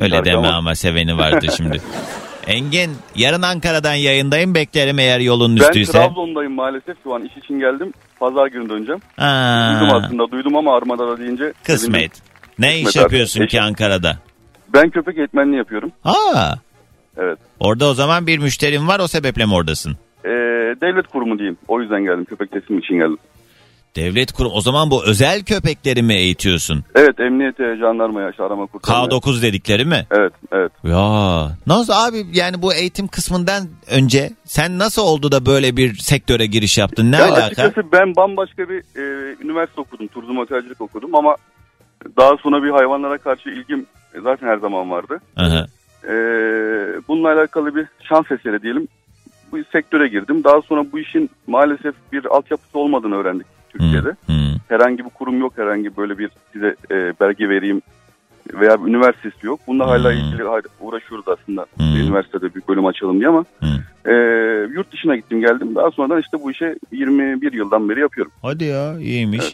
Öyle 0.00 0.24
deme 0.24 0.36
ama. 0.38 0.52
ama 0.52 0.74
seveni 0.74 1.18
vardı 1.18 1.46
şimdi. 1.56 1.80
Engin 2.46 2.90
yarın 3.16 3.42
Ankara'dan 3.42 3.94
yayındayım 3.94 4.54
beklerim 4.54 4.98
eğer 4.98 5.20
yolun 5.20 5.56
Ben 5.56 5.62
üstüyse. 5.62 5.92
Trabzon'dayım 5.92 6.52
maalesef. 6.54 6.96
Şu 7.04 7.14
an 7.14 7.24
iş 7.24 7.36
için 7.44 7.58
geldim. 7.60 7.92
Pazar 8.20 8.46
günü 8.46 8.68
döneceğim. 8.68 9.00
Duydum 9.00 9.94
Aa, 9.94 10.00
aslında 10.04 10.30
duydum 10.30 10.56
ama 10.56 10.76
Armada 10.76 11.08
da 11.08 11.18
deyince. 11.18 11.36
sevindim. 11.42 11.54
kısmet. 11.64 12.12
Ne 12.58 12.78
iş 12.78 12.84
Kısmet 12.84 13.02
yapıyorsun 13.02 13.40
abi. 13.40 13.48
ki 13.48 13.60
Ankara'da? 13.60 14.18
Ben 14.72 14.90
köpek 14.90 15.18
eğitmenliği 15.18 15.58
yapıyorum. 15.58 15.92
Aa, 16.04 16.54
Evet. 17.18 17.38
orada 17.60 17.86
o 17.86 17.94
zaman 17.94 18.26
bir 18.26 18.38
müşterim 18.38 18.88
var 18.88 19.00
o 19.00 19.08
sebeple 19.08 19.46
mi 19.46 19.54
oradasın? 19.54 19.96
Ee, 20.24 20.28
devlet 20.80 21.06
kurumu 21.08 21.38
diyeyim. 21.38 21.56
O 21.68 21.80
yüzden 21.80 22.04
geldim. 22.04 22.24
Köpek 22.24 22.50
teslim 22.52 22.78
için 22.78 22.94
geldim. 22.94 23.18
Devlet 23.96 24.32
kurum 24.32 24.52
o 24.54 24.60
zaman 24.60 24.90
bu 24.90 25.04
özel 25.06 25.44
köpekleri 25.44 26.02
mi 26.02 26.14
eğitiyorsun? 26.14 26.84
Evet 26.94 27.20
emniyete, 27.20 27.76
jandarmaya, 27.76 28.30
işte 28.30 28.42
arama 28.42 28.66
kurtarmaya. 28.66 29.04
K9 29.06 29.42
dedikleri 29.42 29.84
mi? 29.84 30.06
Evet, 30.10 30.32
evet. 30.52 30.72
Ya 30.84 31.48
nasıl 31.66 31.92
abi 31.92 32.26
yani 32.32 32.62
bu 32.62 32.74
eğitim 32.74 33.08
kısmından 33.08 33.68
önce 33.90 34.30
sen 34.44 34.78
nasıl 34.78 35.02
oldu 35.02 35.32
da 35.32 35.46
böyle 35.46 35.76
bir 35.76 35.94
sektöre 35.94 36.46
giriş 36.46 36.78
yaptın? 36.78 37.12
Ne 37.12 37.16
Ya 37.16 37.24
alaka? 37.28 37.44
Açıkçası 37.44 37.92
ben 37.92 38.16
bambaşka 38.16 38.68
bir 38.68 38.78
e, 38.78 39.34
üniversite 39.44 39.80
okudum. 39.80 40.06
Turizm 40.06 40.38
otelcilik 40.38 40.80
okudum 40.80 41.14
ama 41.14 41.36
daha 42.16 42.36
sonra 42.36 42.62
bir 42.62 42.70
hayvanlara 42.70 43.18
karşı 43.18 43.48
ilgim 43.50 43.86
zaten 44.22 44.46
her 44.46 44.56
zaman 44.56 44.90
vardı. 44.90 45.20
Aha. 45.36 45.66
E, 46.08 46.14
bununla 47.08 47.32
alakalı 47.32 47.76
bir 47.76 47.86
şans 48.02 48.30
eseri 48.30 48.62
diyelim. 48.62 48.88
bu 49.52 49.58
sektöre 49.72 50.08
girdim. 50.08 50.44
Daha 50.44 50.62
sonra 50.62 50.84
bu 50.92 50.98
işin 50.98 51.30
maalesef 51.46 51.94
bir 52.12 52.24
altyapısı 52.24 52.78
olmadığını 52.78 53.16
öğrendik 53.16 53.46
Türkiye'de. 53.70 54.08
Hı. 54.08 54.56
Herhangi 54.68 55.04
bir 55.04 55.10
kurum 55.10 55.40
yok, 55.40 55.52
herhangi 55.56 55.96
böyle 55.96 56.18
bir 56.18 56.30
size 56.52 56.76
e, 56.90 57.14
belge 57.20 57.48
vereyim 57.48 57.82
veya 58.54 58.84
bir 58.84 58.90
üniversitesi 58.90 59.46
yok. 59.46 59.60
Bununla 59.66 59.86
hala 59.86 60.12
Hmm. 60.12 60.18
ilgili 60.18 60.42
hala 60.42 60.62
uğraşıyoruz 60.80 61.24
aslında. 61.28 61.66
Hmm. 61.76 61.96
Üniversitede 61.96 62.54
bir 62.54 62.62
bölüm 62.68 62.86
açalım 62.86 63.18
diye 63.18 63.28
ama 63.28 63.44
Hı. 63.60 63.66
e, 64.10 64.12
yurt 64.74 64.92
dışına 64.92 65.16
gittim 65.16 65.40
geldim. 65.40 65.74
Daha 65.74 65.90
sonradan 65.90 66.20
işte 66.20 66.36
bu 66.42 66.50
işe 66.50 66.76
21 66.92 67.52
yıldan 67.52 67.88
beri 67.88 68.00
yapıyorum. 68.00 68.32
Hadi 68.42 68.64
ya 68.64 68.98
iyiymiş. 68.98 69.44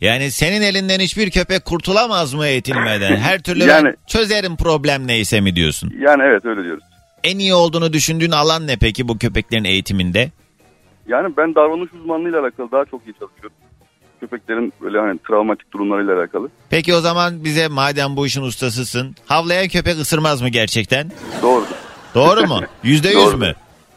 Yani 0.00 0.30
senin 0.30 0.62
elinden 0.62 1.00
hiçbir 1.00 1.30
köpek 1.30 1.64
kurtulamaz 1.64 2.34
mı 2.34 2.46
eğitilmeden? 2.46 3.16
Her 3.28 3.42
türlü 3.42 3.60
ben 3.60 3.68
Yani- 3.68 3.94
çözerim 4.06 4.56
problem 4.56 5.06
neyse 5.06 5.40
mi 5.40 5.56
diyorsun? 5.56 5.92
Yani 6.00 6.22
evet 6.22 6.44
öyle 6.44 6.64
diyoruz. 6.64 6.84
En 7.24 7.38
iyi 7.38 7.54
olduğunu 7.54 7.92
düşündüğün 7.92 8.30
alan 8.30 8.66
ne 8.66 8.76
peki 8.76 9.08
bu 9.08 9.18
köpeklerin 9.18 9.64
eğitiminde? 9.64 10.30
Yani 11.08 11.36
ben 11.36 11.54
davranış 11.54 11.92
uzmanlığıyla 11.92 12.40
alakalı 12.40 12.70
daha 12.72 12.84
çok 12.84 13.00
iyi 13.06 13.14
çalışıyorum. 13.18 13.56
Köpeklerin 14.20 14.72
böyle 14.80 14.98
hani 14.98 15.18
travmatik 15.18 15.72
durumlarıyla 15.72 16.18
alakalı. 16.18 16.48
Peki 16.70 16.94
o 16.94 17.00
zaman 17.00 17.44
bize 17.44 17.68
madem 17.68 18.16
bu 18.16 18.26
işin 18.26 18.42
ustasısın 18.42 19.16
havlayan 19.26 19.68
köpek 19.68 19.98
ısırmaz 20.00 20.42
mı 20.42 20.48
gerçekten? 20.48 21.12
Doğrudur. 21.42 21.66
Doğru 22.14 22.46
mu? 22.46 22.60
Yüzde 22.82 23.08
yüz 23.08 23.34
mü? 23.34 23.54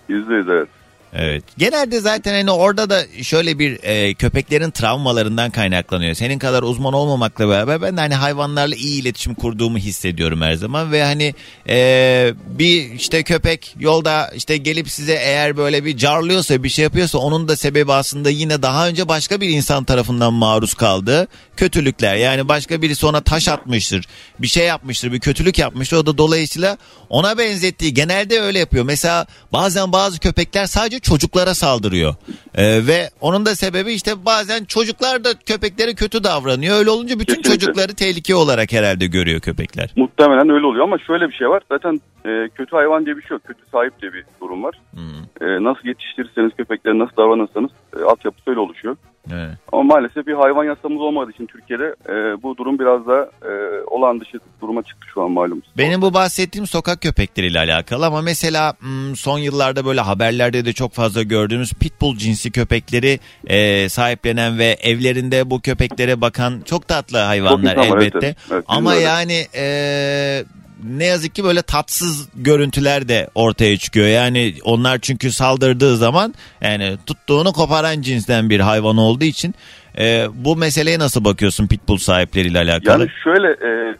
Yüzde 0.10 0.34
yüz 0.34 0.50
evet. 0.50 0.68
Evet. 1.14 1.44
Genelde 1.58 2.00
zaten 2.00 2.34
hani 2.34 2.52
orada 2.52 2.90
da 2.90 3.02
şöyle 3.22 3.60
bir 3.60 3.80
e, 3.84 4.14
köpeklerin 4.14 4.72
travmalarından 4.72 5.52
kaynaklanıyor. 5.52 6.14
Senin 6.14 6.40
kadar 6.40 6.64
uzman 6.64 6.94
olmamakla 6.94 7.50
beraber 7.50 7.82
ben 7.82 7.98
de 7.98 8.02
hani 8.02 8.16
hayvanlarla 8.16 8.76
iyi 8.76 9.02
iletişim 9.02 9.36
kurduğumu 9.36 9.78
hissediyorum 9.78 10.42
her 10.42 10.54
zaman 10.54 10.92
ve 10.92 11.04
hani 11.04 11.34
e, 11.70 12.34
bir 12.48 12.92
işte 12.92 13.24
köpek 13.24 13.76
yolda 13.80 14.32
işte 14.36 14.58
gelip 14.58 14.90
size 14.90 15.14
eğer 15.14 15.58
böyle 15.58 15.86
bir 15.86 15.98
carlıyorsa 15.98 16.64
bir 16.64 16.70
şey 16.70 16.84
yapıyorsa 16.84 17.18
onun 17.18 17.48
da 17.48 17.56
sebebi 17.56 17.94
aslında 17.94 18.30
yine 18.30 18.62
daha 18.62 18.88
önce 18.88 19.08
başka 19.08 19.42
bir 19.42 19.50
insan 19.50 19.84
tarafından 19.84 20.34
maruz 20.34 20.74
kaldığı 20.74 21.28
kötülükler. 21.58 22.16
Yani 22.16 22.48
başka 22.48 22.82
birisi 22.82 23.06
ona 23.06 23.22
taş 23.22 23.48
atmıştır, 23.48 24.08
bir 24.40 24.48
şey 24.48 24.66
yapmıştır, 24.68 25.12
bir 25.12 25.20
kötülük 25.20 25.60
yapmıştır. 25.60 25.98
O 25.98 26.06
da 26.06 26.18
dolayısıyla 26.18 26.78
ona 27.10 27.38
benzettiği 27.38 27.94
genelde 27.94 28.42
öyle 28.42 28.60
yapıyor. 28.60 28.86
Mesela 28.86 29.26
bazen 29.54 29.92
bazı 29.92 30.20
köpekler 30.20 30.66
sadece 30.66 31.01
çocuklara 31.02 31.54
saldırıyor. 31.54 32.16
Ee, 32.56 32.88
ve 32.88 33.10
onun 33.22 33.46
da 33.46 33.56
sebebi 33.56 33.94
işte 33.94 34.26
bazen 34.26 34.66
çocuklar 34.66 35.24
da 35.24 35.30
köpeklere 35.46 35.94
kötü 35.94 36.24
davranıyor. 36.24 36.78
Öyle 36.80 36.90
olunca 36.90 37.20
bütün 37.20 37.36
Kesinlikle. 37.36 37.60
çocukları 37.60 37.96
tehlike 37.96 38.36
olarak 38.36 38.74
herhalde 38.74 39.08
görüyor 39.08 39.40
köpekler. 39.40 39.90
Muhtemelen 39.96 40.50
öyle 40.50 40.66
oluyor 40.66 40.84
ama 40.84 40.98
şöyle 41.00 41.28
bir 41.30 41.34
şey 41.34 41.50
var. 41.50 41.64
Zaten 41.72 42.02
e, 42.26 42.50
kötü 42.56 42.76
hayvan 42.76 43.06
diye 43.06 43.18
bir 43.18 43.22
şey 43.22 43.36
yok. 43.36 43.44
Kötü 43.48 43.62
sahip 43.72 44.02
diye 44.02 44.14
bir 44.14 44.26
durum 44.42 44.64
var. 44.64 44.76
Hmm. 44.92 45.48
E, 45.48 45.64
nasıl 45.64 45.88
yetiştirirseniz 45.88 46.52
köpeklere 46.58 47.00
nasıl 47.00 47.18
davranırsanız 47.18 47.72
e, 48.00 48.04
altyapısı 48.04 48.50
öyle 48.50 48.60
oluşuyor. 48.60 48.98
Evet. 49.34 49.52
Ama 49.72 49.84
maalesef 49.84 50.28
bir 50.28 50.34
hayvan 50.34 50.64
yasamız 50.64 51.02
olmadığı 51.02 51.32
için 51.32 51.46
Türkiye'de 51.46 51.96
e, 52.10 52.44
bu 52.44 52.58
durum 52.58 52.80
biraz 52.80 53.08
da 53.08 53.32
e, 53.42 53.84
olağan 53.88 54.20
dışı 54.20 54.40
duruma 54.62 54.84
çıktı 54.84 55.08
şu 55.14 55.22
an 55.22 55.32
malum. 55.32 55.62
Benim 55.78 56.02
bu 56.02 56.14
bahsettiğim 56.14 56.68
sokak 56.68 57.02
köpekleriyle 57.02 57.60
alakalı 57.60 58.06
ama 58.06 58.22
mesela 58.22 58.74
son 59.16 59.40
yıllarda 59.40 59.86
böyle 59.86 60.02
haberlerde 60.02 60.66
de 60.66 60.74
çok 60.74 60.94
fazla 60.94 61.24
gördüğümüz 61.24 61.74
pitbull 61.74 62.18
cinsi 62.18 62.52
köpekleri 62.52 63.20
e, 63.48 63.90
sahiplenen 63.90 64.60
ve 64.60 64.78
evlerinde 64.82 65.50
bu 65.50 65.62
köpeklere 65.62 66.22
bakan 66.22 66.62
çok 66.66 66.88
tatlı 66.88 67.18
hayvanlar 67.18 67.78
var, 67.78 67.84
evet, 67.84 67.94
elbette. 67.94 68.26
evet. 68.28 68.38
Evet, 68.52 68.66
ama 68.68 68.94
öyle. 68.94 69.02
yani 69.02 69.46
e, 69.56 70.44
ne 70.84 71.06
yazık 71.06 71.36
ki 71.36 71.44
böyle 71.44 71.62
tatsız 71.62 72.30
görüntüler 72.36 73.08
de 73.08 73.28
ortaya 73.36 73.78
çıkıyor. 73.78 74.08
Yani 74.08 74.54
onlar 74.64 75.00
çünkü 75.00 75.32
saldırdığı 75.32 75.98
zaman 75.98 76.34
yani 76.62 76.98
tuttuğunu 77.06 77.54
koparan 77.54 78.02
cinsten 78.02 78.50
bir 78.50 78.60
hayvan 78.60 78.98
olduğu 78.98 79.24
için 79.24 79.56
e, 79.98 80.28
bu 80.34 80.56
meseleye 80.56 81.00
nasıl 81.00 81.26
bakıyorsun 81.26 81.68
pitbull 81.68 81.98
sahipleriyle 81.98 82.60
alakalı? 82.60 83.00
Yani 83.00 83.12
şöyle 83.24 83.48
e, 83.48 83.96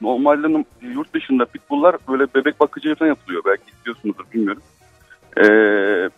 normalde 0.00 0.64
yurt 0.82 1.14
dışında 1.14 1.44
pitbulllar 1.44 1.96
böyle 2.08 2.26
bebek 2.34 2.60
bakıcı 2.60 2.94
falan 2.94 3.08
yapılıyor. 3.08 3.42
Belki 3.46 3.62
istiyorsunuzdur 3.76 4.24
bilmiyorum. 4.34 4.62
E, 5.36 5.42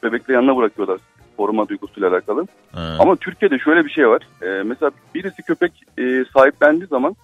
bebekle 0.03 0.35
yanına 0.35 0.57
bırakıyorlar 0.57 0.99
koruma 1.37 1.69
duygusuyla 1.69 2.11
alakalı. 2.11 2.47
Ha. 2.73 2.97
Ama 2.99 3.17
Türkiye'de 3.17 3.59
şöyle 3.59 3.85
bir 3.85 3.91
şey 3.91 4.09
var. 4.09 4.23
E, 4.43 4.63
mesela 4.63 4.91
birisi 5.15 5.43
köpek 5.43 5.73
e, 5.99 6.25
sahiplendiği 6.35 6.87
zaman 6.87 7.17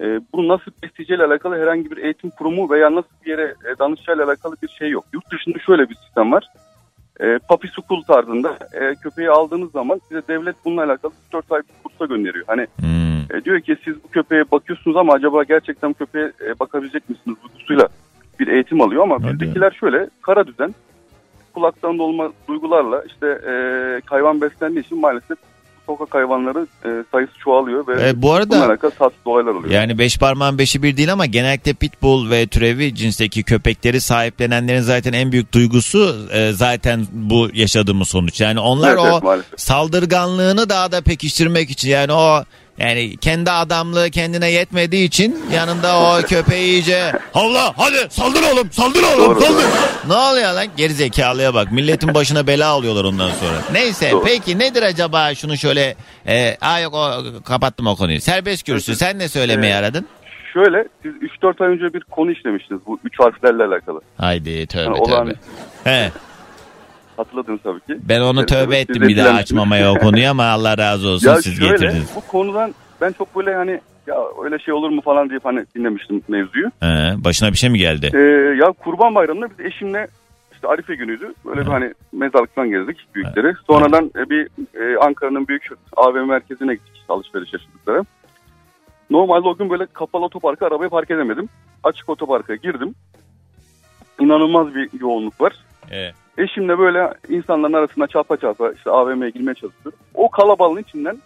e, 0.00 0.20
bunu 0.32 0.48
nasıl 0.48 0.70
besleyeceğiyle 0.82 1.24
alakalı 1.24 1.56
herhangi 1.62 1.90
bir 1.90 1.96
eğitim 1.96 2.30
kurumu 2.30 2.70
veya 2.70 2.94
nasıl 2.94 3.08
bir 3.24 3.30
yere 3.30 3.54
e, 3.64 3.78
danışacağıyla 3.78 4.24
alakalı 4.24 4.56
bir 4.62 4.68
şey 4.68 4.90
yok. 4.90 5.04
Yurt 5.12 5.32
dışında 5.32 5.58
şöyle 5.58 5.88
bir 5.88 5.94
sistem 5.94 6.32
var. 6.32 6.44
E, 7.20 7.38
puppy 7.48 7.68
school 7.68 8.02
tarzında 8.02 8.58
e, 8.72 8.94
köpeği 8.94 9.30
aldığınız 9.30 9.72
zaman 9.72 10.00
size 10.08 10.22
devlet 10.28 10.56
bununla 10.64 10.84
alakalı 10.84 11.12
4 11.32 11.52
ay 11.52 11.62
kursa 11.82 12.06
gönderiyor. 12.14 12.44
Hani 12.48 12.66
Hmm. 12.80 13.36
e, 13.36 13.44
diyor 13.44 13.60
ki 13.60 13.76
siz 13.84 14.04
bu 14.04 14.08
köpeğe 14.08 14.44
bakıyorsunuz 14.50 14.96
ama 14.96 15.12
acaba 15.12 15.42
gerçekten 15.44 15.92
köpeğe 15.92 16.32
e, 16.46 16.58
bakabilecek 16.60 17.08
misiniz 17.10 17.36
duygusuyla 17.42 17.88
bir 18.40 18.46
eğitim 18.48 18.80
alıyor 18.80 19.02
ama 19.02 19.18
Hadi. 19.22 19.32
bizdekiler 19.32 19.70
şöyle 19.70 20.08
kara 20.22 20.46
düzen 20.46 20.74
kulaktan 21.54 21.98
dolma 21.98 22.32
duygularla 22.48 23.04
işte 23.06 23.26
e, 23.26 23.52
hayvan 24.06 24.40
beslendiği 24.40 24.84
için 24.84 25.00
maalesef 25.00 25.38
sokak 25.90 26.14
hayvanları 26.14 26.66
e, 26.84 26.88
sayısı 27.12 27.32
çoğalıyor 27.44 27.86
ve 27.86 28.08
E, 28.08 28.22
bu 28.22 28.32
arada- 28.32 28.50
bununla 28.50 28.66
alakalı 28.66 28.90
tatsız 28.90 29.20
olaylar 29.24 29.50
oluyor. 29.52 29.74
Yani 29.74 29.98
beş 29.98 30.18
parmağın 30.18 30.58
beşi 30.58 30.82
bir 30.82 30.96
değil 30.96 31.12
ama 31.12 31.26
genellikle 31.26 31.72
pitbull 31.72 32.30
ve 32.30 32.46
türevi 32.46 32.94
cinsteki 32.94 33.42
köpekleri 33.42 34.00
sahiplenenlerin 34.00 34.80
zaten 34.80 35.12
en 35.12 35.32
büyük 35.32 35.52
duygusu 35.54 36.16
e, 36.32 36.52
zaten 36.52 37.06
bu 37.12 37.48
yaşadığımız 37.52 38.08
sonuç. 38.08 38.40
Yani 38.40 38.60
onlar 38.60 38.88
Evet, 38.88 38.98
o 39.00 39.08
evet, 39.12 39.22
maalesef. 39.22 39.60
saldırganlığını 39.60 40.68
daha 40.68 40.92
da 40.92 41.00
pekiştirmek 41.00 41.70
için 41.70 41.88
yani 41.90 42.12
o 42.12 42.44
yani 42.80 43.16
kendi 43.16 43.50
adamlığı 43.50 44.10
kendine 44.10 44.50
yetmediği 44.50 45.04
için 45.06 45.44
yanında 45.54 46.00
o 46.00 46.22
köpeği 46.22 46.70
iyice 46.72 47.12
havla 47.32 47.72
hadi 47.76 47.96
saldır 48.10 48.42
oğlum 48.52 48.72
saldır 48.72 49.02
oğlum 49.02 49.18
Doğru, 49.26 49.40
saldır. 49.40 49.64
Ne 50.08 50.14
oluyor 50.14 50.52
lan 50.54 50.66
geri 50.76 50.92
zekalıya 50.92 51.54
bak 51.54 51.72
milletin 51.72 52.14
başına 52.14 52.46
bela 52.46 52.68
alıyorlar 52.68 53.04
ondan 53.04 53.30
sonra. 53.30 53.58
Neyse 53.72 54.10
Doğru. 54.10 54.24
peki 54.24 54.58
nedir 54.58 54.82
acaba 54.82 55.34
şunu 55.34 55.56
şöyle 55.56 55.94
e, 56.26 56.56
aa 56.60 56.80
yok 56.80 56.94
o, 56.94 57.22
kapattım 57.44 57.86
o 57.86 57.96
konuyu. 57.96 58.20
Serbest 58.20 58.66
kürsü 58.66 58.96
sen 58.96 59.18
ne 59.18 59.28
söylemeyi 59.28 59.72
Evet. 59.72 59.84
aradın? 59.84 60.06
Şöyle 60.52 60.84
siz 61.02 61.12
3-4 61.42 61.64
ay 61.64 61.70
önce 61.70 61.94
bir 61.94 62.00
konu 62.00 62.30
işlemiştiniz 62.32 62.80
bu 62.86 62.98
3 63.04 63.20
harflerle 63.20 63.64
alakalı. 63.64 64.00
Haydi 64.18 64.66
tövbe 64.66 64.82
Yani 64.84 65.04
tövbe. 65.04 65.34
He, 65.84 66.10
Hatırladınız 67.20 67.60
tabii 67.62 67.80
ki. 67.80 67.98
ben 68.08 68.20
onu 68.20 68.46
tövbe 68.46 68.76
evet, 68.76 68.90
ettim 68.90 69.08
bir 69.08 69.16
daha 69.16 69.36
açmamaya 69.36 69.92
o 69.92 69.94
konuyu 69.98 70.28
ama 70.30 70.44
Allah 70.44 70.78
razı 70.78 71.08
olsun 71.12 71.28
Ya 71.28 71.36
siz 71.36 71.58
şöyle 71.58 71.72
getirdiniz. 71.72 72.12
bu 72.16 72.20
konudan 72.20 72.74
ben 73.00 73.12
çok 73.12 73.36
böyle 73.36 73.54
hani 73.54 73.80
ya 74.06 74.16
öyle 74.44 74.58
şey 74.58 74.74
olur 74.74 74.90
mu 74.90 75.00
falan 75.00 75.30
diye 75.30 75.40
hani 75.42 75.66
dinlemiştim 75.74 76.22
mevzuyu. 76.28 76.66
He, 76.80 77.14
başına 77.24 77.52
bir 77.52 77.56
şey 77.56 77.70
mi 77.70 77.78
geldi? 77.78 78.10
Ee, 78.14 78.18
ya 78.64 78.72
kurban 78.72 79.14
bayramında 79.14 79.46
biz 79.50 79.66
eşimle 79.66 80.08
işte 80.52 80.68
Arife 80.68 80.94
günüydü. 80.94 81.34
Böyle 81.46 81.60
bir 81.60 81.66
hani 81.66 81.94
mezarlıktan 82.12 82.70
gezdik 82.70 83.14
büyükleri. 83.14 83.54
Sonradan 83.66 84.10
e, 84.16 84.30
bir 84.30 84.48
e, 84.74 84.98
Ankara'nın 84.98 85.48
büyük 85.48 85.66
AVM 85.96 86.28
merkezine 86.28 86.74
gittik 86.74 86.92
işte 86.94 87.12
alışveriş 87.12 87.52
yaşadıkları. 87.52 88.04
Normalde 89.10 89.48
o 89.48 89.56
gün 89.56 89.70
böyle 89.70 89.86
kapalı 89.86 90.24
otoparka 90.24 90.66
arabayı 90.66 90.90
park 90.90 91.10
edemedim. 91.10 91.48
Açık 91.84 92.08
otoparka 92.08 92.54
girdim. 92.54 92.94
İnanılmaz 94.20 94.74
bir 94.74 94.88
yoğunluk 95.00 95.40
var. 95.40 95.52
Evet. 95.90 96.14
Eşimle 96.40 96.78
böyle 96.78 97.12
insanların 97.28 97.72
arasında 97.72 98.06
çarpa 98.06 98.36
çarpa 98.36 98.72
işte 98.72 98.90
AVM'ye 98.90 99.30
girmeye 99.30 99.54
çalışıyoruz. 99.54 100.00
O 100.14 100.30
kalabalığın 100.30 100.82
içinden 100.82 101.18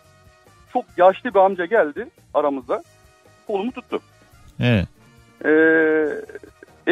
çok 0.72 0.84
yaşlı 0.96 1.34
bir 1.34 1.38
amca 1.38 1.64
geldi 1.64 2.06
aramızda. 2.34 2.82
Kolumu 3.46 3.72
tuttu. 3.72 4.00
Evet. 4.60 4.88
Ee, 5.44 6.06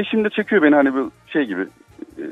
eşim 0.00 0.24
de 0.24 0.30
çekiyor 0.30 0.62
beni 0.62 0.74
hani 0.74 0.94
bir 0.96 1.04
şey 1.32 1.44
gibi 1.44 1.62
e, 2.18 2.24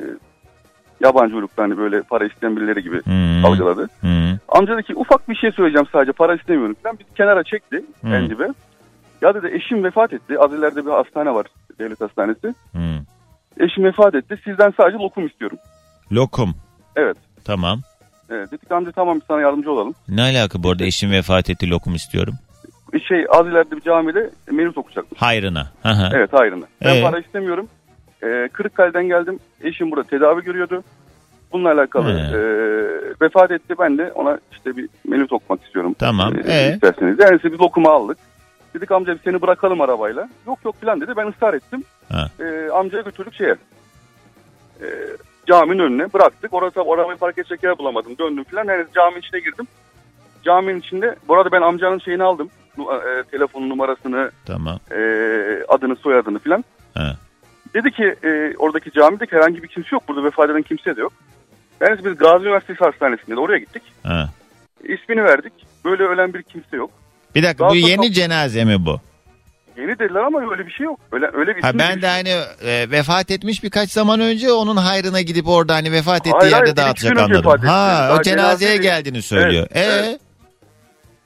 yabancı 1.01 1.37
uyruklu 1.37 1.63
hani 1.63 1.79
böyle 1.79 2.03
para 2.03 2.25
isteyen 2.25 2.57
birileri 2.57 2.83
gibi 2.83 3.01
Hmm. 3.05 3.45
algıladı. 3.45 3.89
Hmm. 4.01 4.39
Amca 4.49 4.75
dedi 4.75 4.83
ki 4.83 4.95
ufak 4.97 5.29
bir 5.29 5.35
şey 5.35 5.51
söyleyeceğim 5.53 5.87
sadece 5.93 6.13
para 6.13 6.35
istemiyorum 6.35 6.77
falan. 6.83 6.99
Bizi 6.99 7.15
kenara 7.15 7.45
çekti 7.45 7.85
Hmm. 8.01 8.15
en 8.15 8.31
dibe. 8.31 8.49
Ya 9.23 9.35
dedi 9.35 9.51
eşim 9.55 9.85
vefat 9.85 10.13
etti. 10.13 10.39
Az 10.39 10.53
ileride 10.55 10.87
bir 10.87 10.91
hastane 10.91 11.35
var 11.35 11.47
devlet 11.79 12.01
hastanesi. 12.01 12.55
Hmm. 12.73 12.99
Eşim 13.59 13.85
vefat 13.85 14.15
etti. 14.15 14.39
Sizden 14.45 14.73
sadece 14.77 14.99
lokum 14.99 15.27
istiyorum. 15.27 15.59
Lokum. 16.13 16.55
Evet. 16.97 17.17
Tamam. 17.45 17.81
Evet, 18.31 18.53
dedik 18.53 18.73
amca 18.73 18.93
tamam 18.93 19.15
biz 19.17 19.23
sana 19.29 19.41
yardımcı 19.41 19.73
olalım. 19.73 19.95
Ne 20.09 20.23
alaka 20.23 20.63
bu 20.63 20.71
arada 20.71 20.85
eşim 20.85 21.11
vefat 21.11 21.51
etti 21.51 21.71
lokum 21.71 21.95
istiyorum. 21.95 22.35
Şey 23.09 23.27
az 23.31 23.47
ileride 23.47 23.77
bir 23.77 23.81
camide 23.81 24.31
menü 24.51 24.69
okuyacakmış. 24.77 25.23
Hayrına. 25.23 25.71
Hı 25.83 25.89
hı. 25.89 26.11
Evet 26.15 26.33
hayrına. 26.33 26.65
Ben 26.85 26.97
Ee? 26.97 27.03
para 27.03 27.19
istemiyorum. 27.19 27.69
Ee, 28.23 28.49
Kırıkkale'den 28.53 29.09
geldim. 29.09 29.39
Eşim 29.63 29.91
burada 29.91 30.05
tedavi 30.09 30.43
görüyordu. 30.45 30.83
Bununla 31.53 31.73
alakalı 31.73 32.19
He. 32.19 32.37
e, 32.37 32.41
vefat 33.23 33.51
etti. 33.51 33.75
Ben 33.79 33.99
de 33.99 34.13
ona 34.13 34.39
işte 34.53 34.77
bir 34.77 34.89
menü 35.09 35.27
okumak 35.31 35.65
istiyorum. 35.65 35.95
Tamam, 35.99 36.35
Ee, 36.37 36.53
ee? 36.53 36.73
isterseniz. 36.75 37.19
Yani 37.19 37.37
işte 37.37 37.53
biz 37.53 37.61
lokumu 37.61 37.89
aldık. 37.89 38.19
Dedik 38.75 38.91
amca 38.93 39.15
biz 39.15 39.21
seni 39.25 39.43
bırakalım 39.43 39.81
arabayla. 39.81 40.29
Yok 40.47 40.59
yok 40.65 40.81
falan 40.81 41.01
dedi. 41.01 41.13
Ben 41.17 41.27
ısrar 41.27 41.55
ettim. 41.55 41.85
Ha. 42.13 42.27
Ee, 42.41 42.71
amcaya 42.75 43.03
götürdük 43.03 43.35
şeye. 43.35 43.57
Ee, 44.83 44.87
caminin 45.51 45.79
önüne 45.79 46.13
bıraktık. 46.13 46.55
Orada 46.55 46.81
arabayı 46.95 47.19
park 47.19 47.39
edecek 47.39 47.63
yer 47.63 47.79
bulamadım. 47.79 48.19
Döndüm 48.19 48.45
falan. 48.45 48.65
Yani 48.65 48.85
caminin 48.95 49.21
içine 49.21 49.41
girdim. 49.41 49.67
Caminin 50.45 50.81
içinde 50.81 51.17
bu 51.29 51.35
arada 51.37 51.53
ben 51.53 51.63
amcanın 51.63 51.99
şeyini 51.99 52.23
aldım. 52.23 52.51
Nu- 52.79 52.93
e, 52.95 53.23
telefon 53.31 53.69
numarasını, 53.69 54.31
Tamam. 54.47 54.79
e, 54.91 54.99
adını, 55.69 55.97
soyadını 55.97 56.39
falan. 56.39 56.65
Ha. 56.95 57.17
Dedi 57.75 57.91
ki 57.91 58.15
e, 58.25 58.55
oradaki 58.59 58.93
camide 58.93 59.27
herhangi 59.31 59.63
bir 59.63 59.69
kimse 59.69 59.89
yok. 59.93 60.03
Burada 60.09 60.25
vefat 60.25 60.51
eden 60.51 60.63
kimse 60.63 60.97
de 60.97 61.01
yok. 61.01 61.13
Yani 61.81 62.05
biz 62.05 62.17
Gazi 62.19 62.45
Üniversitesi 62.45 62.85
Hastanesi'nde 62.85 63.37
de 63.37 63.41
oraya 63.41 63.59
gittik. 63.59 63.83
Ha. 64.03 64.29
İsmini 64.85 65.25
verdik. 65.25 65.53
Böyle 65.85 66.03
ölen 66.03 66.35
bir 66.35 66.43
kimse 66.43 66.77
yok. 66.77 66.91
Bir 67.35 67.43
dakika 67.43 67.65
Daha 67.65 67.71
bu 67.71 67.75
sonra- 67.81 67.91
yeni 67.91 68.13
cenaze 68.13 68.65
mi 68.65 68.77
bu? 68.87 69.01
Yeni 69.81 69.99
dediler 69.99 70.21
ama 70.21 70.51
öyle 70.51 70.67
bir 70.67 70.73
şey 70.73 70.85
yok. 70.87 71.01
Öyle 71.13 71.31
öyle 71.33 71.57
bir 71.57 71.63
Ha 71.63 71.71
ben 71.79 71.97
de 71.97 72.01
şey- 72.01 72.11
hani 72.11 72.29
e, 72.71 72.91
vefat 72.91 73.31
etmiş 73.31 73.63
birkaç 73.65 73.91
zaman 73.91 74.21
önce 74.21 74.53
onun 74.53 74.77
hayrına 74.77 75.21
gidip 75.21 75.49
orada 75.49 75.75
hani 75.75 75.93
vefat 75.93 76.21
ettiği 76.27 76.39
Hayır, 76.39 76.53
hayır, 76.53 76.67
yerde 76.67 76.71
iki 76.71 76.77
dağıtacak 76.87 77.19
anladım. 77.19 77.69
Ha 77.69 78.17
o 78.19 78.23
cenazeye 78.23 78.77
cenaze- 78.77 78.83
geldiğini 78.83 79.23
söylüyor. 79.23 79.67
Evet, 79.71 79.87
ee? 79.89 80.09
evet. 80.09 80.21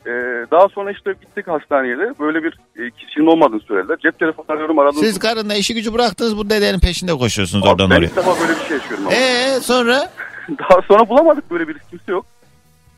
Ee, 0.07 0.11
daha 0.51 0.69
sonra 0.69 0.91
işte 0.91 1.13
gittik 1.21 1.49
hastaneye 1.49 1.99
de 1.99 2.15
böyle 2.21 2.43
bir 2.45 2.59
e, 2.77 2.91
kişinin 2.91 3.27
olmadığını 3.27 3.61
söylediler. 3.61 3.99
Cep 4.03 4.19
telefonu 4.19 4.47
arıyorum 4.49 4.79
aradım. 4.79 5.01
Siz 5.01 5.19
karınla 5.19 5.55
işi 5.55 5.75
gücü 5.75 5.95
bıraktınız 5.95 6.37
bu 6.37 6.51
dedenin 6.51 6.79
peşinde 6.79 7.13
koşuyorsunuz 7.13 7.65
Abi 7.65 7.71
oradan 7.71 7.91
ben 7.91 7.97
oraya. 7.97 8.07
ilk 8.07 8.17
defa 8.17 8.41
böyle 8.41 8.53
bir 8.61 8.65
şey 8.69 8.77
yaşıyorum 8.77 9.07
ama. 9.07 9.17
Ee 9.17 9.61
sonra? 9.63 10.11
Daha 10.59 10.83
sonra 10.89 11.09
bulamadık 11.09 11.51
böyle 11.51 11.69
bir 11.69 11.77
kimse 11.91 12.13
yok. 12.13 12.27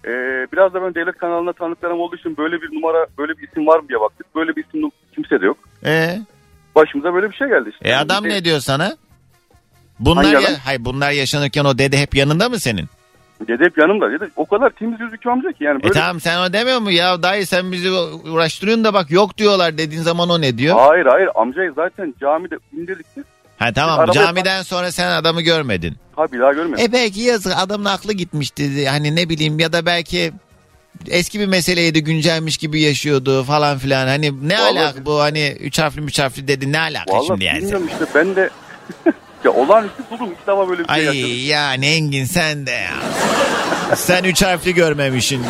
Ee, 0.05 0.11
biraz 0.53 0.75
da 0.75 0.83
ben 0.83 0.95
devlet 0.95 1.17
kanalına 1.19 1.53
tanıklarım 1.53 2.01
olduğu 2.01 2.17
için 2.17 2.37
böyle 2.37 2.63
bir 2.63 2.77
numara, 2.77 3.07
böyle 3.19 3.39
bir 3.39 3.49
isim 3.49 3.67
var 3.67 3.79
mı 3.81 3.89
diye 3.89 4.01
baktık. 4.01 4.35
Böyle 4.35 4.57
bir 4.57 4.65
isim 4.65 4.83
kimse 5.17 5.41
de 5.41 5.47
yok. 5.47 5.57
Ee? 5.85 6.19
Başımıza 6.75 7.15
böyle 7.15 7.31
bir 7.31 7.35
şey 7.37 7.49
geldi 7.49 7.71
işte. 7.73 7.89
E 7.89 7.95
adam 7.95 8.25
Yani 8.25 8.35
ne 8.35 8.45
diyor 8.45 8.61
sana? 8.61 8.97
Bunlar 9.99 10.25
Hangi 10.25 10.45
ya, 10.45 10.51
hayır 10.65 10.85
bunlar 10.85 11.11
yaşanırken 11.11 11.65
o 11.65 11.79
dede 11.79 11.99
hep 11.99 12.15
yanında 12.15 12.49
mı 12.49 12.59
senin? 12.61 12.85
Dede 13.49 13.65
hep 13.65 13.79
yanımda. 13.79 14.11
Dede 14.13 14.29
o 14.37 14.47
kadar 14.47 14.71
temiz 14.71 15.01
yüzlü 15.01 15.31
amca 15.31 15.53
ki 15.53 15.65
yani 15.65 15.81
E 15.81 15.83
böyle. 15.83 15.93
tamam 15.95 16.21
sen 16.21 16.39
o 16.39 16.53
demiyor 16.53 16.79
mu 16.79 16.91
ya 16.91 17.23
dayı 17.23 17.47
sen 17.47 17.73
bizi 17.73 17.91
uğraştırıyorsun 18.31 18.85
da 18.85 18.95
bak 18.95 19.11
yok 19.11 19.39
diyorlar 19.39 19.79
dediğin 19.79 20.03
zaman 20.03 20.29
o 20.29 20.41
ne 20.41 20.59
diyor? 20.59 20.77
Hayır 20.79 21.07
hayır 21.07 21.29
amcayı 21.35 21.73
zaten 21.77 22.15
camide 22.21 22.57
indirdik 22.73 23.07
biz. 23.17 23.25
Ha 23.59 23.73
tamam 23.73 24.01
Arabaya- 24.01 24.13
camiden 24.25 24.63
sonra 24.63 24.93
sen 24.93 25.11
adamı 25.11 25.43
görmedin. 25.43 25.97
Ha 26.17 26.33
bir 26.33 26.41
daha 26.41 26.53
görmedim. 26.53 26.85
E 26.89 26.93
belki 26.93 27.21
yazık 27.21 27.53
adamın 27.57 27.85
aklı 27.85 28.13
gitmişti 28.13 28.89
hani 28.89 29.17
ne 29.17 29.29
bileyim 29.29 29.59
ya 29.59 29.73
da 29.73 29.87
belki 29.87 30.33
eski 31.09 31.41
bir 31.41 31.47
meseleydi 31.47 32.05
güncelmiş 32.05 32.57
gibi 32.57 32.81
yaşıyordu 32.81 33.45
falan 33.45 33.79
filan. 33.79 34.07
Hani 34.07 34.49
ne 34.49 34.55
Vallahi- 34.59 34.81
alaka 34.81 35.05
bu 35.07 35.21
hani 35.21 35.57
üç 35.61 35.79
harfli 35.79 36.01
üç 36.01 36.19
harfli 36.19 36.49
dedi 36.49 36.73
ne 36.73 36.79
alaka 36.81 37.13
Vallahi 37.13 37.27
şimdi 37.27 37.45
yani? 37.45 37.59
bilmiyorum 37.59 37.89
işte 37.93 38.05
ben 38.15 38.37
de 38.37 38.51
ya 39.45 39.51
olağanüstü 39.53 40.03
durum 40.11 40.31
ilk 40.33 40.47
defa 40.47 40.69
böyle 40.69 40.83
bir 40.85 40.89
şey 40.95 41.05
yaşadım. 41.05 41.25
Ay 41.25 41.47
yani 41.47 41.87
Engin 41.87 42.25
sen 42.25 42.67
de 42.67 42.71
ya. 42.71 42.93
sen 43.97 44.25
üç 44.25 44.43
harfli 44.43 44.75
görmemişsin. 44.75 45.43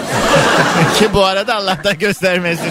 Ki 0.99 1.09
bu 1.15 1.25
arada 1.25 1.55
Allah'tan 1.55 1.99
göstermesin. 1.99 2.71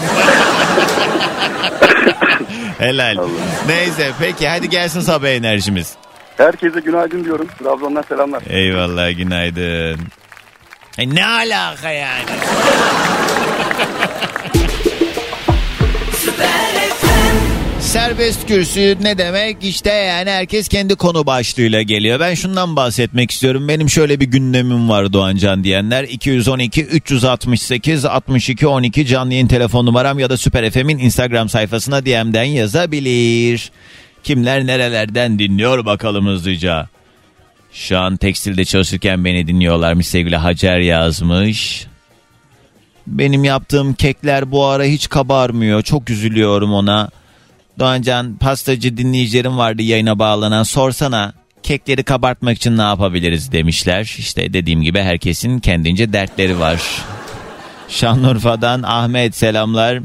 Helal. 2.78 3.16
Allah. 3.18 3.28
Neyse 3.66 4.12
peki 4.20 4.48
hadi 4.48 4.68
gelsin 4.68 5.00
sabah 5.00 5.28
enerjimiz. 5.28 5.92
Herkese 6.36 6.80
günaydın 6.80 7.24
diyorum. 7.24 7.46
Trabzon'dan 7.58 8.02
selamlar. 8.08 8.42
Eyvallah 8.50 9.16
günaydın. 9.16 10.00
E 10.98 11.14
ne 11.14 11.26
alaka 11.26 11.90
yani? 11.90 12.24
Serbest 17.80 18.46
kürsü 18.46 18.96
ne 19.02 19.18
demek? 19.18 19.56
İşte 19.64 19.90
yani 19.90 20.30
herkes 20.30 20.68
kendi 20.68 20.94
konu 20.94 21.26
başlığıyla 21.26 21.82
geliyor. 21.82 22.20
Ben 22.20 22.34
şundan 22.34 22.76
bahsetmek 22.76 23.30
istiyorum. 23.30 23.68
Benim 23.68 23.90
şöyle 23.90 24.20
bir 24.20 24.26
gündemim 24.26 24.88
var 24.88 25.12
Doğancan 25.12 25.64
diyenler. 25.64 26.04
212 26.04 26.84
368 26.84 28.04
62 28.04 28.66
12 28.66 29.06
canlı 29.06 29.32
yayın 29.32 29.48
telefon 29.48 29.86
numaram 29.86 30.18
ya 30.18 30.30
da 30.30 30.36
Süper 30.36 30.70
FM'in 30.70 30.98
Instagram 30.98 31.48
sayfasına 31.48 32.06
DM'den 32.06 32.44
yazabilir. 32.44 33.70
Kimler 34.24 34.66
nerelerden 34.66 35.38
dinliyor 35.38 35.84
bakalım 35.84 36.26
hızlıca. 36.26 36.88
Şu 37.76 37.98
an 37.98 38.16
tekstilde 38.16 38.64
çalışırken 38.64 39.24
beni 39.24 39.46
dinliyorlarmış 39.46 40.06
sevgili 40.06 40.36
Hacer 40.36 40.78
yazmış. 40.78 41.86
Benim 43.06 43.44
yaptığım 43.44 43.94
kekler 43.94 44.50
bu 44.50 44.64
ara 44.64 44.84
hiç 44.84 45.08
kabarmıyor. 45.08 45.82
Çok 45.82 46.10
üzülüyorum 46.10 46.72
ona. 46.72 47.10
Doğancan 47.78 48.36
pastacı 48.36 48.96
dinleyicilerim 48.96 49.58
vardı 49.58 49.82
yayına 49.82 50.18
bağlanan 50.18 50.62
sorsana 50.62 51.32
kekleri 51.62 52.02
kabartmak 52.02 52.56
için 52.56 52.78
ne 52.78 52.82
yapabiliriz 52.82 53.52
demişler. 53.52 54.16
İşte 54.18 54.52
dediğim 54.52 54.82
gibi 54.82 55.00
herkesin 55.00 55.60
kendince 55.60 56.12
dertleri 56.12 56.60
var. 56.60 56.82
Şanlıurfa'dan 57.88 58.82
Ahmet 58.82 59.36
selamlar. 59.36 60.00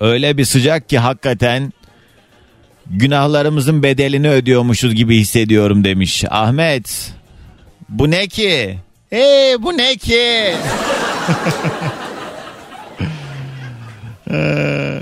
Öyle 0.00 0.36
bir 0.36 0.44
sıcak 0.44 0.88
ki 0.88 0.98
hakikaten 0.98 1.72
günahlarımızın 2.90 3.82
bedelini 3.82 4.30
ödüyormuşuz 4.30 4.94
gibi 4.94 5.18
hissediyorum 5.18 5.84
demiş. 5.84 6.24
Ahmet 6.30 7.12
bu 7.88 8.10
ne 8.10 8.26
ki? 8.26 8.78
Hey 9.10 9.62
bu 9.62 9.76
ne 9.78 9.96
ki? 9.96 10.54
Ee, 14.30 14.98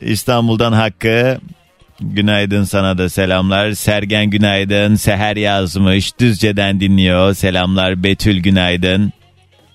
İstanbul'dan 0.00 0.72
Hakkı. 0.72 1.38
Günaydın 2.00 2.64
sana 2.64 2.98
da 2.98 3.08
selamlar. 3.08 3.72
Sergen 3.72 4.26
günaydın. 4.30 4.94
Seher 4.94 5.36
yazmış. 5.36 6.18
Düzce'den 6.18 6.80
dinliyor. 6.80 7.34
Selamlar. 7.34 8.02
Betül 8.04 8.40
günaydın. 8.42 9.12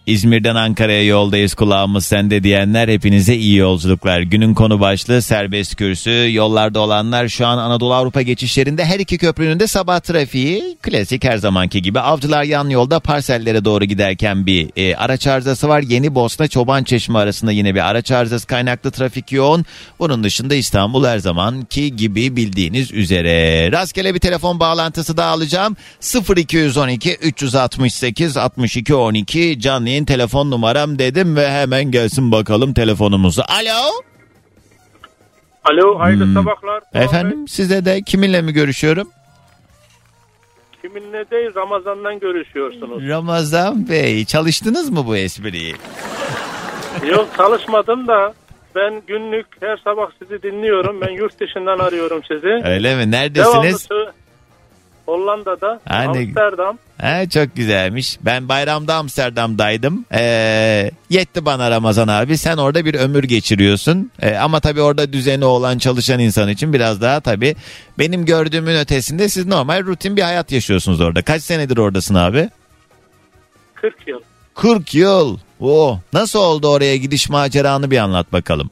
İzmir'den 0.08 0.56
Ankara'ya 0.56 1.04
yoldayız 1.06 1.54
kulağımız 1.54 2.06
sende 2.06 2.44
diyenler 2.44 2.88
hepinize 2.88 3.36
iyi 3.36 3.56
yolculuklar. 3.56 4.22
Günün 4.22 4.54
konu 4.54 4.80
başlığı 4.80 5.22
serbest 5.22 5.76
kürsü. 5.76 6.30
Yollarda 6.32 6.80
olanlar 6.80 7.28
şu 7.28 7.48
an 7.48 7.58
Anadolu 7.58 7.94
Avrupa 7.94 8.22
geçişlerinde 8.22 8.86
her 8.86 9.00
iki 9.00 9.18
köprünün 9.18 9.60
de 9.60 9.68
sabah 9.68 10.00
trafiği 10.00 10.78
klasik 10.82 11.24
her 11.24 11.38
zamanki 11.38 11.82
gibi. 11.82 12.00
Avcılar 12.00 12.44
yan 12.44 12.70
yolda 12.70 13.00
parsellere 13.00 13.66
doğru 13.66 13.86
giderken 13.86 14.46
bir 14.46 14.70
e, 14.76 14.96
araç 14.96 15.28
arızası 15.28 15.68
var. 15.68 15.82
Yeni 15.82 16.16
Bosna 16.16 16.48
Çoban 16.48 16.84
Çeşme 16.84 17.20
arasında 17.20 17.52
yine 17.52 17.76
bir 17.76 17.90
araç 17.90 18.12
arızası 18.12 18.48
kaynaklı 18.48 18.92
trafik 18.92 19.32
yoğun. 19.32 19.66
Bunun 20.00 20.24
dışında 20.24 20.56
İstanbul 20.56 21.06
her 21.06 21.18
zamanki 21.18 21.96
gibi 21.96 22.36
bildiğiniz 22.36 22.92
üzere. 22.92 23.72
Rastgele 23.72 24.14
bir 24.14 24.20
telefon 24.20 24.60
bağlantısı 24.60 25.18
da 25.18 25.26
alacağım. 25.26 25.78
0212 26.38 27.14
368 27.14 28.38
62 28.38 28.96
12 28.96 29.60
canlı 29.60 29.95
yayın 29.96 30.06
telefon 30.06 30.52
numaram 30.52 31.00
dedim 31.00 31.36
ve 31.36 31.52
hemen 31.52 31.92
gelsin 31.92 32.32
bakalım 32.32 32.74
telefonumuzu. 32.74 33.42
Alo. 33.48 33.92
Alo 35.64 36.00
hayırlı 36.00 36.26
Hmm. 36.26 36.34
sabahlar. 36.34 36.84
Efendim 36.94 37.48
size 37.48 37.86
de 37.86 38.02
kiminle 38.02 38.42
mi 38.42 38.54
görüşüyorum? 38.54 39.10
Kiminle 40.82 41.26
değil 41.32 41.56
Ramazan'dan 41.56 42.20
görüşüyorsunuz. 42.20 43.08
Ramazan 43.10 43.90
Bey 43.90 44.26
çalıştınız 44.26 44.90
mı 44.90 45.06
bu 45.08 45.18
espriyi? 45.18 45.76
Yok 47.08 47.28
çalışmadım 47.38 48.08
da 48.08 48.34
ben 48.76 49.02
günlük 49.08 49.46
her 49.60 49.78
sabah 49.78 50.10
sizi 50.20 50.44
dinliyorum. 50.44 51.02
Ben 51.02 51.10
yurt 51.10 51.40
dışından 51.40 51.80
arıyorum 51.80 52.22
sizi. 52.28 52.48
Öyle 52.70 52.96
mi? 52.96 53.12
Devamlı 53.12 53.12
Neredesiniz? 53.12 53.88
sö- 53.92 54.12
Hollanda'da, 55.06 55.80
Ha, 55.88 56.02
ne- 56.02 56.08
Amsterdam. 56.08 56.78
Ha, 57.02 57.30
çok 57.30 57.56
güzelmiş. 57.56 58.18
Ben 58.22 58.50
bayramda 58.50 58.96
Amsterdam'daydım. 58.96 60.06
Ee, 60.14 60.92
yetti 61.10 61.46
bana 61.46 61.72
Ramazan 61.72 62.08
abi. 62.08 62.38
Sen 62.38 62.58
orada 62.58 62.86
bir 62.86 62.96
ömür 62.96 63.24
geçiriyorsun. 63.24 64.12
Ee, 64.22 64.36
ama 64.36 64.60
tabii 64.60 64.82
orada 64.82 65.14
düzeni 65.14 65.46
olan 65.46 65.78
çalışan 65.78 66.20
insan 66.20 66.50
için 66.50 66.74
biraz 66.74 67.02
daha 67.02 67.20
tabii 67.20 67.56
benim 68.00 68.26
gördüğümün 68.26 68.76
ötesinde 68.76 69.30
siz 69.30 69.46
normal 69.46 69.84
rutin 69.86 70.18
bir 70.18 70.22
hayat 70.22 70.52
yaşıyorsunuz 70.52 71.02
orada. 71.02 71.22
Kaç 71.22 71.44
senedir 71.44 71.78
oradasın 71.78 72.16
abi? 72.16 72.50
40 73.76 74.08
yıl. 74.08 74.20
40 74.56 74.96
yıl. 74.96 75.38
Oo, 75.60 76.00
nasıl 76.14 76.40
oldu 76.40 76.68
oraya 76.68 76.98
gidiş 76.98 77.30
maceranı 77.30 77.92
bir 77.92 77.98
anlat 77.98 78.34
bakalım. 78.34 78.70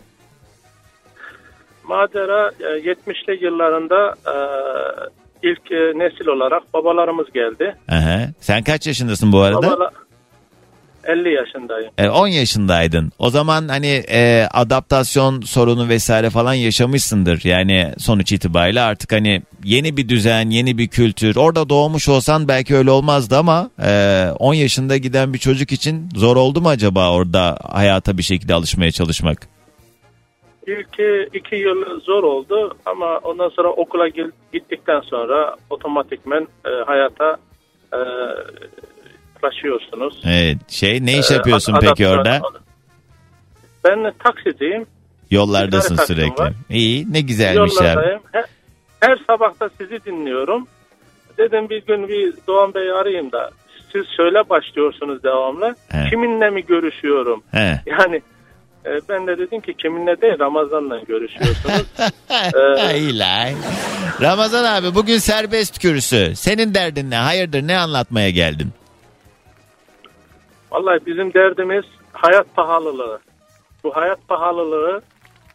Macera 1.83 2.51
e, 2.59 2.63
70'li 2.63 3.45
yıllarında 3.45 4.15
e, 4.27 4.35
ilk 5.43 5.71
e, 5.71 5.75
nesil 5.75 6.27
olarak 6.27 6.73
babalarımız 6.73 7.27
geldi. 7.33 7.75
Aha. 7.89 8.19
Sen 8.39 8.63
kaç 8.63 8.87
yaşındasın 8.87 9.31
bu 9.31 9.39
arada? 9.39 9.61
Babala 9.61 9.91
50 11.07 11.33
yaşındayım. 11.33 11.91
E, 11.97 12.09
10 12.09 12.27
yaşındaydın. 12.27 13.11
O 13.19 13.29
zaman 13.29 13.67
hani 13.67 14.03
e, 14.11 14.47
adaptasyon 14.51 15.41
sorunu 15.41 15.89
vesaire 15.89 16.29
falan 16.29 16.53
yaşamışsındır. 16.53 17.45
Yani 17.45 17.93
sonuç 17.97 18.31
itibariyle 18.31 18.81
artık 18.81 19.11
hani 19.11 19.41
yeni 19.63 19.97
bir 19.97 20.09
düzen, 20.09 20.49
yeni 20.49 20.77
bir 20.77 20.87
kültür. 20.87 21.35
Orada 21.35 21.69
doğmuş 21.69 22.09
olsan 22.09 22.47
belki 22.47 22.75
öyle 22.75 22.91
olmazdı 22.91 23.37
ama 23.37 23.69
e, 23.85 24.25
10 24.39 24.53
yaşında 24.53 24.97
giden 24.97 25.33
bir 25.33 25.39
çocuk 25.39 25.71
için 25.71 26.09
zor 26.15 26.35
oldu 26.35 26.61
mu 26.61 26.69
acaba 26.69 27.11
orada 27.11 27.57
hayata 27.71 28.17
bir 28.17 28.23
şekilde 28.23 28.53
alışmaya 28.53 28.91
çalışmak? 28.91 29.47
İlk 30.67 30.99
iki 31.35 31.55
yıl 31.55 31.99
zor 32.01 32.23
oldu 32.23 32.77
ama 32.85 33.17
ondan 33.17 33.49
sonra 33.49 33.67
okula 33.69 34.07
gittikten 34.53 34.99
sonra 34.99 35.55
otomatikmen 35.69 36.47
e, 36.65 36.69
hayata 36.85 37.37
e, 37.93 37.97
ulaşıyorsunuz. 39.43 40.21
Evet. 40.25 40.57
Şey 40.69 41.05
ne 41.05 41.19
iş 41.19 41.31
Ee, 41.31 41.33
yapıyorsun 41.33 41.73
ad- 41.73 41.79
peki 41.81 42.07
orada? 42.07 42.41
Ben 43.85 44.13
taksiciyim. 44.19 44.85
Yollardasın 45.31 45.95
taksim 45.95 46.15
sürekli. 46.15 46.43
var. 46.43 46.53
İyi 46.69 47.13
ne 47.13 47.21
güzelmiş. 47.21 47.73
Yollardayım. 47.75 48.21
Her, 48.31 48.45
her 48.99 49.17
sabah 49.27 49.59
da 49.59 49.69
sizi 49.77 50.05
dinliyorum. 50.05 50.67
Dedim 51.37 51.69
bir 51.69 51.85
gün 51.85 52.07
bir 52.07 52.33
Doğan 52.47 52.73
Bey'i 52.73 52.91
arayayım 52.93 53.31
da 53.31 53.49
siz 53.91 54.05
şöyle 54.17 54.49
başlıyorsunuz 54.49 55.23
devamlı. 55.23 55.75
He. 55.91 56.09
Kiminle 56.09 56.49
mi 56.49 56.65
görüşüyorum? 56.65 57.43
He. 57.51 57.81
Yani 57.85 58.21
e, 58.85 59.01
ben 59.09 59.27
de 59.27 59.37
dedim 59.37 59.61
ki 59.61 59.73
kiminle 59.77 60.21
değil 60.21 60.39
Ramazan'la 60.39 60.99
görüşüyorsunuz. 60.99 61.85
Ee, 62.55 62.97
İlahi. 62.97 63.55
Ramazan 64.21 64.63
abi 64.63 64.95
bugün 64.95 65.17
serbest 65.17 65.79
kürsü. 65.79 66.35
Senin 66.35 66.73
derdin 66.73 67.11
ne? 67.11 67.15
Hayırdır 67.15 67.67
ne 67.67 67.77
anlatmaya 67.77 68.29
geldin? 68.29 68.67
Vallahi 70.71 71.05
bizim 71.05 71.33
derdimiz 71.33 71.83
hayat 72.13 72.55
pahalılığı. 72.55 73.19
Bu 73.83 73.95
hayat 73.95 74.27
pahalılığı 74.27 75.01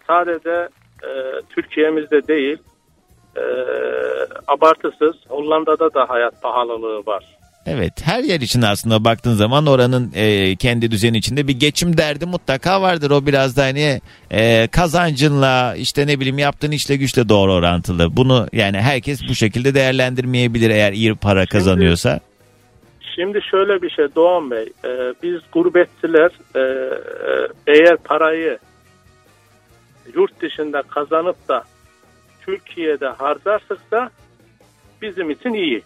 sadece 0.07 0.69
e, 1.03 1.11
Türkiye'mizde 1.51 2.29
değil, 2.29 2.59
e, 3.37 3.43
abartısız 4.47 5.17
Hollanda'da 5.29 5.95
da 5.95 6.09
hayat 6.09 6.43
pahalılığı 6.43 7.07
var. 7.07 7.38
Evet 7.69 7.93
her 8.05 8.25
yer 8.25 8.41
için 8.41 8.63
aslında 8.63 9.05
baktığın 9.05 9.35
zaman 9.35 9.67
oranın 9.67 10.13
e, 10.15 10.57
kendi 10.57 10.91
düzeni 10.91 11.17
içinde 11.17 11.49
bir 11.49 11.61
geçim 11.61 11.99
derdi 11.99 12.27
mutlaka 12.27 12.83
vardır. 12.83 13.11
O 13.11 13.27
biraz 13.27 13.57
da 13.57 13.63
hani 13.63 14.01
e, 14.31 14.69
kazancınla 14.73 15.75
işte 15.77 16.07
ne 16.07 16.21
bileyim 16.21 16.39
yaptığın 16.39 16.71
işle 16.71 16.97
güçle 16.97 17.29
doğru 17.29 17.53
orantılı. 17.53 18.17
Bunu 18.17 18.47
yani 18.53 18.79
herkes 18.81 19.21
bu 19.29 19.35
şekilde 19.35 19.75
değerlendirmeyebilir 19.75 20.71
eğer 20.71 20.93
iyi 20.93 21.15
para 21.15 21.47
kazanıyorsa. 21.47 22.21
Şimdi 23.15 23.41
şöyle 23.51 23.83
bir 23.83 23.91
şey 23.91 24.07
Doğan 24.15 24.51
Bey, 24.51 24.73
e, 24.85 25.15
biz 25.23 25.41
gurbetçiler 25.53 26.31
e, 26.55 26.61
e, 26.61 27.49
eğer 27.67 27.97
parayı 27.97 28.59
yurt 30.15 30.41
dışında 30.41 30.83
kazanıp 30.83 31.49
da 31.49 31.65
Türkiye'de 32.47 33.07
harcarsak 33.07 33.91
da 33.91 34.11
bizim 35.03 35.31
için 35.31 35.53
iyi. 35.53 35.83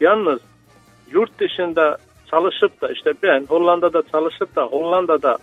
Yalnız 0.00 0.40
yurt 1.10 1.40
dışında 1.40 1.98
çalışıp 2.30 2.80
da 2.80 2.92
işte 2.92 3.12
ben 3.22 3.46
Hollanda'da 3.48 4.02
çalışıp 4.12 4.56
da 4.56 4.62
Hollanda'da 4.62 5.38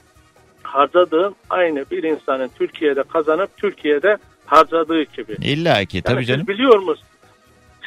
harcadığım 0.64 1.36
aynı 1.50 1.86
bir 1.92 2.04
insanın 2.04 2.50
Türkiye'de 2.58 3.04
kazanıp 3.04 3.58
Türkiye'de 3.58 4.18
harcadığı 4.46 5.04
gibi. 5.04 5.36
İlla 5.42 5.86
ki 5.86 6.02
tabii 6.02 6.16
Yani 6.16 6.26
canım. 6.26 6.42
Siz 6.42 6.48
biliyor 6.48 6.80
musunuz? 6.80 7.04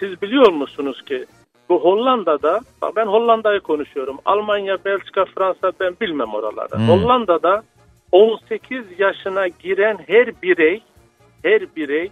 Siz 0.00 0.22
biliyor 0.22 0.52
musunuz 0.52 1.02
ki 1.02 1.26
bu 1.68 1.80
Hollanda'da 1.80 2.60
bak 2.82 2.96
ben 2.96 3.06
Hollanda'yı 3.06 3.60
konuşuyorum. 3.60 4.18
Almanya, 4.24 4.78
Belçika, 4.84 5.24
Fransa 5.24 5.72
ben 5.80 5.96
bilmem 6.00 6.34
oraları. 6.34 6.78
Hmm. 6.78 6.88
Hollanda'da 6.88 7.62
18 8.12 8.84
yaşına 8.98 9.48
giren 9.48 9.98
her 10.06 10.42
birey 10.42 10.82
her 11.42 11.76
birey 11.76 12.10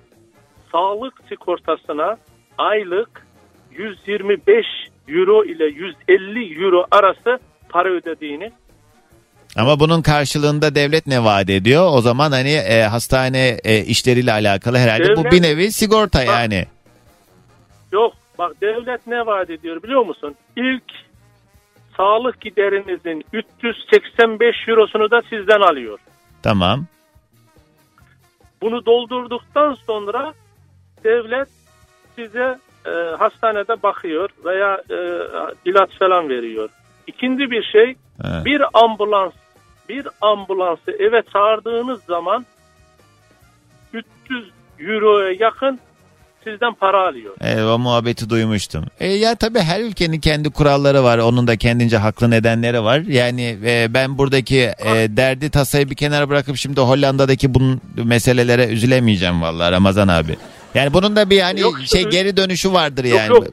sağlık 0.72 1.14
sigortasına 1.28 2.16
aylık 2.58 3.26
125 3.70 4.66
euro 5.09 5.44
ile 5.44 5.64
150 5.64 6.64
euro 6.64 6.86
arası 6.90 7.38
para 7.68 7.88
ödediğini 7.88 8.52
Ama 9.57 9.80
bunun 9.80 10.02
karşılığında 10.02 10.74
devlet 10.74 11.07
ne 11.07 11.24
vaat 11.24 11.50
ediyor? 11.50 11.88
O 11.92 12.00
zaman 12.00 12.32
hani 12.32 12.52
e, 12.52 12.82
hastane 12.82 13.59
e, 13.64 13.78
işleriyle 13.78 14.32
alakalı 14.32 14.78
herhalde 14.78 15.16
bu 15.16 15.20
Devlet- 15.20 15.32
bir 15.32 15.42
nevi 15.42 15.72
sigorta 15.72 16.18
Bak- 16.18 16.26
yani. 16.26 16.66
Yok 17.92 18.12
bak 18.38 18.61
devlet 18.61 19.07
ne 19.07 19.26
vaat 19.26 19.50
ediyor 19.50 19.82
biliyor 19.82 20.07
musun? 20.07 20.34
İlk 20.57 20.84
sağlık 21.96 22.40
giderinizin 22.40 23.24
385 23.32 24.57
eurosunu 24.68 25.11
da 25.11 25.22
sizden 25.30 25.61
alıyor. 25.61 25.98
Tamam. 26.42 26.86
Bunu 28.62 28.86
doldurduktan 28.86 29.74
sonra 29.86 30.34
devlet 31.05 31.48
size 32.16 32.59
e, 32.87 33.16
hastanede 33.18 33.82
bakıyor 33.82 34.28
veya 34.45 34.74
e, 34.91 34.97
ilaç 35.64 35.91
falan 35.99 36.28
veriyor. 36.28 36.68
İkinci 37.07 37.51
bir 37.51 37.62
şey 37.72 37.95
Ha. 38.22 38.43
bir 38.45 38.62
ambulans 38.74 39.32
bir 39.89 40.07
ambulansı 40.20 40.91
eve 40.91 41.22
çağırdığınız 41.32 42.01
zaman 42.09 42.47
300 43.93 44.45
euroya 44.80 45.32
yakın 45.41 45.80
sizden 46.45 46.74
para 46.74 47.09
alıyor. 47.09 47.35
Evet, 47.41 47.64
o 47.64 47.78
muhabbeti 47.78 48.30
duymuştum. 48.30 48.85
E, 49.01 49.09
ya 49.09 49.35
tabii 49.35 49.59
her 49.59 49.80
ülkenin 49.80 50.20
kendi 50.20 50.51
kuralları 50.51 51.05
var. 51.05 51.18
Onun 51.18 51.47
da 51.47 51.57
kendince 51.57 51.97
haklı 51.97 52.30
nedenleri 52.30 52.82
var. 52.82 52.99
Yani 52.99 53.59
e, 53.66 53.95
ben 53.95 54.18
buradaki 54.18 54.59
e, 54.61 55.16
derdi 55.16 55.51
tasayı 55.51 55.91
bir 55.91 55.95
kenara 55.95 56.28
bırakıp 56.28 56.57
şimdi 56.57 56.80
Hollanda'daki 56.80 57.55
bunun 57.55 57.80
meselelere 58.05 58.66
üzülemeyeceğim 58.66 59.43
vallahi 59.43 59.72
Ramazan 59.72 60.09
abi. 60.09 60.37
Yani 60.75 60.95
bunun 60.95 61.16
da 61.16 61.31
bir 61.31 61.41
hani 61.41 61.61
Yok, 61.61 61.81
şey 61.85 62.05
geri 62.05 62.37
dönüşü 62.37 62.72
vardır 62.72 63.05
Yok, 63.05 63.18
yani. 63.18 63.29
yok. 63.29 63.47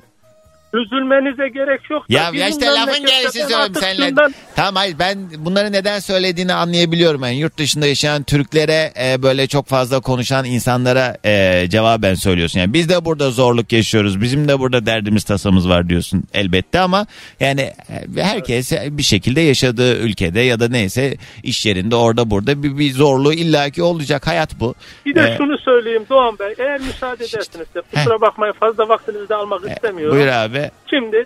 Üzülmenize 0.73 1.49
gerek 1.49 1.89
yok. 1.89 2.01
da 2.09 2.13
Ya, 2.13 2.33
bizim 2.33 2.47
işte 2.47 2.65
lafın 2.65 3.05
gelişi 3.05 3.31
söylüyorum 3.39 3.73
seninle. 3.79 4.07
şundan- 4.07 4.33
Tamam 4.55 4.75
hayır 4.75 4.95
ben 4.99 5.17
bunları 5.37 5.71
neden 5.71 5.99
söylediğini 5.99 6.53
anlayabiliyorum. 6.53 7.23
Yani 7.23 7.35
yurt 7.35 7.57
dışında 7.57 7.87
yaşayan 7.87 8.23
Türklere 8.23 8.93
e, 9.03 9.23
böyle 9.23 9.47
çok 9.47 9.67
fazla 9.67 9.99
konuşan 9.99 10.45
insanlara 10.45 11.17
e, 11.25 11.65
cevaben 11.69 12.13
söylüyorsun. 12.13 12.59
Yani 12.59 12.73
biz 12.73 12.89
de 12.89 13.05
burada 13.05 13.31
zorluk 13.31 13.71
yaşıyoruz. 13.73 14.21
Bizim 14.21 14.47
de 14.47 14.59
burada 14.59 14.85
derdimiz 14.85 15.23
tasamız 15.23 15.69
var 15.69 15.89
diyorsun 15.89 16.23
elbette 16.33 16.79
ama 16.79 17.05
yani 17.39 17.61
e, 17.61 18.21
herkes 18.23 18.71
bir 18.71 19.03
şekilde 19.03 19.41
yaşadığı 19.41 19.97
ülkede 19.99 20.39
ya 20.39 20.59
da 20.59 20.67
neyse 20.67 21.17
iş 21.43 21.65
yerinde 21.65 21.95
orada 21.95 22.29
burada 22.31 22.63
bir, 22.63 22.77
bir 22.77 22.93
zorluğu 22.93 23.33
illaki 23.33 23.83
olacak. 23.83 24.27
Hayat 24.27 24.59
bu. 24.59 24.75
Bir 25.05 25.15
de 25.15 25.21
Ee, 25.21 25.37
şunu 25.37 25.57
söyleyeyim 25.57 26.05
Doğan 26.09 26.39
Bey. 26.39 26.53
Eğer 26.59 26.79
müsaade 26.79 27.23
edersiniz 27.25 27.67
de 27.75 27.81
kusura 27.95 28.21
bakmayın 28.21 28.53
fazla 28.59 28.89
vaktinizi 28.89 29.29
de 29.29 29.35
almak 29.35 29.71
istemiyorum. 29.71 30.17
Buyur 30.17 30.27
abi. 30.27 30.60
Şimdi 30.89 31.25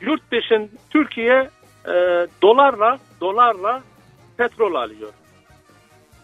yurt 0.00 0.22
dışın 0.32 0.70
Türkiye 0.90 1.50
e, 1.86 1.92
dolarla 2.42 2.98
dolarla 3.20 3.82
petrol 4.36 4.74
alıyor. 4.74 5.10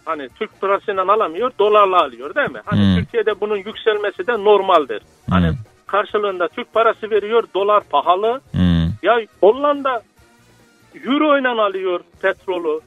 Hani 0.04 0.28
Türk 0.38 0.60
parasıyla 0.60 1.12
alamıyor, 1.12 1.50
dolarla 1.58 2.02
alıyor 2.04 2.34
değil 2.34 2.50
mi? 2.50 2.60
Hani 2.64 2.80
Hmm. 2.80 2.96
Türkiye'de 2.96 3.40
bunun 3.40 3.56
yükselmesi 3.56 4.26
de 4.26 4.32
normaldir. 4.32 5.02
Hani 5.30 5.48
Hmm. 5.48 5.56
karşılığında 5.86 6.48
Türk 6.48 6.72
parası 6.72 7.10
veriyor, 7.10 7.44
dolar 7.54 7.82
pahalı. 7.90 8.40
Hmm. 8.52 8.82
Ya 9.02 9.20
Hollanda 9.40 10.02
euro 11.06 11.38
ile 11.38 11.48
alıyor 11.48 12.00
petrolü. 12.22 12.80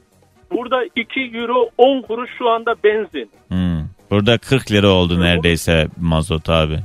Burada 0.52 0.84
2 0.96 1.20
euro 1.34 1.68
10 1.78 2.02
kuruş 2.02 2.30
şu 2.38 2.50
anda 2.50 2.74
benzin. 2.84 3.30
Hmm. 3.48 3.84
Burada 4.10 4.38
40 4.38 4.72
lira 4.72 4.88
oldu 4.88 5.20
neredeyse 5.20 5.86
mazot 6.00 6.48
abi. 6.50 6.78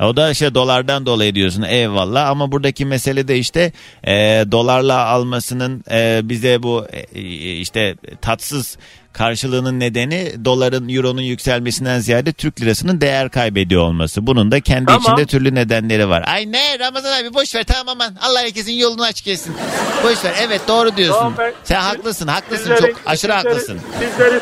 O 0.00 0.16
da 0.16 0.30
işte 0.30 0.54
dolardan 0.54 1.06
dolayı 1.06 1.34
diyorsun 1.34 1.62
eyvallah 1.62 2.28
ama 2.28 2.52
buradaki 2.52 2.84
mesele 2.86 3.28
de 3.28 3.38
işte 3.38 3.72
e, 4.04 4.12
dolarla 4.52 5.04
almasının 5.06 5.84
e, 5.90 6.20
bize 6.24 6.62
bu 6.62 6.86
e, 7.14 7.20
işte 7.56 7.96
tatsız 8.22 8.78
karşılığının 9.12 9.80
nedeni 9.80 10.32
doların 10.44 10.88
euronun 10.88 11.20
yükselmesinden 11.22 11.98
ziyade 12.00 12.32
Türk 12.32 12.60
lirasının 12.60 13.00
değer 13.00 13.30
kaybediyor 13.30 13.82
olması. 13.82 14.26
Bunun 14.26 14.50
da 14.50 14.60
kendi 14.60 14.86
Tamam. 14.86 15.02
içinde 15.02 15.26
türlü 15.26 15.54
nedenleri 15.54 16.08
var. 16.08 16.24
Ay 16.26 16.52
ne 16.52 16.78
Ramazan 16.78 17.22
abi 17.22 17.34
boş 17.34 17.54
ver 17.54 17.64
tamam 17.64 17.88
aman 17.88 18.16
Allah 18.20 18.40
herkesin 18.40 18.72
yolunu 18.72 19.02
açık 19.02 19.28
etsin. 19.28 19.54
Boş 20.04 20.24
ver 20.24 20.34
evet 20.42 20.60
doğru 20.68 20.96
diyorsun. 20.96 21.18
Tamam, 21.18 21.34
ben- 21.38 21.52
Sen 21.64 21.80
haklısın 21.80 22.26
haklısın 22.28 22.64
Sizleri- 22.64 22.80
çok 22.80 23.00
aşırı 23.06 23.32
sizleri- 23.32 23.48
haklısın. 23.48 23.80
Sizleri, 24.00 24.40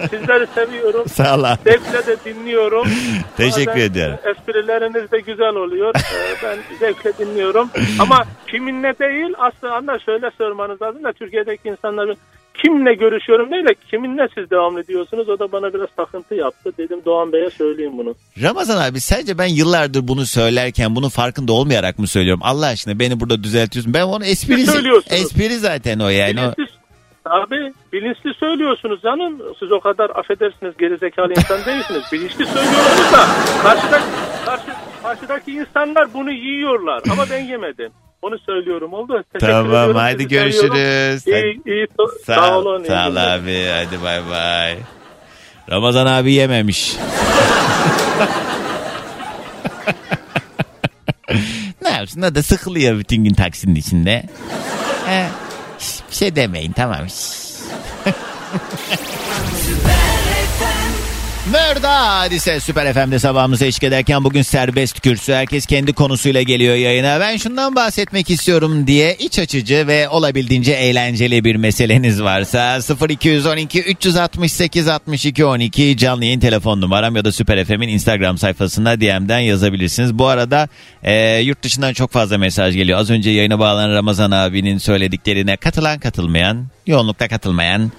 sizleri 0.00 0.46
seviyorum. 0.54 1.08
Sağ 1.08 1.38
ol 1.38 1.44
abi. 1.44 1.58
Zevkle 1.64 2.06
de 2.06 2.16
dinliyorum. 2.24 2.88
Teşekkür 3.36 3.66
Bazen 3.66 3.80
ediyorum. 3.80 4.18
Esprileriniz 4.24 5.12
de 5.12 5.20
güzel 5.20 5.54
oluyor. 5.54 5.94
Ee, 5.96 6.36
ben 6.44 6.58
zevkle 6.78 7.12
dinliyorum. 7.18 7.70
Ama 7.98 8.24
kiminle 8.50 8.98
değil 8.98 9.34
aslında 9.38 9.98
şöyle 9.98 10.30
sormanız 10.38 10.82
lazım 10.82 11.04
da 11.04 11.12
Türkiye'deki 11.12 11.68
insanların 11.68 12.16
kimle 12.62 12.94
görüşüyorum 12.94 13.50
değil 13.50 13.64
de 13.64 13.74
kiminle 13.90 14.28
siz 14.34 14.50
devam 14.50 14.78
ediyorsunuz 14.78 15.28
o 15.28 15.38
da 15.38 15.52
bana 15.52 15.74
biraz 15.74 15.88
takıntı 15.96 16.34
yaptı. 16.34 16.72
Dedim 16.78 17.00
Doğan 17.04 17.32
Bey'e 17.32 17.50
söyleyeyim 17.50 17.98
bunu. 17.98 18.14
Ramazan 18.42 18.90
abi 18.90 19.00
sence 19.00 19.38
ben 19.38 19.46
yıllardır 19.46 20.08
bunu 20.08 20.26
söylerken 20.26 20.96
bunun 20.96 21.08
farkında 21.08 21.52
olmayarak 21.52 21.98
mı 21.98 22.06
söylüyorum? 22.06 22.40
Allah 22.44 22.66
aşkına 22.66 22.98
beni 22.98 23.20
burada 23.20 23.42
düzeltiyorsun. 23.42 23.94
Ben 23.94 24.02
onu 24.02 24.24
espri, 24.24 24.62
espri 25.10 25.56
zaten 25.58 25.98
o 25.98 26.08
yani. 26.08 26.36
Bilinçli, 26.36 26.67
abi 27.30 27.72
bilinçli 27.92 28.34
söylüyorsunuz 28.34 29.02
canım. 29.02 29.42
Siz 29.58 29.72
o 29.72 29.80
kadar 29.80 30.10
affedersiniz 30.10 30.76
gerizekalı 30.76 31.30
insan 31.30 31.64
değilsiniz. 31.64 32.02
Bilinçli 32.12 32.46
söylüyorsunuz 32.46 33.12
da 33.12 33.26
karşıdaki, 33.62 34.04
karşı, 34.44 34.72
karşıdaki 35.02 35.52
insanlar 35.52 36.14
bunu 36.14 36.32
yiyorlar 36.32 37.02
ama 37.12 37.24
ben 37.30 37.44
yemedim. 37.44 37.92
Onu 38.22 38.38
söylüyorum 38.38 38.92
oldu. 38.92 39.24
Teşekkür 39.32 39.52
tamam 39.52 39.94
hadi 39.94 40.28
görüşürüz. 40.28 41.26
İyi, 41.26 41.60
iyi, 41.66 41.86
Sağ, 42.26 42.34
sağ 42.34 42.58
olun. 42.58 42.84
Sağ 42.84 43.08
ol 43.08 43.16
abi 43.16 43.66
hadi 43.66 44.02
bay 44.04 44.20
bay. 44.30 44.76
Ramazan 45.70 46.06
abi 46.06 46.32
yememiş. 46.32 46.96
ne 51.82 51.90
yapsın 51.90 52.22
o 52.22 52.34
da 52.34 52.42
sıkılıyor 52.42 52.98
bütün 52.98 53.24
gün 53.24 53.34
taksinin 53.34 53.74
içinde. 53.74 54.22
He, 55.06 55.27
bir 56.10 56.14
şey 56.14 56.36
demeyin 56.36 56.72
tamam. 56.72 57.06
Mörda 61.52 62.18
hadise 62.18 62.60
Süper 62.60 62.92
FM'de 62.92 63.18
sabahımıza 63.18 63.66
eşlik 63.66 63.84
ederken 63.84 64.24
bugün 64.24 64.42
serbest 64.42 65.00
kürsü. 65.00 65.32
Herkes 65.32 65.66
kendi 65.66 65.92
konusuyla 65.92 66.42
geliyor 66.42 66.74
yayına. 66.74 67.20
Ben 67.20 67.36
şundan 67.36 67.76
bahsetmek 67.76 68.30
istiyorum 68.30 68.86
diye 68.86 69.14
iç 69.14 69.38
açıcı 69.38 69.86
ve 69.86 70.08
olabildiğince 70.08 70.72
eğlenceli 70.72 71.44
bir 71.44 71.56
meseleniz 71.56 72.22
varsa 72.22 72.78
0212 73.08 73.82
368 73.82 74.88
62 74.88 75.44
12 75.44 75.96
canlı 75.96 76.24
yayın 76.24 76.40
telefon 76.40 76.80
numaram 76.80 77.16
ya 77.16 77.24
da 77.24 77.32
Süper 77.32 77.64
FM'in 77.64 77.88
Instagram 77.88 78.38
sayfasına 78.38 79.00
DM'den 79.00 79.38
yazabilirsiniz. 79.38 80.18
Bu 80.18 80.26
arada 80.26 80.68
e, 81.02 81.38
yurt 81.38 81.62
dışından 81.62 81.92
çok 81.92 82.10
fazla 82.12 82.38
mesaj 82.38 82.74
geliyor. 82.74 82.98
Az 82.98 83.10
önce 83.10 83.30
yayına 83.30 83.58
bağlanan 83.58 83.94
Ramazan 83.94 84.30
abinin 84.30 84.78
söylediklerine 84.78 85.56
katılan 85.56 85.98
katılmayan, 85.98 86.66
yoğunlukta 86.86 87.28
katılmayan 87.28 87.92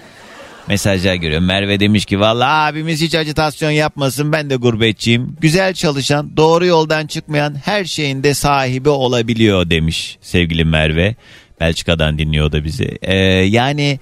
mesajlar 0.70 1.16
görüyorum. 1.16 1.46
Merve 1.46 1.80
demiş 1.80 2.06
ki 2.06 2.20
vallahi 2.20 2.72
abimiz 2.72 3.02
hiç 3.02 3.16
acitasyon 3.16 3.72
yapmasın 3.72 4.32
ben 4.32 4.50
de 4.50 4.56
gurbetçiyim. 4.56 5.36
Güzel 5.42 5.74
çalışan, 5.74 6.38
doğru 6.38 6.66
yoldan 6.66 7.08
çıkmayan 7.08 7.56
her 7.66 7.86
şeyin 7.86 8.24
de 8.24 8.34
sahibi 8.34 8.90
olabiliyor 8.90 9.70
demiş 9.70 10.18
sevgili 10.22 10.66
Merve. 10.66 11.16
Belçika'dan 11.60 12.18
dinliyor 12.18 12.52
da 12.52 12.64
bizi. 12.64 12.98
Ee, 13.02 13.16
yani 13.46 14.00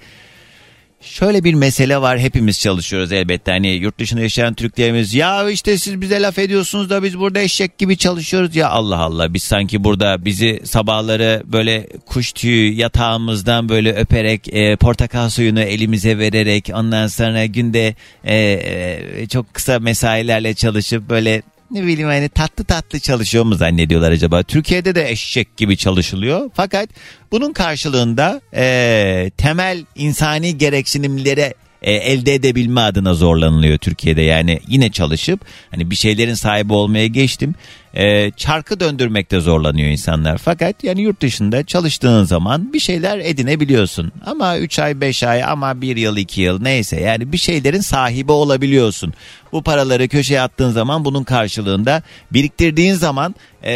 şöyle 1.00 1.44
bir 1.44 1.54
mesele 1.54 2.00
var 2.00 2.18
hepimiz 2.18 2.60
çalışıyoruz 2.60 3.12
elbette. 3.12 3.52
Hani 3.52 3.68
yurt 3.68 3.98
dışında 3.98 4.20
yaşayan 4.20 4.54
Türklerimiz 4.54 5.14
ya 5.14 5.50
işte 5.50 5.78
siz 5.78 6.00
bize 6.00 6.22
laf 6.22 6.38
ediyorsunuz 6.38 6.90
da 6.90 7.02
biz 7.02 7.18
burada 7.18 7.40
eşek 7.40 7.78
gibi 7.78 7.96
çalışıyoruz. 7.96 8.56
Ya 8.56 8.68
Allah 8.68 8.98
Allah 8.98 9.34
biz 9.34 9.42
sanki 9.42 9.84
burada 9.84 10.24
bizi 10.24 10.60
sabahları 10.64 11.42
böyle 11.46 11.88
kuş 12.06 12.32
tüyü 12.32 12.74
yatağımızdan 12.74 13.68
böyle 13.68 13.92
öperek 13.92 14.54
e, 14.54 14.76
portakal 14.76 15.28
suyunu 15.28 15.60
elimize 15.60 16.18
vererek 16.18 16.70
ondan 16.74 17.06
sonra 17.06 17.46
günde 17.46 17.94
e, 18.24 18.36
e, 18.36 19.26
çok 19.26 19.54
kısa 19.54 19.78
mesailerle 19.78 20.54
çalışıp 20.54 21.08
böyle 21.10 21.42
ne 21.70 21.82
bileyim 21.82 22.08
hani 22.08 22.28
tatlı 22.28 22.64
tatlı 22.64 23.00
çalışıyor 23.00 23.44
mu 23.44 23.54
zannediyorlar 23.54 24.10
acaba? 24.10 24.42
Türkiye'de 24.42 24.94
de 24.94 25.10
eşek 25.10 25.56
gibi 25.56 25.76
çalışılıyor. 25.76 26.50
Fakat 26.54 26.88
bunun 27.32 27.52
karşılığında 27.52 28.40
e, 28.54 29.30
temel 29.36 29.84
insani 29.96 30.58
gereksinimlere 30.58 31.54
e, 31.82 31.92
elde 31.92 32.34
edebilme 32.34 32.80
adına 32.80 33.14
zorlanılıyor 33.14 33.78
Türkiye'de. 33.78 34.22
Yani 34.22 34.60
yine 34.68 34.90
çalışıp 34.90 35.40
hani 35.70 35.90
bir 35.90 35.96
şeylerin 35.96 36.34
sahibi 36.34 36.72
olmaya 36.72 37.06
geçtim. 37.06 37.54
E, 37.94 38.30
çarkı 38.30 38.80
döndürmekte 38.80 39.40
zorlanıyor 39.40 39.88
insanlar. 39.88 40.38
Fakat 40.38 40.84
yani 40.84 41.00
yurt 41.00 41.20
dışında 41.20 41.64
çalıştığın 41.64 42.24
zaman 42.24 42.72
bir 42.72 42.80
şeyler 42.80 43.18
edinebiliyorsun. 43.18 44.12
Ama 44.26 44.58
3 44.58 44.78
ay 44.78 45.00
5 45.00 45.22
ay 45.22 45.44
ama 45.44 45.80
1 45.80 45.96
yıl 45.96 46.16
2 46.16 46.40
yıl 46.40 46.62
neyse 46.62 47.00
yani 47.00 47.32
bir 47.32 47.38
şeylerin 47.38 47.80
sahibi 47.80 48.32
olabiliyorsun. 48.32 49.14
Bu 49.52 49.62
paraları 49.62 50.08
köşeye 50.08 50.40
attığın 50.40 50.70
zaman 50.70 51.04
bunun 51.04 51.24
karşılığında 51.24 52.02
biriktirdiğin 52.32 52.94
zaman 52.94 53.34
e, 53.62 53.72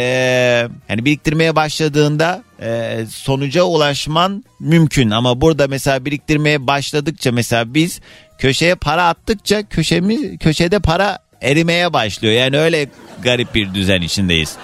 yani 0.89 1.05
biriktirmeye 1.05 1.55
başladığında 1.55 2.43
e, 2.63 3.05
sonuca 3.09 3.63
ulaşman 3.63 4.43
mümkün. 4.59 5.09
Ama 5.09 5.41
burada 5.41 5.67
mesela 5.67 6.05
biriktirmeye 6.05 6.67
başladıkça 6.67 7.31
mesela 7.31 7.73
biz 7.73 8.01
köşeye 8.37 8.75
para 8.75 9.07
attıkça 9.07 9.63
köşemiz 9.63 10.37
köşede 10.39 10.79
para 10.79 11.19
erimeye 11.41 11.93
başlıyor. 11.93 12.33
Yani 12.33 12.59
öyle 12.59 12.87
garip 13.23 13.55
bir 13.55 13.73
düzen 13.73 14.01
içindeyiz. 14.01 14.55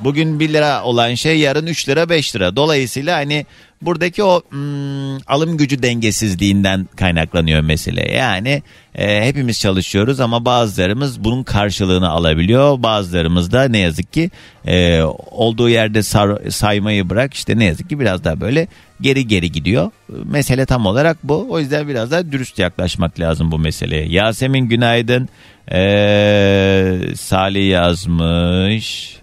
Bugün 0.00 0.40
1 0.40 0.52
lira 0.52 0.84
olan 0.84 1.14
şey 1.14 1.38
yarın 1.38 1.66
3 1.66 1.88
lira 1.88 2.08
5 2.08 2.36
lira. 2.36 2.56
Dolayısıyla 2.56 3.16
hani 3.16 3.46
buradaki 3.82 4.22
o 4.22 4.42
hmm, 4.50 5.16
alım 5.26 5.56
gücü 5.56 5.82
dengesizliğinden 5.82 6.88
kaynaklanıyor 6.96 7.60
mesele. 7.60 8.12
Yani 8.12 8.62
e, 8.94 9.24
hepimiz 9.24 9.60
çalışıyoruz 9.60 10.20
ama 10.20 10.44
bazılarımız 10.44 11.24
bunun 11.24 11.42
karşılığını 11.42 12.08
alabiliyor. 12.08 12.82
Bazılarımız 12.82 13.52
da 13.52 13.64
ne 13.68 13.78
yazık 13.78 14.12
ki 14.12 14.30
e, 14.66 15.02
olduğu 15.30 15.68
yerde 15.68 16.02
sar- 16.02 16.50
saymayı 16.50 17.10
bırak 17.10 17.34
işte 17.34 17.58
ne 17.58 17.64
yazık 17.64 17.88
ki 17.88 18.00
biraz 18.00 18.24
daha 18.24 18.40
böyle 18.40 18.68
geri 19.00 19.26
geri 19.26 19.52
gidiyor. 19.52 19.90
Mesele 20.08 20.66
tam 20.66 20.86
olarak 20.86 21.16
bu. 21.24 21.46
O 21.50 21.60
yüzden 21.60 21.88
biraz 21.88 22.10
daha 22.10 22.32
dürüst 22.32 22.58
yaklaşmak 22.58 23.20
lazım 23.20 23.52
bu 23.52 23.58
meseleye. 23.58 24.06
Yasemin 24.08 24.68
günaydın. 24.68 25.28
Ee, 25.72 27.00
Salih 27.16 27.70
yazmış. 27.70 29.16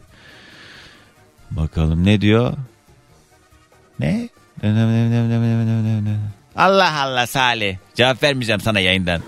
Bakalım 1.51 2.05
ne 2.05 2.21
diyor? 2.21 2.53
Ne? 3.99 4.29
Allah 6.55 7.01
Allah 7.01 7.27
Salih. 7.27 7.75
Cevap 7.95 8.23
vermeyeceğim 8.23 8.61
sana 8.61 8.79
yayından. 8.79 9.21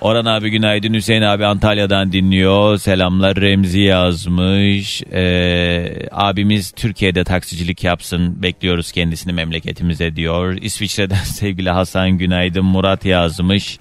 Orhan 0.00 0.24
abi 0.24 0.50
günaydın. 0.50 0.94
Hüseyin 0.94 1.22
abi 1.22 1.46
Antalya'dan 1.46 2.12
dinliyor. 2.12 2.78
Selamlar 2.78 3.36
Remzi 3.36 3.80
yazmış. 3.80 5.02
Ee, 5.02 6.08
abimiz 6.12 6.70
Türkiye'de 6.70 7.24
taksicilik 7.24 7.84
yapsın. 7.84 8.42
Bekliyoruz 8.42 8.92
kendisini 8.92 9.32
memleketimize 9.32 10.16
diyor. 10.16 10.56
İsviçre'den 10.60 11.14
sevgili 11.24 11.70
Hasan 11.70 12.10
günaydın. 12.10 12.64
Murat 12.64 13.04
yazmış. 13.04 13.78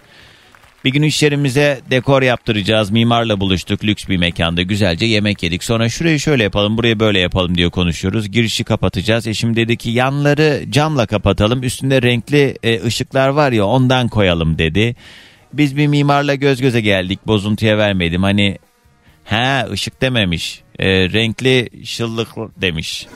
Bir 0.88 0.94
gün 0.94 1.02
iş 1.02 1.24
yerimize 1.24 1.82
dekor 1.92 2.22
yaptıracağız. 2.22 2.92
Mimarla 2.92 3.40
buluştuk 3.40 3.84
lüks 3.84 4.08
bir 4.08 4.18
mekanda. 4.18 4.62
Güzelce 4.62 5.06
yemek 5.06 5.44
yedik. 5.44 5.64
Sonra 5.64 5.90
şurayı 5.90 6.20
şöyle 6.20 6.44
yapalım, 6.44 6.78
burayı 6.78 7.00
böyle 7.00 7.20
yapalım 7.20 7.58
diye 7.58 7.70
konuşuyoruz. 7.70 8.32
Girişi 8.32 8.64
kapatacağız. 8.64 9.28
Eşim 9.28 9.56
dedi 9.56 9.78
ki 9.78 9.90
yanları 9.90 10.64
camla 10.70 11.06
kapatalım. 11.06 11.64
Üstünde 11.64 12.02
renkli 12.02 12.58
e, 12.64 12.84
ışıklar 12.84 13.28
var 13.28 13.52
ya 13.52 13.66
ondan 13.66 14.08
koyalım 14.08 14.58
dedi. 14.58 14.96
Biz 15.54 15.78
bir 15.78 15.88
mimarla 15.88 16.36
göz 16.36 16.62
göze 16.62 16.82
geldik. 16.82 17.20
Bozuntuya 17.28 17.78
vermedim. 17.78 18.24
Hani 18.24 18.58
ha 19.24 19.68
ışık 19.72 20.02
dememiş. 20.02 20.62
E, 20.80 20.88
renkli 20.88 21.70
şıllık 21.86 22.30
demiş. 22.62 23.08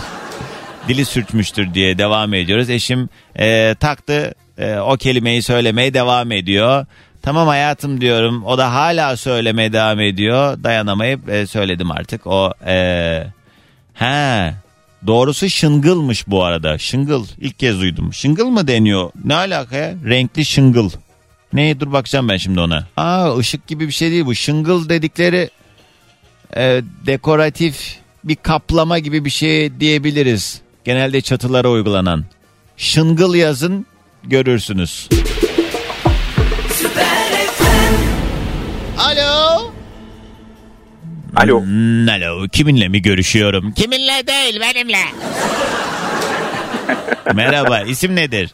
Dili 0.88 1.04
sürtmüştür 1.04 1.74
diye 1.74 1.98
devam 1.98 2.34
ediyoruz. 2.34 2.70
Eşim 2.70 3.08
e, 3.38 3.74
taktı 3.80 4.34
e, 4.58 4.78
o 4.78 4.96
kelimeyi 4.96 5.42
söylemeye 5.42 5.94
devam 5.94 6.32
ediyor. 6.32 6.86
Tamam 7.22 7.48
hayatım 7.48 8.00
diyorum. 8.00 8.44
O 8.44 8.58
da 8.58 8.74
hala 8.74 9.16
söylemeye 9.16 9.72
devam 9.72 10.00
ediyor. 10.00 10.64
Dayanamayıp 10.64 11.28
e, 11.28 11.46
söyledim 11.46 11.90
artık. 11.90 12.26
O 12.26 12.52
e, 12.66 12.76
he 13.94 14.54
doğrusu 15.06 15.50
şıngılmış 15.50 16.28
bu 16.28 16.44
arada. 16.44 16.78
Şıngıl 16.78 17.26
ilk 17.40 17.58
kez 17.58 17.80
duydum. 17.80 18.14
Şıngıl 18.14 18.46
mı 18.46 18.68
deniyor? 18.68 19.10
Ne 19.24 19.34
alaka 19.34 19.76
ya? 19.76 19.94
Renkli 20.04 20.44
şıngıl. 20.44 20.90
Ne 21.52 21.80
dur 21.80 21.92
bakacağım 21.92 22.28
ben 22.28 22.36
şimdi 22.36 22.60
ona. 22.60 22.86
Aa 22.96 23.36
ışık 23.36 23.66
gibi 23.66 23.86
bir 23.86 23.92
şey 23.92 24.10
değil 24.10 24.26
bu. 24.26 24.34
Şıngıl 24.34 24.88
dedikleri 24.88 25.50
e, 26.56 26.82
dekoratif 27.06 27.98
bir 28.24 28.36
kaplama 28.36 28.98
gibi 28.98 29.24
bir 29.24 29.30
şey 29.30 29.80
diyebiliriz. 29.80 30.60
Genelde 30.84 31.20
çatılara 31.20 31.68
uygulanan. 31.68 32.24
Şıngıl 32.76 33.34
yazın 33.34 33.86
görürsünüz. 34.28 35.08
Alo. 38.98 39.72
Alo. 41.36 41.60
Hmm, 41.60 42.08
alo. 42.08 42.48
Kiminle 42.48 42.88
mi 42.88 43.02
görüşüyorum? 43.02 43.72
Kiminle 43.72 44.26
değil 44.26 44.60
benimle. 44.60 44.98
Merhaba 47.34 47.80
isim 47.80 48.16
nedir? 48.16 48.50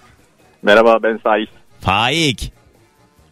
Merhaba 0.63 1.03
ben 1.03 1.21
Salih. 1.25 1.47
Faik. 1.81 2.53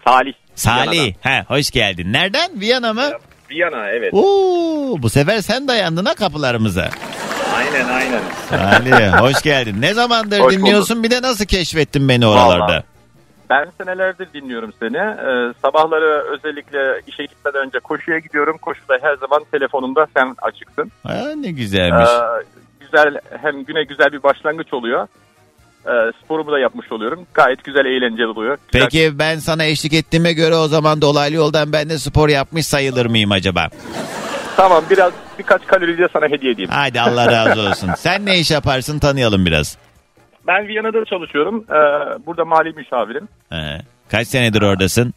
Salih. 0.05 0.33
Salih. 0.55 1.15
He, 1.21 1.45
hoş 1.49 1.71
geldin. 1.71 2.13
Nereden? 2.13 2.61
Viyana 2.61 2.93
mı? 2.93 3.11
Viyana 3.51 3.91
evet. 3.91 4.15
Oo, 4.15 4.97
bu 5.03 5.11
sefer 5.11 5.41
sen 5.41 5.69
dayandın 5.69 6.05
ha 6.05 6.15
kapılarımıza. 6.15 6.91
Aynen 7.57 7.89
aynen. 7.89 8.21
Salih 8.51 9.21
hoş 9.21 9.43
geldin. 9.43 9.77
Ne 9.81 9.95
zamandır 9.95 10.41
Hoş 10.41 10.55
dinliyorsun 10.55 11.03
bir 11.03 11.11
de 11.11 11.23
nasıl 11.23 11.45
keşfettin 11.45 12.09
beni 12.09 12.27
oralarda? 12.27 12.59
Vallahi. 12.67 12.83
Ben 13.51 13.67
senelerdir 13.81 14.29
dinliyorum 14.35 14.73
seni. 14.81 14.97
Ee, 14.97 15.53
sabahları 15.63 16.25
özellikle 16.35 17.01
işe 17.07 17.23
gitmeden 17.23 17.67
önce 17.67 17.79
koşuya 17.79 18.19
gidiyorum. 18.19 18.59
Koşuda 18.63 18.99
her 19.03 19.17
zaman 19.17 19.45
telefonumda 19.51 20.07
sen 20.17 20.35
açıksın. 20.43 20.91
Ha, 21.07 21.25
ne 21.37 21.51
güzelmiş. 21.51 22.09
Ee, 22.11 22.45
güzel 22.81 23.19
hem 23.43 23.65
güne 23.65 23.85
güzel 23.85 24.13
bir 24.13 24.23
başlangıç 24.23 24.73
oluyor. 24.75 25.07
Ee, 25.87 25.91
sporumu 26.25 26.53
da 26.53 26.59
yapmış 26.59 26.93
oluyorum. 26.93 27.27
Gayet 27.35 27.65
güzel 27.65 27.85
eğlenceli 27.85 28.27
oluyor. 28.27 28.59
Güzel- 28.73 28.89
Peki 28.91 29.19
ben 29.19 29.39
sana 29.39 29.65
eşlik 29.65 29.93
ettiğime 29.93 30.33
göre 30.33 30.55
o 30.55 30.69
zaman 30.69 31.03
dolaylı 31.03 31.37
yoldan 31.37 31.73
ben 31.73 31.91
de 31.91 31.99
spor 31.99 32.29
yapmış 32.29 32.67
sayılır 32.67 33.07
mıyım 33.07 33.33
acaba? 33.33 33.69
Tamam 34.61 34.85
biraz 34.91 35.13
birkaç 35.39 35.67
kalori 35.67 35.99
de 35.99 36.09
sana 36.13 36.27
hediye 36.29 36.53
edeyim. 36.53 36.71
Hadi 36.73 37.01
Allah 37.01 37.33
razı 37.33 37.61
olsun. 37.61 37.91
Sen 37.97 38.27
ne 38.27 38.39
iş 38.39 38.51
yaparsın 38.51 38.99
tanıyalım 38.99 39.47
biraz. 39.47 39.79
Ben 40.47 40.69
Viyana'da 40.69 41.05
çalışıyorum. 41.05 41.65
Ee, 41.71 41.75
burada 42.27 42.45
mali 42.45 42.73
müşavirim. 42.73 43.29
He. 43.51 43.81
Kaç 44.11 44.29
senedir 44.29 44.63
oradasın? 44.63 45.15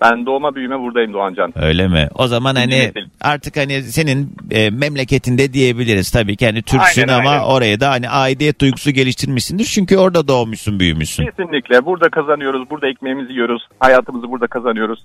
Ben 0.00 0.26
doğma 0.26 0.54
büyüme 0.54 0.78
buradayım 0.78 1.12
Doğancan. 1.12 1.52
Öyle 1.56 1.88
mi? 1.88 2.08
O 2.14 2.26
zaman 2.26 2.54
hani 2.54 2.92
artık 3.20 3.56
hani 3.56 3.82
senin 3.82 4.34
e, 4.50 4.70
memleketinde 4.70 5.52
diyebiliriz 5.52 6.10
tabii 6.10 6.36
ki 6.36 6.46
hani 6.46 6.62
Türksün 6.62 7.08
Aynen, 7.08 7.20
ama 7.20 7.30
aynen. 7.30 7.44
oraya 7.44 7.80
da 7.80 7.90
hani 7.90 8.10
aidiyet 8.10 8.60
duygusu 8.60 8.90
geliştirmişsindir. 8.90 9.64
Çünkü 9.64 9.96
orada 9.96 10.28
doğmuşsun, 10.28 10.80
büyümüşsün. 10.80 11.26
Kesinlikle. 11.26 11.84
Burada 11.84 12.08
kazanıyoruz. 12.08 12.70
Burada 12.70 12.88
ekmeğimizi 12.88 13.32
yiyoruz. 13.32 13.62
Hayatımızı 13.80 14.30
burada 14.30 14.46
kazanıyoruz. 14.46 15.00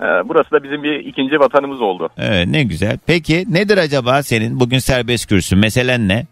Ee, 0.00 0.04
burası 0.04 0.50
da 0.50 0.62
bizim 0.62 0.82
bir 0.82 0.98
ikinci 0.98 1.40
vatanımız 1.40 1.80
oldu. 1.80 2.08
Evet 2.18 2.48
ne 2.48 2.62
güzel. 2.62 2.98
Peki 3.06 3.44
nedir 3.48 3.78
acaba 3.78 4.22
senin 4.22 4.60
bugün 4.60 4.78
serbest 4.78 5.28
kürsün? 5.28 5.58
Meselen 5.58 6.08
ne? 6.08 6.26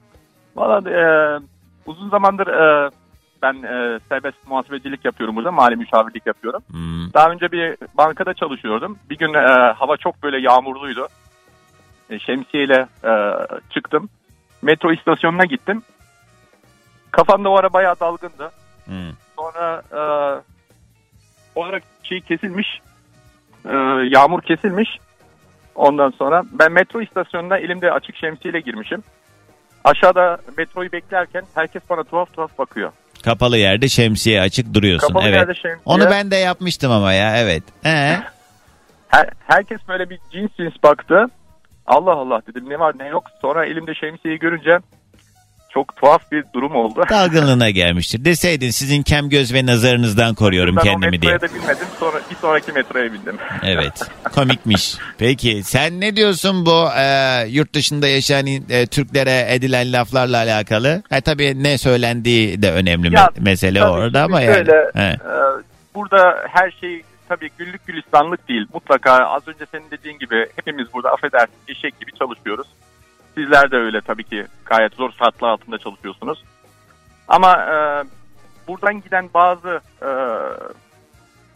Valla 0.57 0.91
e, 0.91 1.03
uzun 1.87 2.11
zamandır 2.11 2.47
e, 2.47 2.91
ben 3.43 3.55
e, 3.55 3.99
serbest 4.09 4.37
muhasebecilik 4.49 5.05
yapıyorum 5.05 5.37
burada. 5.37 5.53
Mali 5.53 5.77
müşavirlik 5.77 6.27
yapıyorum. 6.27 6.63
Hmm. 6.71 7.13
Daha 7.15 7.31
önce 7.31 7.53
bir 7.53 7.77
bankada 7.95 8.35
çalışıyordum. 8.35 8.99
Bir 9.11 9.19
gün 9.19 9.35
e, 9.35 9.73
hava 9.73 9.97
çok 9.97 10.23
böyle 10.23 10.41
yağmurluydu. 10.41 11.09
E, 12.11 12.19
şemsiyeyle 12.19 12.87
e, 13.05 13.13
çıktım. 13.71 14.09
Metro 14.63 14.93
istasyonuna 14.93 15.45
gittim. 15.45 15.83
Kafamda 17.11 17.49
o 17.49 17.57
ara 17.59 17.73
bayağı 17.73 18.01
dalgındı. 18.01 18.51
Hmm. 18.85 19.13
Sonra 19.37 19.83
e, 19.93 20.01
o 21.55 21.65
ara 21.65 21.81
şey 22.03 22.21
kesilmiş. 22.21 22.81
E, 23.65 23.77
yağmur 24.11 24.43
kesilmiş. 24.43 24.99
Ondan 25.75 26.11
sonra 26.11 26.43
ben 26.53 26.73
metro 26.73 27.01
istasyonuna 27.03 27.59
elimde 27.59 27.93
açık 27.93 28.17
şemsiyeyle 28.17 28.61
girmişim. 28.61 29.03
Aşağıda 29.85 30.39
metroyu 30.57 30.93
beklerken 30.93 31.43
herkes 31.55 31.83
bana 31.91 32.05
tuhaf 32.05 32.35
tuhaf 32.35 32.59
bakıyor. 32.59 32.93
Kapalı 33.25 33.57
yerde 33.59 33.89
şemsiye 33.89 34.41
açık 34.41 34.75
duruyorsun. 34.75 35.09
Kapalı 35.09 35.25
evet. 35.25 35.37
yerde 35.37 35.55
şemsiye. 35.55 35.83
Onu 35.85 36.05
ben 36.11 36.31
de 36.31 36.37
yapmıştım 36.37 36.93
ama 36.93 37.13
ya 37.13 37.37
evet. 37.39 37.63
Ee? 37.85 38.17
Her- 39.09 39.31
herkes 39.47 39.79
böyle 39.89 40.11
bir 40.11 40.19
cins 40.33 40.51
cins 40.57 40.83
baktı. 40.83 41.27
Allah 41.87 42.13
Allah 42.13 42.43
dedim 42.47 42.69
ne 42.69 42.79
var 42.79 42.95
ne 42.99 43.09
yok. 43.09 43.25
Sonra 43.41 43.67
elimde 43.67 43.95
şemsiyeyi 43.95 44.39
görünce 44.39 44.79
çok 45.79 45.97
tuhaf 45.97 46.33
bir 46.33 46.45
durum 46.55 46.75
oldu. 46.75 47.03
Dalgınlığına 47.11 47.71
gelmiştir. 47.71 48.25
Deseydin 48.25 48.71
sizin 48.71 49.03
kem 49.03 49.29
göz 49.29 49.55
ve 49.55 49.67
nazarınızdan 49.67 50.35
koruyorum 50.35 50.77
ben 50.77 50.81
o 50.81 50.85
kendimi 50.85 51.23
diye. 51.23 51.33
metroya 51.33 51.51
da 51.51 51.55
binmedim. 51.55 51.87
Sonra 52.01 52.21
bir 52.31 52.37
sonraki 52.37 52.73
metroya 52.73 53.13
bindim. 53.13 53.37
Evet. 53.65 53.93
Komikmiş. 54.35 54.95
Peki 55.19 55.63
sen 55.65 56.01
ne 56.01 56.17
diyorsun 56.17 56.67
bu 56.67 56.89
e, 56.99 57.45
yurt 57.49 57.75
dışında 57.75 58.09
yaşayan 58.09 58.47
e, 58.47 58.87
Türklere 58.87 59.55
edilen 59.55 59.93
laflarla 59.93 60.37
alakalı? 60.37 61.03
Ha, 61.11 61.21
tabii 61.21 61.63
ne 61.63 61.79
söylendiği 61.79 62.63
de 62.63 62.73
önemli 62.73 63.15
Ya, 63.15 63.25
me- 63.27 63.41
mesele 63.43 63.85
orada 63.85 64.23
ama 64.23 64.41
yani. 64.41 64.55
şöyle, 64.55 64.91
e, 64.97 65.17
burada 65.95 66.37
her 66.53 66.71
şey 66.81 67.03
tabii 67.29 67.51
güllük 67.59 67.87
gülistanlık 67.87 68.49
değil. 68.49 68.67
Mutlaka 68.75 69.13
az 69.13 69.49
önce 69.49 69.65
senin 69.73 69.91
dediğin 69.91 70.19
gibi 70.19 70.47
hepimiz 70.57 70.87
burada 70.95 71.11
affedersin 71.11 71.55
eşek 71.69 72.01
gibi 72.01 72.11
çalışıyoruz. 72.19 72.67
Sizler 73.39 73.71
de 73.71 73.77
öyle 73.77 74.01
tabii 74.01 74.25
ki 74.25 74.47
gayet 74.65 74.95
zor 74.95 75.11
şartlar 75.13 75.49
altında 75.49 75.79
çalışıyorsunuz. 75.79 76.45
Ama 77.29 77.53
e, 77.53 77.77
buradan 78.69 79.01
giden 79.01 79.31
bazı 79.35 79.81
e, 80.03 80.11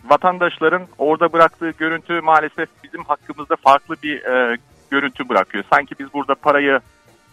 vatandaşların 0.05 0.87
orada 0.99 1.33
bıraktığı 1.33 1.71
görüntü 1.71 2.21
maalesef 2.21 2.69
bizim 2.85 3.05
hakkımızda 3.05 3.57
farklı 3.57 3.97
bir 4.03 4.25
e, 4.25 4.57
görüntü 4.91 5.29
bırakıyor. 5.29 5.65
Sanki 5.71 5.95
biz 5.99 6.15
burada 6.15 6.35
parayı 6.35 6.81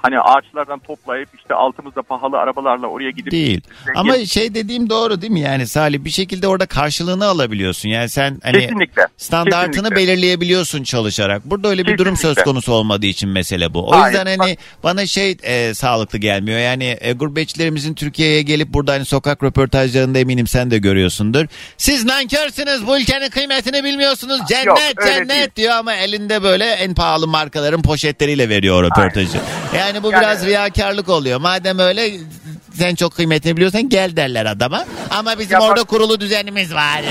hani 0.01 0.19
ağaçlardan 0.19 0.79
toplayıp 0.79 1.29
işte 1.37 1.53
altımızda 1.53 2.01
pahalı 2.01 2.37
arabalarla 2.37 2.87
oraya 2.87 3.09
gidip 3.11 3.31
Değil. 3.31 3.61
zengin- 3.85 3.99
Ama 3.99 4.25
şey 4.25 4.53
dediğim 4.55 4.89
doğru 4.89 5.21
değil 5.21 5.33
mi 5.33 5.39
yani 5.39 5.67
Salih 5.67 6.03
bir 6.03 6.09
şekilde 6.09 6.47
orada 6.47 6.65
karşılığını 6.65 7.25
alabiliyorsun. 7.25 7.89
Yani 7.89 8.09
sen 8.09 8.39
hani 8.43 8.59
Kesinlikle. 8.59 9.07
standartını 9.17 9.71
Kesinlikle. 9.71 9.95
belirleyebiliyorsun 9.95 10.83
çalışarak. 10.83 11.45
Burada 11.45 11.67
öyle 11.67 11.85
bir 11.87 11.97
durum 11.97 12.15
söz 12.15 12.21
Kesinlikle. 12.21 12.43
konusu 12.43 12.71
olmadığı 12.73 13.05
için 13.05 13.29
mesele 13.29 13.73
bu. 13.73 13.87
O 13.87 13.91
Hayır, 13.91 14.05
yüzden 14.05 14.25
hani 14.37 14.51
bak- 14.51 14.57
bana 14.83 15.05
şey 15.05 15.37
e, 15.43 15.73
sağlıklı 15.73 16.17
gelmiyor. 16.17 16.59
Yani 16.59 16.97
e, 17.01 17.13
gurbetçilerimizin 17.13 17.93
Türkiye'ye 17.93 18.41
gelip 18.41 18.67
burada 18.73 18.91
hani 18.93 19.05
sokak 19.05 19.43
röportajlarında 19.43 20.19
eminim 20.19 20.47
sen 20.47 20.71
de 20.71 20.77
görüyorsundur. 20.77 21.45
Siz 21.77 22.05
nankörsünüz 22.05 22.87
bu 22.87 22.97
ülkenin 22.99 23.29
kıymetini 23.29 23.83
bilmiyorsunuz. 23.83 24.39
Cennet 24.49 24.65
Yok, 24.65 24.77
cennet 25.05 25.29
değil. 25.29 25.49
diyor 25.55 25.73
ama 25.73 25.93
elinde 25.95 26.43
böyle 26.43 26.65
en 26.65 26.93
pahalı 26.93 27.27
markaların 27.27 27.81
poşetleriyle 27.81 28.49
veriyor 28.49 28.83
röportajı. 28.83 29.37
Yani 29.77 29.88
bu 30.03 30.11
Yani- 30.11 30.21
biraz 30.21 30.45
riyakarlık 30.45 31.09
oluyor. 31.09 31.39
Madem 31.39 31.79
öyle 31.79 32.11
sen 32.79 32.95
çok 32.95 33.15
kıymetini 33.15 33.55
biliyorsan 33.57 33.89
gel 33.89 34.15
derler 34.15 34.45
adama. 34.45 34.85
Ama 35.09 35.39
bizim 35.39 35.53
Ya 35.53 35.59
bak- 35.59 35.69
orada 35.69 35.83
kurulu 35.83 36.19
düzenimiz 36.19 36.75
var. 36.75 37.01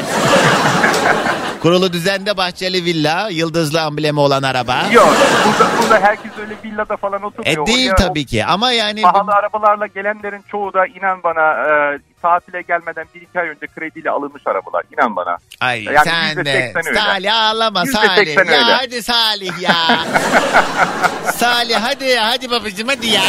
kurulu 1.63 1.93
düzende 1.93 2.37
bahçeli 2.37 2.85
villa, 2.85 3.29
yıldızlı 3.31 3.83
amblemi 3.83 4.21
olan 4.21 4.43
araba. 4.43 4.83
Yok 4.93 5.17
burada, 5.47 5.71
burada 5.83 6.01
herkes 6.07 6.33
öyle 6.41 6.55
villada 6.65 6.97
falan 6.97 7.23
oturmuyor. 7.23 7.63
E 7.63 7.67
değil 7.67 7.89
Oraya 7.89 7.97
tabii 8.09 8.27
ki 8.27 8.45
ama 8.45 8.73
yani 8.73 9.01
o 9.07 9.13
Pahalı 9.13 9.33
arabalarla 9.33 9.87
gelenlerin 9.87 10.43
çoğu 10.51 10.73
da 10.73 10.87
inan 10.87 11.23
bana 11.23 11.53
e, 11.53 11.99
tatile 12.23 12.63
gelmeden 12.63 13.07
bir 13.15 13.21
iki 13.21 13.41
ay 13.41 13.49
önce 13.49 13.67
krediyle 13.67 14.11
alınmış 14.11 14.43
arabalar. 14.47 14.83
İnan 14.93 15.17
bana. 15.17 15.37
ay 15.61 15.85
yani 15.85 15.99
sen 16.05 16.45
de 16.45 16.73
öyle. 16.75 16.95
Salih 16.95 17.37
ağlama 17.37 17.87
Salih. 17.87 18.37
Ya 18.37 18.41
öyle. 18.43 18.57
hadi 18.57 19.03
Salih 19.03 19.61
ya. 19.61 19.77
Salih 21.35 21.77
hadi 21.81 22.17
hadi 22.17 22.51
babacığım 22.51 22.89
hadi 22.89 23.07
ya. 23.07 23.23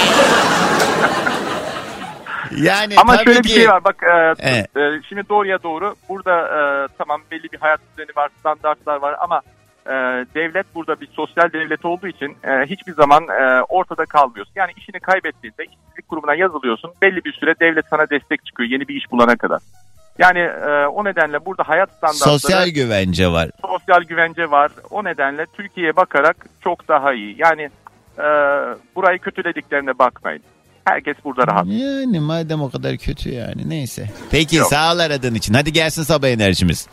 Yani 2.58 2.94
Ama 2.98 3.16
tabii 3.16 3.26
şöyle 3.26 3.42
ki, 3.42 3.44
bir 3.44 3.54
şey 3.54 3.68
var 3.70 3.84
bak 3.84 4.04
e, 4.04 4.34
Evet. 4.40 4.78
e, 4.78 5.02
şimdi 5.10 5.30
doğruya 5.30 5.64
doğru 5.64 5.96
burada 6.10 6.40
e, 6.42 6.88
tamam 6.98 7.22
belli 7.32 7.52
bir 7.52 7.58
hayat 7.58 7.80
düzeni 7.92 8.16
var 8.16 8.30
standartlar 8.40 8.96
var 8.96 9.16
ama 9.20 9.42
e, 9.86 9.92
devlet 10.36 10.76
burada 10.76 11.02
bir 11.02 11.08
sosyal 11.08 11.52
devlet 11.54 11.86
olduğu 11.86 12.08
için 12.08 12.38
e, 12.44 12.66
hiçbir 12.66 12.94
zaman 12.94 13.24
e, 13.28 13.62
ortada 13.62 14.06
kalmıyorsun. 14.06 14.54
Yani 14.56 14.72
işini 14.78 15.00
kaybettiğinde 15.00 15.64
işsizlik 15.66 16.08
kurumuna 16.08 16.36
yazılıyorsun 16.36 16.92
belli 17.02 17.26
bir 17.26 17.34
süre 17.34 17.54
devlet 17.60 17.86
sana 17.90 18.10
destek 18.10 18.46
çıkıyor 18.46 18.70
yeni 18.70 18.88
bir 18.88 18.96
iş 18.96 19.12
bulana 19.12 19.36
kadar. 19.36 19.60
Yani 20.18 20.40
e, 20.40 20.86
o 20.86 21.06
nedenle 21.06 21.46
burada 21.46 21.64
hayat 21.68 21.90
standartları 21.92 22.40
sosyal 22.40 22.68
güvence 22.68 23.32
var. 23.32 23.50
sosyal 23.62 24.02
güvence 24.04 24.52
var. 24.52 24.72
O 24.90 25.04
nedenle 25.04 25.46
Türkiye'ye 25.46 25.96
bakarak 25.96 26.38
çok 26.64 26.88
daha 26.88 27.14
iyi. 27.14 27.36
Yani 27.38 27.70
e, 28.18 28.24
burayı 28.96 29.20
kötülediklerine 29.20 30.00
bakmayın. 30.00 30.44
Herkes 30.90 31.16
burada 31.26 31.48
rahat. 31.48 31.66
Yani 31.68 32.20
madem 32.20 32.62
o 32.62 32.70
kadar 32.70 32.98
kötü 32.98 33.30
yani 33.30 33.70
neyse. 33.70 34.10
Peki 34.32 34.56
Yok. 34.56 34.68
sağ 34.70 34.94
ol 34.94 35.00
aradığın 35.00 35.36
için. 35.36 35.54
Hadi 35.54 35.74
gelsin 35.74 36.04
sabah 36.04 36.28
enerjimiz. 36.28 36.88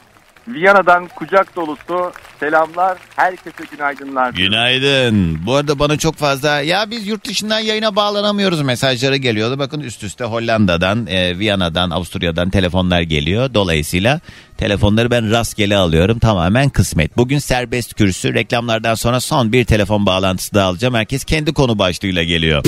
Viyana'dan 0.48 1.08
kucak 1.08 1.56
dolusu 1.56 2.12
selamlar. 2.40 2.98
Herkese 3.16 3.64
günaydınlar. 3.70 4.32
Günaydın. 4.32 5.46
Bu 5.46 5.54
arada 5.54 5.78
bana 5.78 5.96
çok 5.98 6.14
fazla 6.16 6.60
ya 6.60 6.90
biz 6.90 7.06
yurt 7.06 7.26
dışından 7.28 7.58
yayına 7.58 7.96
bağlanamıyoruz 7.96 8.62
mesajları 8.62 9.16
geliyordu. 9.16 9.58
Bakın 9.58 9.80
üst 9.80 10.02
üste 10.04 10.24
Hollanda'dan, 10.24 11.06
e, 11.06 11.38
Viyana'dan, 11.38 11.90
Avusturya'dan 11.90 12.50
telefonlar 12.50 13.00
geliyor. 13.00 13.54
Dolayısıyla 13.54 14.20
telefonları 14.56 15.10
ben 15.10 15.30
rastgele 15.30 15.76
alıyorum. 15.76 16.18
Tamamen 16.18 16.68
kısmet. 16.68 17.16
Bugün 17.16 17.38
serbest 17.38 17.94
kürsü. 17.94 18.34
Reklamlardan 18.34 18.94
sonra 18.94 19.20
son 19.20 19.52
bir 19.52 19.64
telefon 19.64 20.06
bağlantısı 20.06 20.54
da 20.54 20.64
alacağım. 20.64 20.94
Herkes 20.94 21.24
kendi 21.24 21.52
konu 21.52 21.78
başlığıyla 21.78 22.22
geliyor. 22.22 22.64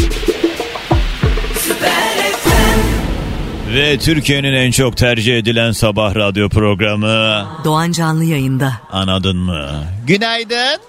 Ve 3.75 3.99
Türkiye'nin 3.99 4.53
en 4.53 4.71
çok 4.71 4.97
tercih 4.97 5.39
edilen 5.39 5.71
sabah 5.71 6.15
radyo 6.15 6.49
programı 6.49 7.47
Doğan 7.65 7.93
Canlı 7.93 8.25
yayında. 8.25 8.73
anladın 8.93 9.37
mı? 9.37 9.67
Günaydın. 10.07 10.81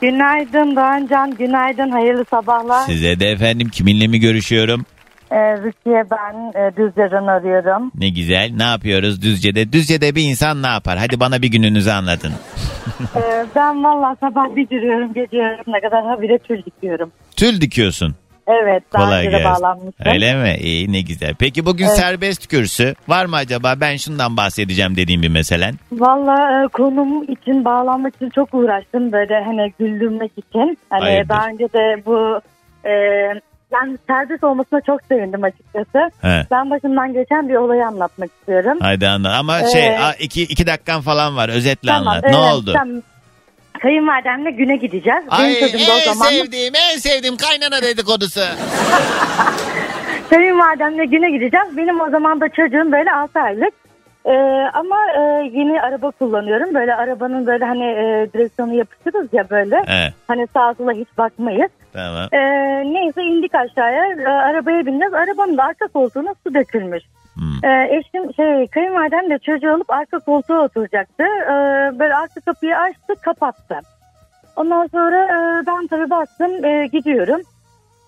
Günaydın 0.00 0.76
Doğancan, 0.76 1.36
günaydın, 1.36 1.90
hayırlı 1.90 2.24
sabahlar. 2.30 2.86
Size 2.86 3.20
de 3.20 3.30
efendim 3.30 3.68
kiminle 3.68 4.06
mi 4.06 4.20
görüşüyorum? 4.20 4.86
Ee, 5.30 5.36
Rukiye 5.56 6.04
ben, 6.10 6.60
e, 6.60 6.76
Düzce'den 6.76 7.26
arıyorum. 7.26 7.92
Ne 7.94 8.08
güzel. 8.08 8.50
Ne 8.56 8.62
yapıyoruz 8.62 9.22
Düzce'de? 9.22 9.72
Düzce'de 9.72 10.14
bir 10.14 10.22
insan 10.22 10.62
ne 10.62 10.66
yapar? 10.66 10.98
Hadi 10.98 11.20
bana 11.20 11.42
bir 11.42 11.48
gününüzü 11.48 11.90
anlatın. 11.90 12.32
Ee, 13.16 13.46
ben 13.56 13.84
valla 13.84 14.16
sabah 14.20 14.56
bir 14.56 14.68
giriyorum, 14.68 15.14
gece 15.14 15.36
yarısına 15.36 15.80
kadar 15.80 16.06
habire 16.06 16.38
tül 16.38 16.64
dikiyorum. 16.64 17.12
Tül 17.36 17.60
dikiyorsun. 17.60 18.14
Evet, 18.62 18.82
daha 18.92 19.04
Kolay 19.04 19.26
önce 19.26 19.36
de 19.36 19.38
gelsin. 19.42 19.62
bağlanmıştım. 19.62 20.06
Öyle 20.12 20.34
mi? 20.34 20.56
İyi 20.60 20.92
ne 20.92 21.00
güzel. 21.00 21.34
Peki 21.38 21.66
bugün 21.66 21.86
Evet. 21.86 21.96
serbest 21.96 22.46
kürsü 22.46 22.94
var 23.08 23.24
mı 23.24 23.36
acaba? 23.36 23.74
Ben 23.80 23.96
şundan 23.96 24.36
bahsedeceğim 24.36 24.96
dediğim 24.96 25.22
bir 25.22 25.28
meselen. 25.28 25.74
Valla 25.92 26.64
e, 26.64 26.68
konum 26.68 27.22
için, 27.22 27.64
bağlanmak 27.64 28.16
için 28.16 28.30
çok 28.30 28.54
uğraştım 28.54 29.12
böyle 29.12 29.44
hani 29.44 29.72
güldürmek 29.78 30.32
için. 30.36 30.78
Hani 30.90 31.00
Hayırdır? 31.02 31.28
daha 31.28 31.46
önce 31.48 31.64
de 31.64 32.02
bu... 32.06 32.40
E, 32.84 32.90
yani 33.72 33.98
serbest 34.06 34.44
olmasına 34.44 34.80
çok 34.80 35.00
sevindim 35.08 35.44
açıkçası. 35.44 36.10
He. 36.22 36.46
Ben 36.50 36.70
başımdan 36.70 37.12
geçen 37.12 37.48
bir 37.48 37.54
olayı 37.54 37.86
anlatmak 37.86 38.30
istiyorum. 38.40 38.78
Haydi 38.80 39.08
anlat. 39.08 39.36
Ama 39.38 39.60
Ee, 39.60 39.66
şey 39.72 39.98
a, 39.98 40.12
iki, 40.12 40.42
iki 40.42 40.66
dakikan 40.66 41.00
falan 41.00 41.36
var. 41.36 41.48
Özetle 41.48 41.92
anlat. 41.92 42.20
evet, 42.22 42.30
ne 42.34 42.36
oldu? 42.36 42.72
tamam. 42.72 43.02
Kayınvalidemle 43.78 44.50
güne 44.50 44.76
gideceğiz. 44.76 45.24
Ay 45.28 45.46
Benim 45.48 45.60
çocuğum 45.60 45.86
da 45.86 45.92
o 45.92 45.98
en 45.98 46.04
zaman 46.12 46.28
sevdiğim 46.28 46.74
en 46.74 46.98
sevdiğim 46.98 47.36
kaynana 47.36 47.82
dedikodusu. 47.82 48.40
kayınvalidemle 50.30 51.04
güne 51.04 51.30
gideceğiz. 51.30 51.76
Benim 51.76 52.00
o 52.00 52.10
zaman 52.10 52.40
da 52.40 52.48
çocuğum 52.48 52.92
böyle 52.92 53.12
6 53.12 53.40
aylık. 53.40 53.74
Ee, 54.26 54.30
ama 54.74 54.96
e, 55.16 55.20
yeni 55.52 55.80
araba 55.80 56.10
kullanıyorum. 56.10 56.74
Böyle 56.74 56.94
arabanın 56.94 57.46
böyle 57.46 57.64
hani 57.64 57.84
e, 57.84 58.28
direksiyonu 58.34 58.74
yapıştırırız 58.74 59.28
ya 59.32 59.50
böyle. 59.50 59.76
Evet. 59.86 60.12
Hani 60.28 60.46
sağa 60.54 60.74
sola 60.74 60.92
hiç 60.92 61.08
bakmayız. 61.18 61.70
Tamam. 61.92 62.28
Ee, 62.32 62.38
neyse 62.94 63.22
indik 63.22 63.54
aşağıya. 63.54 64.04
Ee, 64.06 64.28
arabaya 64.28 64.86
bineceğiz. 64.86 65.14
Arabanın 65.14 65.56
da 65.56 65.64
arka 65.64 65.86
koltuğuna 65.86 66.34
su 66.46 66.54
dökülmüş. 66.54 67.02
Ee, 67.64 67.96
eşim 67.96 68.34
şey 68.34 68.66
kayınvalidem 68.66 69.30
de 69.30 69.38
çocuğu 69.38 69.72
alıp 69.74 69.90
arka 69.90 70.18
koltuğa 70.18 70.64
oturacaktı. 70.64 71.22
Ee, 71.22 71.98
böyle 71.98 72.14
arka 72.14 72.40
kapıyı 72.40 72.76
açtı 72.78 73.14
kapattı. 73.22 73.80
Ondan 74.56 74.86
sonra 74.86 75.24
e, 75.24 75.66
ben 75.66 75.86
tabii 75.86 76.10
bastım 76.10 76.64
e, 76.64 76.86
gidiyorum. 76.86 77.40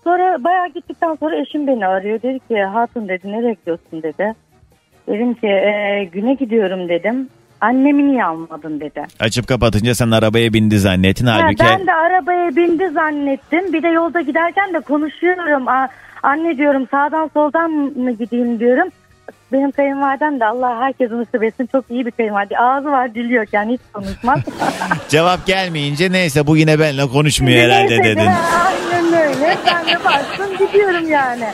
Sonra 0.03 0.43
bayağı 0.43 0.67
gittikten 0.67 1.15
sonra 1.15 1.35
eşim 1.35 1.67
beni 1.67 1.87
arıyor. 1.87 2.21
Dedi 2.21 2.39
ki 2.47 2.63
hatun 2.63 3.07
dedi 3.07 3.31
nereye 3.31 3.53
gidiyorsun 3.53 4.03
dedi. 4.03 4.33
Dedim 5.07 5.33
ki 5.33 5.47
e, 5.47 6.03
güne 6.11 6.33
gidiyorum 6.33 6.89
dedim. 6.89 7.29
Annemi 7.61 8.07
niye 8.07 8.25
almadın 8.25 8.79
dedi. 8.79 9.03
Açıp 9.19 9.47
kapatınca 9.47 9.95
sen 9.95 10.11
arabaya 10.11 10.53
bindi 10.53 10.79
zannettin. 10.79 11.25
Ha, 11.25 11.39
Halbuki 11.41 11.63
ben 11.63 11.87
de 11.87 11.93
arabaya 11.93 12.55
bindi 12.55 12.89
zannettim. 12.89 13.73
Bir 13.73 13.83
de 13.83 13.87
yolda 13.87 14.21
giderken 14.21 14.73
de 14.73 14.79
konuşuyorum. 14.79 15.67
Aa, 15.67 15.87
anne 16.23 16.57
diyorum 16.57 16.87
sağdan 16.91 17.29
soldan 17.33 17.71
mı 17.71 18.11
gideyim 18.11 18.59
diyorum. 18.59 18.87
Benim 19.51 19.71
kayınvalidem 19.71 20.39
de 20.39 20.45
Allah 20.45 20.79
herkesin 20.79 21.19
ısır 21.19 21.41
etsin 21.41 21.69
çok 21.71 21.85
iyi 21.89 22.05
bir 22.05 22.11
kayınvalide. 22.11 22.57
Ağzı 22.57 22.91
var 22.91 23.15
dili 23.15 23.33
yok 23.33 23.47
yani 23.51 23.73
hiç 23.73 23.81
konuşmaz. 23.93 24.39
cevap 25.09 25.45
gelmeyince 25.45 26.11
neyse 26.11 26.47
bu 26.47 26.57
yine 26.57 26.79
benimle 26.79 27.07
konuşmuyor 27.07 27.57
herhalde 27.63 28.03
dedin. 28.03 28.29
Aynen 28.65 29.13
öyle. 29.13 29.57
Ben 29.65 29.85
de 29.87 30.03
bastım 30.05 30.57
gidiyorum 30.67 31.09
yani. 31.09 31.45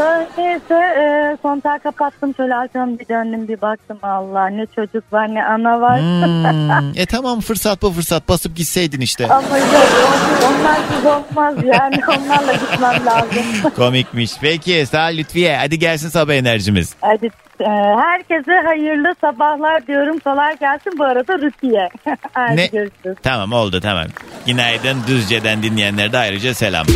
Sonra 0.00 0.26
neyse 0.38 0.74
e, 0.74 1.36
kontağı 1.42 1.78
kapattım. 1.78 2.34
Şöyle 2.36 2.54
arkamı 2.54 2.98
bir 2.98 3.08
döndüm 3.08 3.48
bir 3.48 3.60
baktım. 3.60 3.98
Allah 4.02 4.46
ne 4.46 4.66
çocuk 4.66 5.12
var 5.12 5.34
ne 5.34 5.44
ana 5.44 5.80
var. 5.80 6.00
Hmm, 6.00 6.92
e 6.96 7.06
tamam 7.06 7.40
fırsat 7.40 7.82
bu 7.82 7.90
fırsat 7.92 8.28
basıp 8.28 8.56
gitseydin 8.56 9.00
işte. 9.00 9.26
Ama 9.26 9.58
yok 9.58 9.66
on- 10.06 10.46
onlarsız 10.54 11.06
olmaz 11.06 11.54
yani. 11.64 11.96
Onlarla 12.08 12.52
gitmem 12.52 13.06
lazım. 13.06 13.70
Komikmiş. 13.76 14.30
Peki 14.40 14.86
sağ 14.86 15.02
Lütfiye. 15.04 15.56
Hadi 15.56 15.78
gelsin 15.78 16.08
sabah 16.08 16.34
enerjimiz. 16.34 16.94
Hadi 17.00 17.26
e, 17.60 17.64
herkese 18.00 18.52
hayırlı 18.66 19.14
sabahlar 19.20 19.86
diyorum. 19.86 20.18
Kolay 20.18 20.58
gelsin 20.58 20.92
bu 20.98 21.04
arada 21.04 21.38
Rukiye. 21.38 21.88
Hadi 22.32 22.56
Ne? 22.56 22.66
görüşürüz. 22.66 23.16
Tamam 23.22 23.52
oldu 23.52 23.80
tamam. 23.80 24.06
Günaydın 24.46 24.98
Düzce'den 25.06 25.62
dinleyenlere 25.62 26.12
de 26.12 26.18
ayrıca 26.18 26.54
selam. 26.54 26.86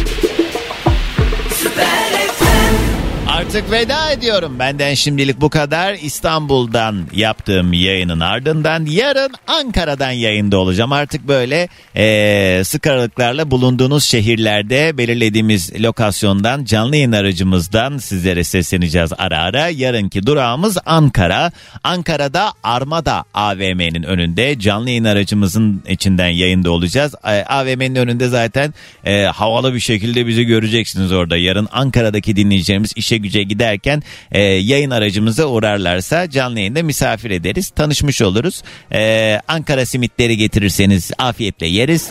Artık 3.28 3.70
veda 3.70 4.10
ediyorum. 4.10 4.58
Benden 4.58 4.94
şimdilik 4.94 5.40
bu 5.40 5.48
kadar. 5.50 5.94
İstanbul'dan 5.94 7.06
yaptığım 7.12 7.72
yayının 7.72 8.20
ardından 8.20 8.86
yarın 8.86 9.30
Ankara'dan 9.46 10.10
yayında 10.10 10.58
olacağım. 10.58 10.92
Artık 10.92 11.28
böyle 11.28 11.68
eee 11.96 12.62
sık 12.64 12.86
aralıklarla 12.86 13.50
bulunduğunuz 13.50 14.04
şehirlerde 14.04 14.98
belirlediğimiz 14.98 15.80
lokasyondan 15.82 16.64
canlı 16.64 16.96
yayın 16.96 17.12
aracımızdan 17.12 17.98
sizlere 17.98 18.44
sesleneceğiz 18.44 19.10
ara 19.18 19.38
ara. 19.38 19.68
Yarınki 19.68 20.26
durağımız 20.26 20.78
Ankara. 20.86 21.52
Ankara'da 21.84 22.52
Armada 22.62 23.24
AVM'nin 23.34 24.02
önünde 24.02 24.58
canlı 24.58 24.88
yayın 24.90 25.04
aracımızın 25.04 25.82
içinden 25.88 26.28
yayında 26.28 26.70
olacağız. 26.70 27.14
E, 27.24 27.28
AVM'nin 27.44 27.94
önünde 27.94 28.28
zaten 28.28 28.74
e, 29.04 29.22
havalı 29.22 29.74
bir 29.74 29.80
şekilde 29.80 30.26
bizi 30.26 30.44
göreceksiniz 30.44 31.12
orada. 31.12 31.36
Yarın 31.36 31.68
Ankara'daki 31.72 32.36
dinleyicilerimiz 32.36 32.92
işe 33.14 33.22
güce 33.22 33.42
giderken 33.42 34.02
e, 34.32 34.42
yayın 34.42 34.90
aracımıza 34.90 35.46
uğrarlarsa 35.46 36.30
canlı 36.30 36.58
yayında 36.58 36.82
misafir 36.82 37.30
ederiz. 37.30 37.70
Tanışmış 37.70 38.22
oluruz. 38.22 38.62
E, 38.92 39.40
Ankara 39.48 39.86
simitleri 39.86 40.36
getirirseniz 40.36 41.10
afiyetle 41.18 41.66
yeriz. 41.66 42.10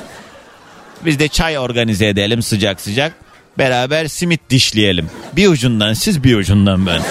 Biz 1.06 1.20
de 1.20 1.28
çay 1.28 1.58
organize 1.58 2.08
edelim 2.08 2.42
sıcak 2.42 2.82
sıcak. 2.82 3.14
Beraber 3.58 4.08
simit 4.08 4.50
dişleyelim. 4.50 5.10
Bir 5.36 5.48
ucundan 5.48 5.94
siz 5.94 6.24
bir 6.24 6.36
ucundan 6.36 6.88
ben. 6.88 7.02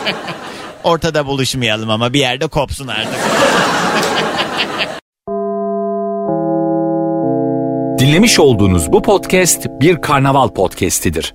Ortada 0.84 1.26
buluşmayalım 1.26 1.90
ama 1.90 2.12
bir 2.12 2.20
yerde 2.20 2.46
kopsun 2.46 2.88
artık. 2.88 3.20
Dinlemiş 7.98 8.38
olduğunuz 8.38 8.92
bu 8.92 9.02
podcast 9.02 9.66
bir 9.80 10.00
karnaval 10.02 10.48
podcastidir. 10.48 11.34